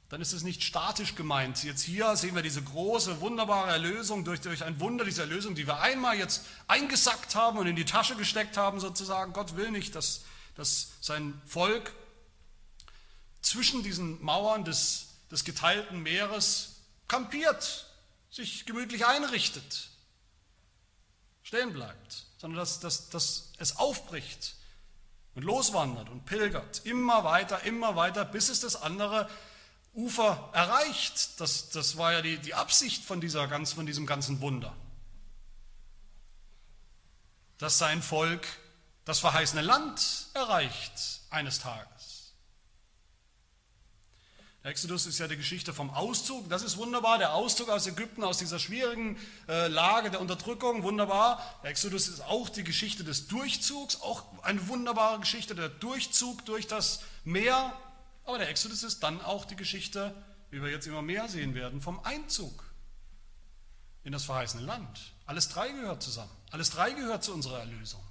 dann 0.09 0.21
ist 0.21 0.33
es 0.33 0.43
nicht 0.43 0.63
statisch 0.63 1.15
gemeint. 1.15 1.63
Jetzt 1.63 1.81
hier 1.81 2.15
sehen 2.15 2.35
wir 2.35 2.41
diese 2.43 2.61
große, 2.61 3.19
wunderbare 3.21 3.71
Erlösung 3.71 4.23
durch, 4.23 4.41
durch 4.41 4.63
ein 4.63 4.79
Wunder, 4.79 5.05
diese 5.05 5.21
Erlösung, 5.21 5.55
die 5.55 5.65
wir 5.65 5.79
einmal 5.79 6.17
jetzt 6.17 6.45
eingesackt 6.67 7.35
haben 7.35 7.57
und 7.57 7.67
in 7.67 7.75
die 7.75 7.85
Tasche 7.85 8.15
gesteckt 8.15 8.57
haben, 8.57 8.79
sozusagen. 8.79 9.33
Gott 9.33 9.55
will 9.55 9.71
nicht, 9.71 9.95
dass, 9.95 10.21
dass 10.55 10.91
sein 11.01 11.39
Volk 11.45 11.93
zwischen 13.41 13.81
diesen 13.83 14.23
Mauern 14.23 14.65
des, 14.65 15.07
des 15.31 15.43
geteilten 15.45 16.03
Meeres 16.03 16.75
kampiert, 17.07 17.87
sich 18.29 18.65
gemütlich 18.65 19.05
einrichtet, 19.05 19.89
stehen 21.53 21.71
bleibt, 21.71 22.25
sondern 22.39 22.59
dass, 22.59 22.79
dass, 22.79 23.09
dass 23.09 23.51
es 23.59 23.77
aufbricht 23.77 24.55
und 25.35 25.43
loswandert 25.43 26.09
und 26.09 26.25
pilgert, 26.25 26.83
immer 26.83 27.23
weiter, 27.23 27.61
immer 27.61 27.95
weiter, 27.95 28.25
bis 28.25 28.49
es 28.49 28.61
das 28.61 28.81
andere 28.81 29.29
Ufer 29.93 30.49
erreicht. 30.53 31.39
Das, 31.39 31.69
das 31.69 31.97
war 31.97 32.11
ja 32.11 32.23
die, 32.23 32.39
die 32.39 32.55
Absicht 32.55 33.05
von, 33.05 33.21
dieser 33.21 33.47
ganz, 33.47 33.73
von 33.73 33.85
diesem 33.85 34.07
ganzen 34.07 34.41
Wunder. 34.41 34.75
Dass 37.59 37.77
sein 37.77 38.01
Volk 38.01 38.47
das 39.05 39.19
verheißene 39.19 39.61
Land 39.61 40.25
erreicht 40.33 41.21
eines 41.29 41.59
Tages. 41.59 42.02
Exodus 44.63 45.05
ist 45.05 45.19
ja 45.19 45.27
die 45.27 45.37
Geschichte 45.37 45.73
vom 45.73 45.89
Auszug. 45.89 46.49
Das 46.49 46.63
ist 46.63 46.77
wunderbar. 46.77 47.17
Der 47.17 47.33
Auszug 47.33 47.69
aus 47.69 47.85
Ägypten, 47.85 48.23
aus 48.23 48.37
dieser 48.37 48.59
schwierigen 48.59 49.17
äh, 49.47 49.67
Lage 49.67 50.09
der 50.09 50.21
Unterdrückung, 50.21 50.83
wunderbar. 50.83 51.41
Der 51.63 51.69
Exodus 51.69 52.07
ist 52.07 52.21
auch 52.21 52.49
die 52.49 52.63
Geschichte 52.63 53.03
des 53.03 53.27
Durchzugs, 53.27 54.01
auch 54.01 54.23
eine 54.43 54.67
wunderbare 54.69 55.19
Geschichte, 55.19 55.53
der 55.53 55.69
Durchzug 55.69 56.45
durch 56.45 56.67
das 56.67 57.01
Meer 57.25 57.73
aber 58.25 58.37
der 58.37 58.49
Exodus 58.49 58.83
ist 58.83 59.03
dann 59.03 59.21
auch 59.21 59.45
die 59.45 59.55
Geschichte, 59.55 60.15
wie 60.49 60.61
wir 60.61 60.69
jetzt 60.69 60.87
immer 60.87 61.01
mehr 61.01 61.27
sehen 61.27 61.55
werden, 61.55 61.81
vom 61.81 61.99
Einzug 62.03 62.63
in 64.03 64.11
das 64.11 64.25
verheißene 64.25 64.63
Land. 64.63 65.13
Alles 65.25 65.49
drei 65.49 65.69
gehört 65.69 66.01
zusammen. 66.03 66.31
Alles 66.51 66.69
drei 66.69 66.91
gehört 66.91 67.23
zu 67.23 67.33
unserer 67.33 67.59
Erlösung. 67.59 68.01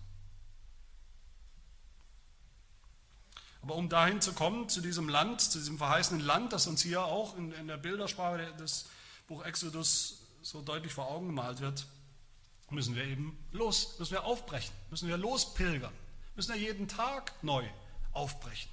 Aber 3.62 3.76
um 3.76 3.88
dahin 3.88 4.20
zu 4.20 4.32
kommen, 4.32 4.68
zu 4.68 4.80
diesem 4.80 5.08
Land, 5.08 5.40
zu 5.40 5.58
diesem 5.58 5.78
verheißenen 5.78 6.20
Land, 6.20 6.52
das 6.52 6.66
uns 6.66 6.82
hier 6.82 7.04
auch 7.04 7.36
in, 7.36 7.52
in 7.52 7.68
der 7.68 7.76
Bildersprache 7.76 8.52
des 8.58 8.86
Buch 9.28 9.44
Exodus 9.44 10.18
so 10.42 10.60
deutlich 10.62 10.92
vor 10.92 11.08
Augen 11.08 11.28
gemalt 11.28 11.60
wird, 11.60 11.86
müssen 12.70 12.96
wir 12.96 13.04
eben 13.04 13.38
los, 13.52 13.98
müssen 13.98 14.12
wir 14.12 14.24
aufbrechen, 14.24 14.74
müssen 14.90 15.08
wir 15.08 15.16
lospilgern, 15.16 15.92
müssen 16.34 16.54
wir 16.54 16.60
jeden 16.60 16.88
Tag 16.88 17.32
neu 17.42 17.64
aufbrechen. 18.12 18.70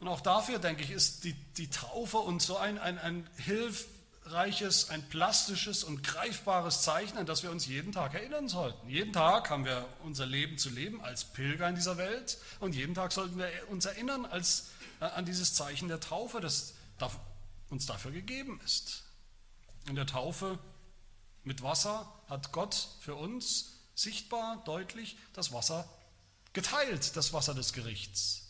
Und 0.00 0.08
auch 0.08 0.20
dafür, 0.20 0.58
denke 0.58 0.82
ich, 0.82 0.90
ist 0.90 1.24
die, 1.24 1.32
die 1.32 1.70
Taufe 1.70 2.18
uns 2.18 2.46
so 2.46 2.56
ein, 2.56 2.78
ein, 2.78 2.98
ein 2.98 3.28
hilfreiches, 4.28 4.90
ein 4.90 5.08
plastisches 5.08 5.84
und 5.84 6.02
greifbares 6.02 6.82
Zeichen, 6.82 7.16
an 7.16 7.26
das 7.26 7.42
wir 7.42 7.50
uns 7.50 7.66
jeden 7.66 7.92
Tag 7.92 8.14
erinnern 8.14 8.48
sollten. 8.48 8.88
Jeden 8.88 9.12
Tag 9.12 9.48
haben 9.48 9.64
wir 9.64 9.88
unser 10.04 10.26
Leben 10.26 10.58
zu 10.58 10.68
leben 10.68 11.00
als 11.00 11.24
Pilger 11.24 11.68
in 11.68 11.74
dieser 11.74 11.96
Welt 11.96 12.38
und 12.60 12.74
jeden 12.74 12.94
Tag 12.94 13.12
sollten 13.12 13.38
wir 13.38 13.50
uns 13.70 13.86
erinnern 13.86 14.26
als, 14.26 14.68
äh, 15.00 15.06
an 15.06 15.24
dieses 15.24 15.54
Zeichen 15.54 15.88
der 15.88 16.00
Taufe, 16.00 16.40
das 16.40 16.74
uns 17.70 17.86
dafür 17.86 18.10
gegeben 18.10 18.60
ist. 18.64 19.04
In 19.88 19.94
der 19.94 20.06
Taufe 20.06 20.58
mit 21.44 21.62
Wasser 21.62 22.12
hat 22.28 22.52
Gott 22.52 22.88
für 23.00 23.14
uns 23.14 23.80
sichtbar, 23.94 24.62
deutlich 24.64 25.16
das 25.32 25.52
Wasser 25.52 25.88
geteilt, 26.52 27.16
das 27.16 27.32
Wasser 27.32 27.54
des 27.54 27.72
Gerichts. 27.72 28.48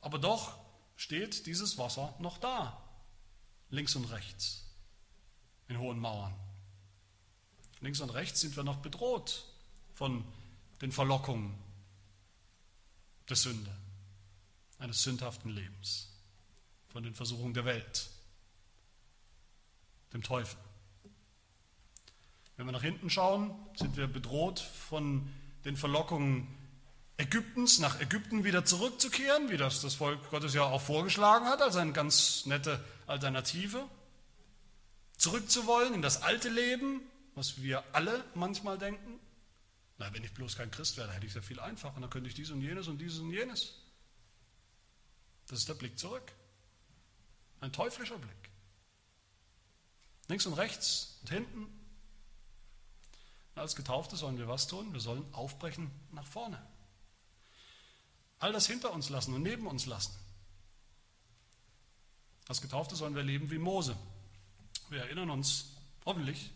Aber 0.00 0.18
doch 0.18 0.58
steht 0.96 1.46
dieses 1.46 1.78
Wasser 1.78 2.14
noch 2.18 2.38
da, 2.38 2.89
links 3.70 3.96
und 3.96 4.04
rechts, 4.06 4.64
in 5.68 5.78
hohen 5.78 5.98
Mauern. 5.98 6.34
Links 7.80 8.00
und 8.00 8.10
rechts 8.10 8.40
sind 8.40 8.56
wir 8.56 8.64
noch 8.64 8.76
bedroht 8.76 9.46
von 9.94 10.24
den 10.82 10.92
Verlockungen 10.92 11.54
der 13.28 13.36
Sünde, 13.36 13.74
eines 14.78 15.02
sündhaften 15.02 15.50
Lebens, 15.50 16.08
von 16.88 17.02
den 17.02 17.14
Versuchungen 17.14 17.54
der 17.54 17.64
Welt, 17.64 18.10
dem 20.12 20.22
Teufel. 20.22 20.58
Wenn 22.56 22.66
wir 22.66 22.72
nach 22.72 22.82
hinten 22.82 23.08
schauen, 23.08 23.54
sind 23.76 23.96
wir 23.96 24.06
bedroht 24.06 24.60
von 24.60 25.32
den 25.64 25.76
Verlockungen 25.76 26.46
Ägyptens 27.16 27.78
nach 27.78 28.00
Ägypten 28.00 28.44
wieder 28.44 28.64
zurückzukehren, 28.64 29.50
wie 29.50 29.58
das 29.58 29.82
das 29.82 29.94
Volk 29.94 30.30
Gottes 30.30 30.54
ja 30.54 30.62
auch 30.62 30.80
vorgeschlagen 30.80 31.46
hat, 31.46 31.60
als 31.60 31.76
eine 31.76 31.92
ganz 31.92 32.46
nette 32.46 32.82
Alternative. 33.10 33.88
Zurückzuwollen 35.16 35.94
in 35.94 36.02
das 36.02 36.22
alte 36.22 36.48
Leben, 36.48 37.02
was 37.34 37.62
wir 37.62 37.84
alle 37.94 38.24
manchmal 38.34 38.78
denken. 38.78 39.20
Na, 39.98 40.12
wenn 40.14 40.24
ich 40.24 40.32
bloß 40.32 40.56
kein 40.56 40.70
Christ 40.70 40.96
wäre, 40.96 41.12
hätte 41.12 41.26
ich 41.26 41.32
es 41.32 41.36
ja 41.36 41.42
viel 41.42 41.60
einfacher, 41.60 42.00
dann 42.00 42.08
könnte 42.08 42.28
ich 42.28 42.34
dies 42.34 42.50
und 42.50 42.62
jenes 42.62 42.88
und 42.88 42.98
dieses 42.98 43.18
und 43.18 43.30
jenes. 43.30 43.74
Das 45.46 45.58
ist 45.58 45.68
der 45.68 45.74
Blick 45.74 45.98
zurück. 45.98 46.32
Ein 47.60 47.72
teuflischer 47.72 48.16
Blick. 48.16 48.50
Links 50.28 50.46
und 50.46 50.54
rechts 50.54 51.18
und 51.22 51.30
hinten. 51.30 51.80
Als 53.54 53.76
Getaufte 53.76 54.16
sollen 54.16 54.38
wir 54.38 54.48
was 54.48 54.68
tun? 54.68 54.92
Wir 54.92 55.00
sollen 55.00 55.26
aufbrechen 55.34 55.90
nach 56.12 56.26
vorne. 56.26 56.64
All 58.38 58.52
das 58.52 58.66
hinter 58.66 58.92
uns 58.92 59.10
lassen 59.10 59.34
und 59.34 59.42
neben 59.42 59.66
uns 59.66 59.84
lassen. 59.84 60.14
Als 62.50 62.60
Getaufte 62.60 62.96
sollen 62.96 63.14
wir 63.14 63.22
leben 63.22 63.48
wie 63.52 63.58
Mose. 63.58 63.96
Wir 64.88 65.02
erinnern 65.02 65.30
uns, 65.30 65.66
hoffentlich, 66.04 66.50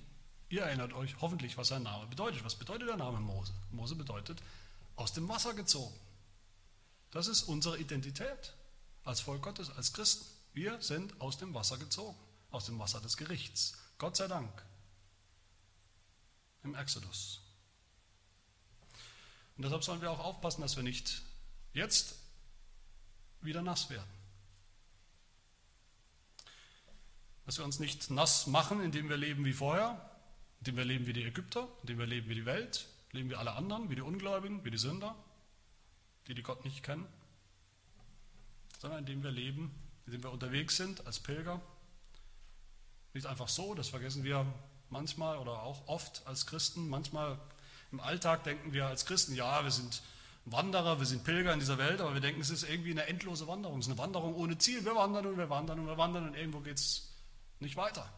ihr 0.48 0.62
erinnert 0.62 0.92
euch 0.92 1.14
hoffentlich, 1.20 1.56
was 1.56 1.68
sein 1.68 1.84
Name 1.84 2.08
bedeutet. 2.08 2.44
Was 2.44 2.56
bedeutet 2.56 2.88
der 2.88 2.96
Name 2.96 3.20
Mose? 3.20 3.52
Mose 3.70 3.94
bedeutet 3.94 4.42
aus 4.96 5.12
dem 5.12 5.28
Wasser 5.28 5.54
gezogen. 5.54 5.94
Das 7.12 7.28
ist 7.28 7.44
unsere 7.44 7.78
Identität 7.78 8.54
als 9.04 9.20
Volk 9.20 9.42
Gottes, 9.42 9.70
als 9.70 9.92
Christen. 9.92 10.26
Wir 10.52 10.82
sind 10.82 11.20
aus 11.20 11.38
dem 11.38 11.54
Wasser 11.54 11.78
gezogen, 11.78 12.18
aus 12.50 12.66
dem 12.66 12.76
Wasser 12.80 13.00
des 13.00 13.16
Gerichts. 13.16 13.78
Gott 13.98 14.16
sei 14.16 14.26
Dank. 14.26 14.50
Im 16.64 16.74
Exodus. 16.74 17.40
Und 19.56 19.62
deshalb 19.62 19.84
sollen 19.84 20.00
wir 20.00 20.10
auch 20.10 20.18
aufpassen, 20.18 20.62
dass 20.62 20.74
wir 20.74 20.82
nicht 20.82 21.22
jetzt 21.72 22.16
wieder 23.42 23.62
nass 23.62 23.90
werden. 23.90 24.13
Dass 27.46 27.58
wir 27.58 27.64
uns 27.64 27.78
nicht 27.78 28.10
nass 28.10 28.46
machen, 28.46 28.80
indem 28.82 29.08
wir 29.08 29.16
leben 29.16 29.44
wie 29.44 29.52
vorher, 29.52 30.00
indem 30.60 30.76
wir 30.76 30.84
leben 30.84 31.06
wie 31.06 31.12
die 31.12 31.24
Ägypter, 31.24 31.68
indem 31.82 31.98
wir 31.98 32.06
leben 32.06 32.28
wie 32.28 32.34
die 32.34 32.46
Welt, 32.46 32.88
leben 33.12 33.30
wie 33.30 33.36
alle 33.36 33.52
anderen, 33.52 33.90
wie 33.90 33.94
die 33.94 34.02
Ungläubigen, 34.02 34.64
wie 34.64 34.70
die 34.70 34.78
Sünder, 34.78 35.14
die 36.26 36.34
die 36.34 36.42
Gott 36.42 36.64
nicht 36.64 36.82
kennen, 36.82 37.06
sondern 38.80 39.00
indem 39.00 39.22
wir 39.22 39.30
leben, 39.30 39.74
indem 40.06 40.22
wir 40.22 40.30
unterwegs 40.30 40.76
sind 40.76 41.06
als 41.06 41.20
Pilger. 41.20 41.60
Nicht 43.12 43.26
einfach 43.26 43.48
so, 43.48 43.74
das 43.74 43.88
vergessen 43.88 44.24
wir 44.24 44.46
manchmal 44.90 45.38
oder 45.38 45.62
auch 45.62 45.86
oft 45.86 46.26
als 46.26 46.46
Christen. 46.46 46.88
Manchmal 46.88 47.38
im 47.92 48.00
Alltag 48.00 48.44
denken 48.44 48.72
wir 48.72 48.86
als 48.86 49.06
Christen, 49.06 49.34
ja, 49.34 49.62
wir 49.62 49.70
sind 49.70 50.02
Wanderer, 50.46 50.98
wir 50.98 51.06
sind 51.06 51.24
Pilger 51.24 51.52
in 51.52 51.60
dieser 51.60 51.78
Welt, 51.78 52.00
aber 52.00 52.12
wir 52.12 52.20
denken, 52.20 52.40
es 52.40 52.50
ist 52.50 52.68
irgendwie 52.68 52.90
eine 52.90 53.06
endlose 53.06 53.46
Wanderung. 53.46 53.78
Es 53.78 53.86
ist 53.86 53.92
eine 53.92 53.98
Wanderung 53.98 54.34
ohne 54.34 54.58
Ziel. 54.58 54.84
Wir 54.84 54.94
wandern 54.94 55.26
und 55.26 55.38
wir 55.38 55.48
wandern 55.48 55.78
und 55.78 55.86
wir 55.86 55.96
wandern 55.96 56.28
und 56.28 56.34
irgendwo 56.34 56.60
geht 56.60 56.78
es 56.78 57.13
nicht 57.60 57.76
weiter. 57.76 58.12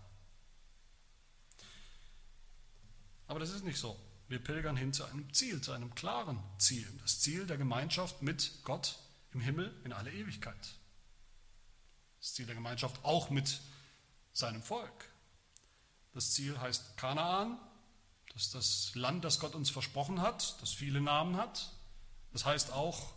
Aber 3.28 3.41
das 3.41 3.51
ist 3.51 3.64
nicht 3.64 3.78
so. 3.78 3.99
Wir 4.28 4.43
pilgern 4.43 4.76
hin 4.76 4.93
zu 4.93 5.05
einem 5.05 5.32
Ziel, 5.32 5.61
zu 5.61 5.72
einem 5.72 5.95
klaren 5.95 6.43
Ziel. 6.59 6.87
Das 7.03 7.20
Ziel 7.20 7.47
der 7.47 7.57
Gemeinschaft 7.57 8.22
mit 8.22 8.64
Gott 8.64 8.99
im 9.32 9.41
Himmel 9.41 9.74
in 9.84 9.93
alle 9.93 10.12
Ewigkeit. 10.12 10.74
Das 12.20 12.34
Ziel 12.34 12.47
der 12.47 12.55
Gemeinschaft 12.55 13.05
auch 13.05 13.30
mit 13.30 13.61
seinem 14.32 14.62
Volk. 14.62 15.11
Das 16.12 16.32
Ziel 16.32 16.59
heißt 16.59 16.97
Kanaan, 16.97 17.59
das 18.32 18.43
ist 18.45 18.55
das 18.55 18.95
Land, 18.95 19.24
das 19.24 19.39
Gott 19.41 19.55
uns 19.55 19.70
versprochen 19.70 20.20
hat, 20.20 20.61
das 20.61 20.72
viele 20.72 21.01
Namen 21.01 21.37
hat. 21.37 21.70
Das 22.32 22.45
heißt 22.45 22.72
auch 22.72 23.12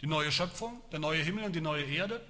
die 0.00 0.06
neue 0.06 0.30
Schöpfung, 0.30 0.80
der 0.90 0.98
neue 0.98 1.22
Himmel 1.22 1.44
und 1.44 1.54
die 1.54 1.60
neue 1.60 1.84
Erde. 1.84 2.24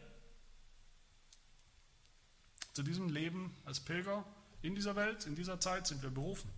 Zu 2.73 2.83
diesem 2.83 3.09
Leben 3.09 3.57
als 3.65 3.81
Pilger 3.81 4.25
in 4.63 4.75
dieser 4.75 4.97
Welt, 4.97 5.27
in 5.27 5.35
dieser 5.35 5.61
Zeit 5.61 5.87
sind 5.87 6.03
wir 6.03 6.11
berufen. 6.11 6.51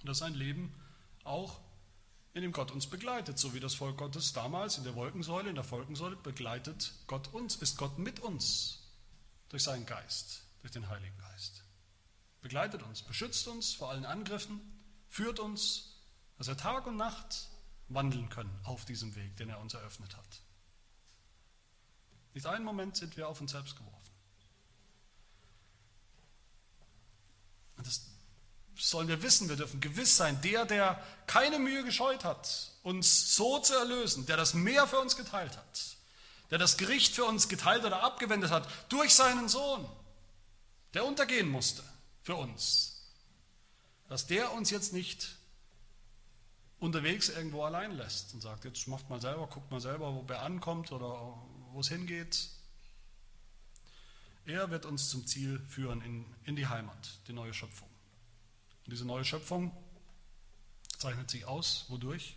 Und 0.00 0.08
das 0.08 0.18
ist 0.18 0.22
ein 0.22 0.34
Leben 0.34 0.74
auch, 1.24 1.60
in 2.34 2.42
dem 2.42 2.52
Gott 2.52 2.70
uns 2.70 2.86
begleitet, 2.86 3.38
so 3.38 3.54
wie 3.54 3.60
das 3.60 3.74
Volk 3.74 3.96
Gottes 3.96 4.34
damals 4.34 4.76
in 4.76 4.84
der 4.84 4.94
Wolkensäule, 4.94 5.48
in 5.48 5.54
der 5.54 5.70
Wolkensäule 5.70 6.16
begleitet 6.16 6.92
Gott 7.06 7.32
uns, 7.32 7.56
ist 7.56 7.78
Gott 7.78 7.98
mit 7.98 8.20
uns 8.20 8.82
durch 9.48 9.62
seinen 9.62 9.86
Geist, 9.86 10.44
durch 10.60 10.72
den 10.72 10.88
Heiligen 10.88 11.16
Geist. 11.16 11.64
Begleitet 12.42 12.82
uns, 12.82 13.02
beschützt 13.02 13.48
uns 13.48 13.72
vor 13.72 13.90
allen 13.90 14.04
Angriffen, 14.04 14.60
führt 15.08 15.40
uns, 15.40 15.96
dass 16.36 16.48
wir 16.48 16.56
Tag 16.58 16.86
und 16.86 16.96
Nacht 16.96 17.48
wandeln 17.88 18.28
können 18.28 18.56
auf 18.64 18.84
diesem 18.84 19.14
Weg, 19.16 19.36
den 19.36 19.48
er 19.48 19.58
uns 19.60 19.74
eröffnet 19.74 20.16
hat. 20.16 20.42
Nicht 22.34 22.46
einen 22.46 22.64
Moment 22.64 22.96
sind 22.96 23.16
wir 23.16 23.28
auf 23.28 23.40
uns 23.40 23.52
selbst 23.52 23.76
geworfen. 23.76 23.95
Und 27.76 27.86
das 27.86 28.02
sollen 28.76 29.08
wir 29.08 29.22
wissen, 29.22 29.48
wir 29.48 29.56
dürfen 29.56 29.80
gewiss 29.80 30.16
sein, 30.16 30.40
der, 30.42 30.64
der 30.64 31.02
keine 31.26 31.58
Mühe 31.58 31.84
gescheut 31.84 32.24
hat, 32.24 32.72
uns 32.82 33.34
so 33.34 33.58
zu 33.58 33.74
erlösen, 33.74 34.26
der 34.26 34.36
das 34.36 34.54
Meer 34.54 34.86
für 34.86 35.00
uns 35.00 35.16
geteilt 35.16 35.56
hat, 35.56 35.96
der 36.50 36.58
das 36.58 36.76
Gericht 36.76 37.14
für 37.14 37.24
uns 37.24 37.48
geteilt 37.48 37.84
oder 37.84 38.02
abgewendet 38.02 38.50
hat, 38.50 38.68
durch 38.88 39.14
seinen 39.14 39.48
Sohn, 39.48 39.88
der 40.94 41.04
untergehen 41.04 41.48
musste 41.48 41.82
für 42.22 42.36
uns, 42.36 43.12
dass 44.08 44.26
der 44.26 44.52
uns 44.52 44.70
jetzt 44.70 44.92
nicht 44.92 45.36
unterwegs 46.78 47.28
irgendwo 47.28 47.64
allein 47.64 47.92
lässt 47.92 48.34
und 48.34 48.40
sagt, 48.40 48.64
jetzt 48.64 48.86
macht 48.86 49.08
mal 49.08 49.20
selber, 49.20 49.46
guckt 49.46 49.70
mal 49.70 49.80
selber, 49.80 50.14
wo 50.14 50.24
er 50.32 50.42
ankommt 50.42 50.92
oder 50.92 51.34
wo 51.72 51.80
es 51.80 51.88
hingeht. 51.88 52.50
Er 54.46 54.70
wird 54.70 54.86
uns 54.86 55.10
zum 55.10 55.26
Ziel 55.26 55.60
führen 55.68 56.00
in, 56.02 56.24
in 56.44 56.54
die 56.54 56.68
Heimat, 56.68 57.18
die 57.26 57.32
neue 57.32 57.52
Schöpfung. 57.52 57.88
Und 58.84 58.92
diese 58.92 59.04
neue 59.04 59.24
Schöpfung 59.24 59.76
zeichnet 60.98 61.28
sich 61.28 61.44
aus, 61.46 61.86
wodurch? 61.88 62.36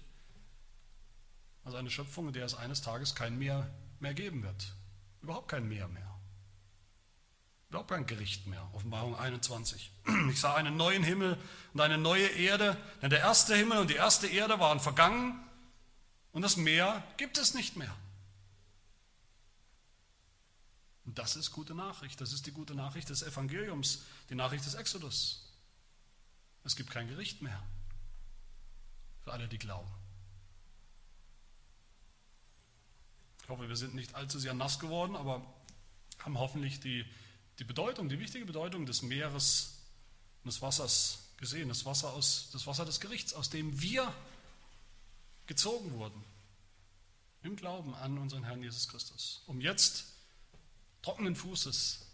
Also 1.64 1.78
eine 1.78 1.91
Schöpfung, 1.91 2.28
in 2.28 2.34
der 2.34 2.45
es 2.45 2.55
eines 2.55 2.82
Tages 2.82 3.14
kein 3.14 3.38
Meer 3.38 3.70
mehr 3.99 4.16
geben 4.16 4.41
wird. 4.41 4.74
Überhaupt 5.22 5.49
kein 5.49 5.68
Meer 5.68 5.88
mehr. 5.88 6.10
Überhaupt 7.70 7.91
kein 7.91 8.07
Gericht 8.07 8.47
mehr. 8.47 8.68
Offenbarung 8.74 9.16
21. 9.16 9.91
Ich 10.32 10.39
sah 10.39 10.55
einen 10.55 10.78
neuen 10.78 11.03
Himmel 11.03 11.38
und 11.74 11.82
eine 11.82 11.99
neue 11.99 12.28
Erde, 12.28 12.76
denn 13.03 13.12
der 13.12 13.20
erste 13.20 13.55
Himmel 13.55 13.78
und 13.78 13.91
die 13.91 13.95
erste 13.95 14.26
Erde 14.26 14.60
waren 14.60 14.80
vergangen 14.80 15.39
und 16.32 16.41
das 16.41 16.57
Meer 16.57 17.03
gibt 17.18 17.38
es 17.38 17.53
nicht 17.53 17.76
mehr. 17.76 17.95
Und 21.10 21.18
das 21.18 21.36
ist 21.36 21.49
gute 21.49 21.74
Nachricht. 21.74 22.22
Das 22.22 22.34
ist 22.34 22.45
die 22.45 22.51
gute 22.51 22.76
Nachricht 22.76 23.10
des 23.10 23.24
Evangeliums, 23.24 24.03
die 24.30 24.36
Nachricht 24.36 24.64
des 24.64 24.76
Exodus. 24.76 25.43
Es 26.64 26.76
gibt 26.76 26.91
kein 26.91 27.07
Gericht 27.07 27.41
mehr 27.41 27.64
für 29.24 29.34
alle, 29.34 29.47
die 29.47 29.57
glauben. 29.57 29.89
Ich 33.41 33.49
hoffe, 33.49 33.68
wir 33.68 33.76
sind 33.76 33.95
nicht 33.95 34.14
allzu 34.14 34.38
sehr 34.38 34.53
nass 34.53 34.78
geworden, 34.78 35.16
aber 35.16 35.43
haben 36.20 36.38
hoffentlich 36.38 36.80
die, 36.80 37.03
die 37.57 37.64
Bedeutung, 37.64 38.07
die 38.07 38.20
wichtige 38.20 38.45
Bedeutung 38.45 38.86
des 38.86 39.01
Meeres 39.01 39.80
und 40.43 40.53
des 40.53 40.62
Wassers 40.62 41.24
gesehen. 41.38 41.70
Das 41.70 41.86
Wasser, 41.86 42.14
aus, 42.14 42.49
das 42.53 42.68
Wasser 42.68 42.86
des 42.86 42.99
Gerichts, 42.99 43.34
aus 43.34 43.49
dem 43.49 43.82
wir 43.82 44.14
gezogen 45.47 45.91
wurden. 45.93 46.24
Im 47.41 47.55
Glauben 47.55 47.95
an 47.95 48.20
unseren 48.20 48.43
Herrn 48.43 48.62
Jesus 48.62 48.88
Christus. 48.88 49.41
Um 49.47 49.60
jetzt 49.60 50.18
trockenen 51.02 51.36
Fußes 51.36 52.06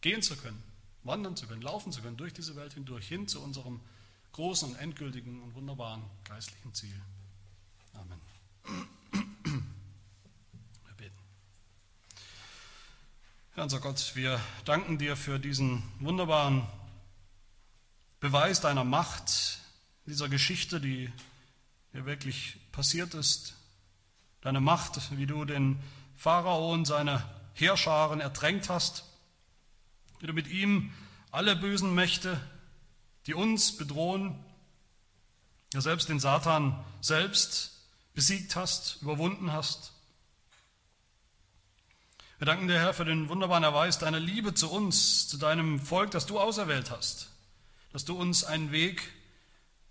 gehen 0.00 0.22
zu 0.22 0.36
können 0.36 0.62
wandern 1.08 1.36
zu 1.36 1.46
können, 1.46 1.62
laufen 1.62 1.90
zu 1.90 2.02
können 2.02 2.16
durch 2.16 2.32
diese 2.32 2.54
Welt 2.54 2.74
hindurch, 2.74 3.08
hin 3.08 3.26
zu 3.26 3.42
unserem 3.42 3.80
großen 4.32 4.68
und 4.68 4.76
endgültigen 4.76 5.42
und 5.42 5.54
wunderbaren 5.54 6.02
geistlichen 6.24 6.72
Ziel. 6.74 7.00
Amen. 7.94 8.20
Wir 10.84 10.94
beten. 10.96 11.16
Herr 13.54 13.64
unser 13.64 13.80
Gott, 13.80 14.12
wir 14.14 14.40
danken 14.64 14.98
dir 14.98 15.16
für 15.16 15.38
diesen 15.38 15.82
wunderbaren 15.98 16.66
Beweis 18.20 18.60
deiner 18.60 18.84
Macht, 18.84 19.60
dieser 20.06 20.28
Geschichte, 20.28 20.80
die 20.80 21.10
hier 21.92 22.04
wirklich 22.04 22.58
passiert 22.70 23.14
ist. 23.14 23.54
Deine 24.40 24.60
Macht, 24.60 25.16
wie 25.16 25.26
du 25.26 25.44
den 25.44 25.82
Pharao 26.18 26.72
und 26.72 26.84
seine 26.84 27.24
Heerscharen 27.54 28.20
ertränkt 28.20 28.68
hast 28.68 29.04
wie 30.20 30.26
du 30.26 30.32
mit 30.32 30.48
ihm 30.48 30.92
alle 31.30 31.56
bösen 31.56 31.94
Mächte, 31.94 32.40
die 33.26 33.34
uns 33.34 33.76
bedrohen, 33.76 34.44
ja 35.74 35.80
selbst 35.80 36.08
den 36.08 36.20
Satan 36.20 36.82
selbst 37.00 37.72
besiegt 38.14 38.56
hast, 38.56 39.00
überwunden 39.02 39.52
hast. 39.52 39.92
Wir 42.38 42.46
danken 42.46 42.68
dir, 42.68 42.78
Herr, 42.78 42.94
für 42.94 43.04
den 43.04 43.28
wunderbaren 43.28 43.64
Erweis 43.64 43.98
deiner 43.98 44.20
Liebe 44.20 44.54
zu 44.54 44.70
uns, 44.70 45.28
zu 45.28 45.38
deinem 45.38 45.80
Volk, 45.80 46.10
das 46.12 46.26
du 46.26 46.40
auserwählt 46.40 46.90
hast, 46.90 47.30
dass 47.92 48.04
du 48.04 48.16
uns 48.16 48.44
einen 48.44 48.72
Weg 48.72 49.12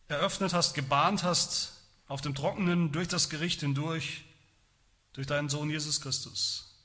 eröffnet 0.07 0.53
hast, 0.53 0.73
gebahnt 0.73 1.23
hast, 1.23 1.73
auf 2.07 2.21
dem 2.21 2.35
Trockenen, 2.35 2.93
durch 2.93 3.09
das 3.09 3.29
Gericht 3.29 3.59
hindurch, 3.59 4.23
durch 5.17 5.25
deinen 5.25 5.49
Sohn 5.49 5.71
Jesus 5.71 5.99
Christus. 5.99 6.75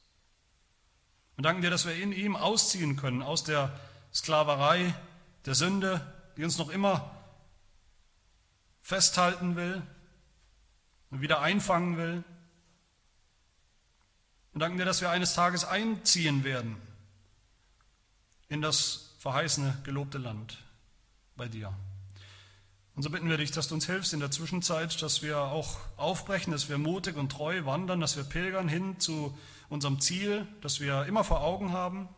Und 1.36 1.44
danken 1.44 1.60
dir, 1.60 1.68
dass 1.68 1.84
wir 1.84 1.94
in 1.94 2.12
ihm 2.12 2.34
ausziehen 2.34 2.96
können 2.96 3.20
aus 3.20 3.44
der 3.44 3.78
Sklaverei, 4.14 4.94
der 5.44 5.54
Sünde, 5.54 6.00
die 6.38 6.44
uns 6.44 6.56
noch 6.56 6.70
immer 6.70 7.14
festhalten 8.80 9.54
will 9.54 9.82
und 11.10 11.20
wieder 11.20 11.42
einfangen 11.42 11.98
will. 11.98 12.24
Und 14.54 14.60
danken 14.60 14.78
dir, 14.78 14.86
dass 14.86 15.02
wir 15.02 15.10
eines 15.10 15.34
Tages 15.34 15.66
einziehen 15.66 16.42
werden 16.42 16.80
in 18.48 18.62
das 18.62 19.14
verheißene, 19.18 19.76
gelobte 19.84 20.16
Land 20.16 20.56
bei 21.36 21.48
dir. 21.48 21.74
Und 22.94 23.02
so 23.02 23.10
bitten 23.10 23.28
wir 23.28 23.38
dich, 23.38 23.50
dass 23.50 23.68
du 23.68 23.74
uns 23.74 23.86
hilfst 23.86 24.12
in 24.12 24.20
der 24.20 24.30
Zwischenzeit, 24.30 25.00
dass 25.00 25.22
wir 25.22 25.38
auch 25.38 25.78
aufbrechen, 25.96 26.52
dass 26.52 26.68
wir 26.68 26.76
mutig 26.76 27.16
und 27.16 27.32
treu 27.32 27.64
wandern, 27.64 28.00
dass 28.00 28.16
wir 28.16 28.24
pilgern 28.24 28.68
hin 28.68 29.00
zu 29.00 29.36
unserem 29.70 30.00
Ziel, 30.00 30.46
dass 30.60 30.80
wir 30.80 31.06
immer 31.06 31.24
vor 31.24 31.40
Augen 31.40 31.72
haben, 31.72 32.08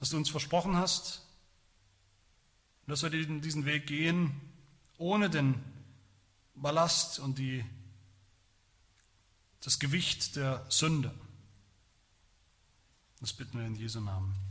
dass 0.00 0.10
du 0.10 0.16
uns 0.16 0.30
versprochen 0.30 0.76
hast, 0.76 1.26
dass 2.86 3.02
wir 3.02 3.10
diesen 3.10 3.66
Weg 3.66 3.86
gehen 3.86 4.40
ohne 4.96 5.28
den 5.28 5.62
Ballast 6.54 7.18
und 7.18 7.38
die, 7.38 7.64
das 9.60 9.78
Gewicht 9.78 10.36
der 10.36 10.64
Sünde. 10.68 11.12
Das 13.20 13.32
bitten 13.32 13.58
wir 13.58 13.66
in 13.66 13.74
Jesu 13.74 14.00
Namen. 14.00 14.43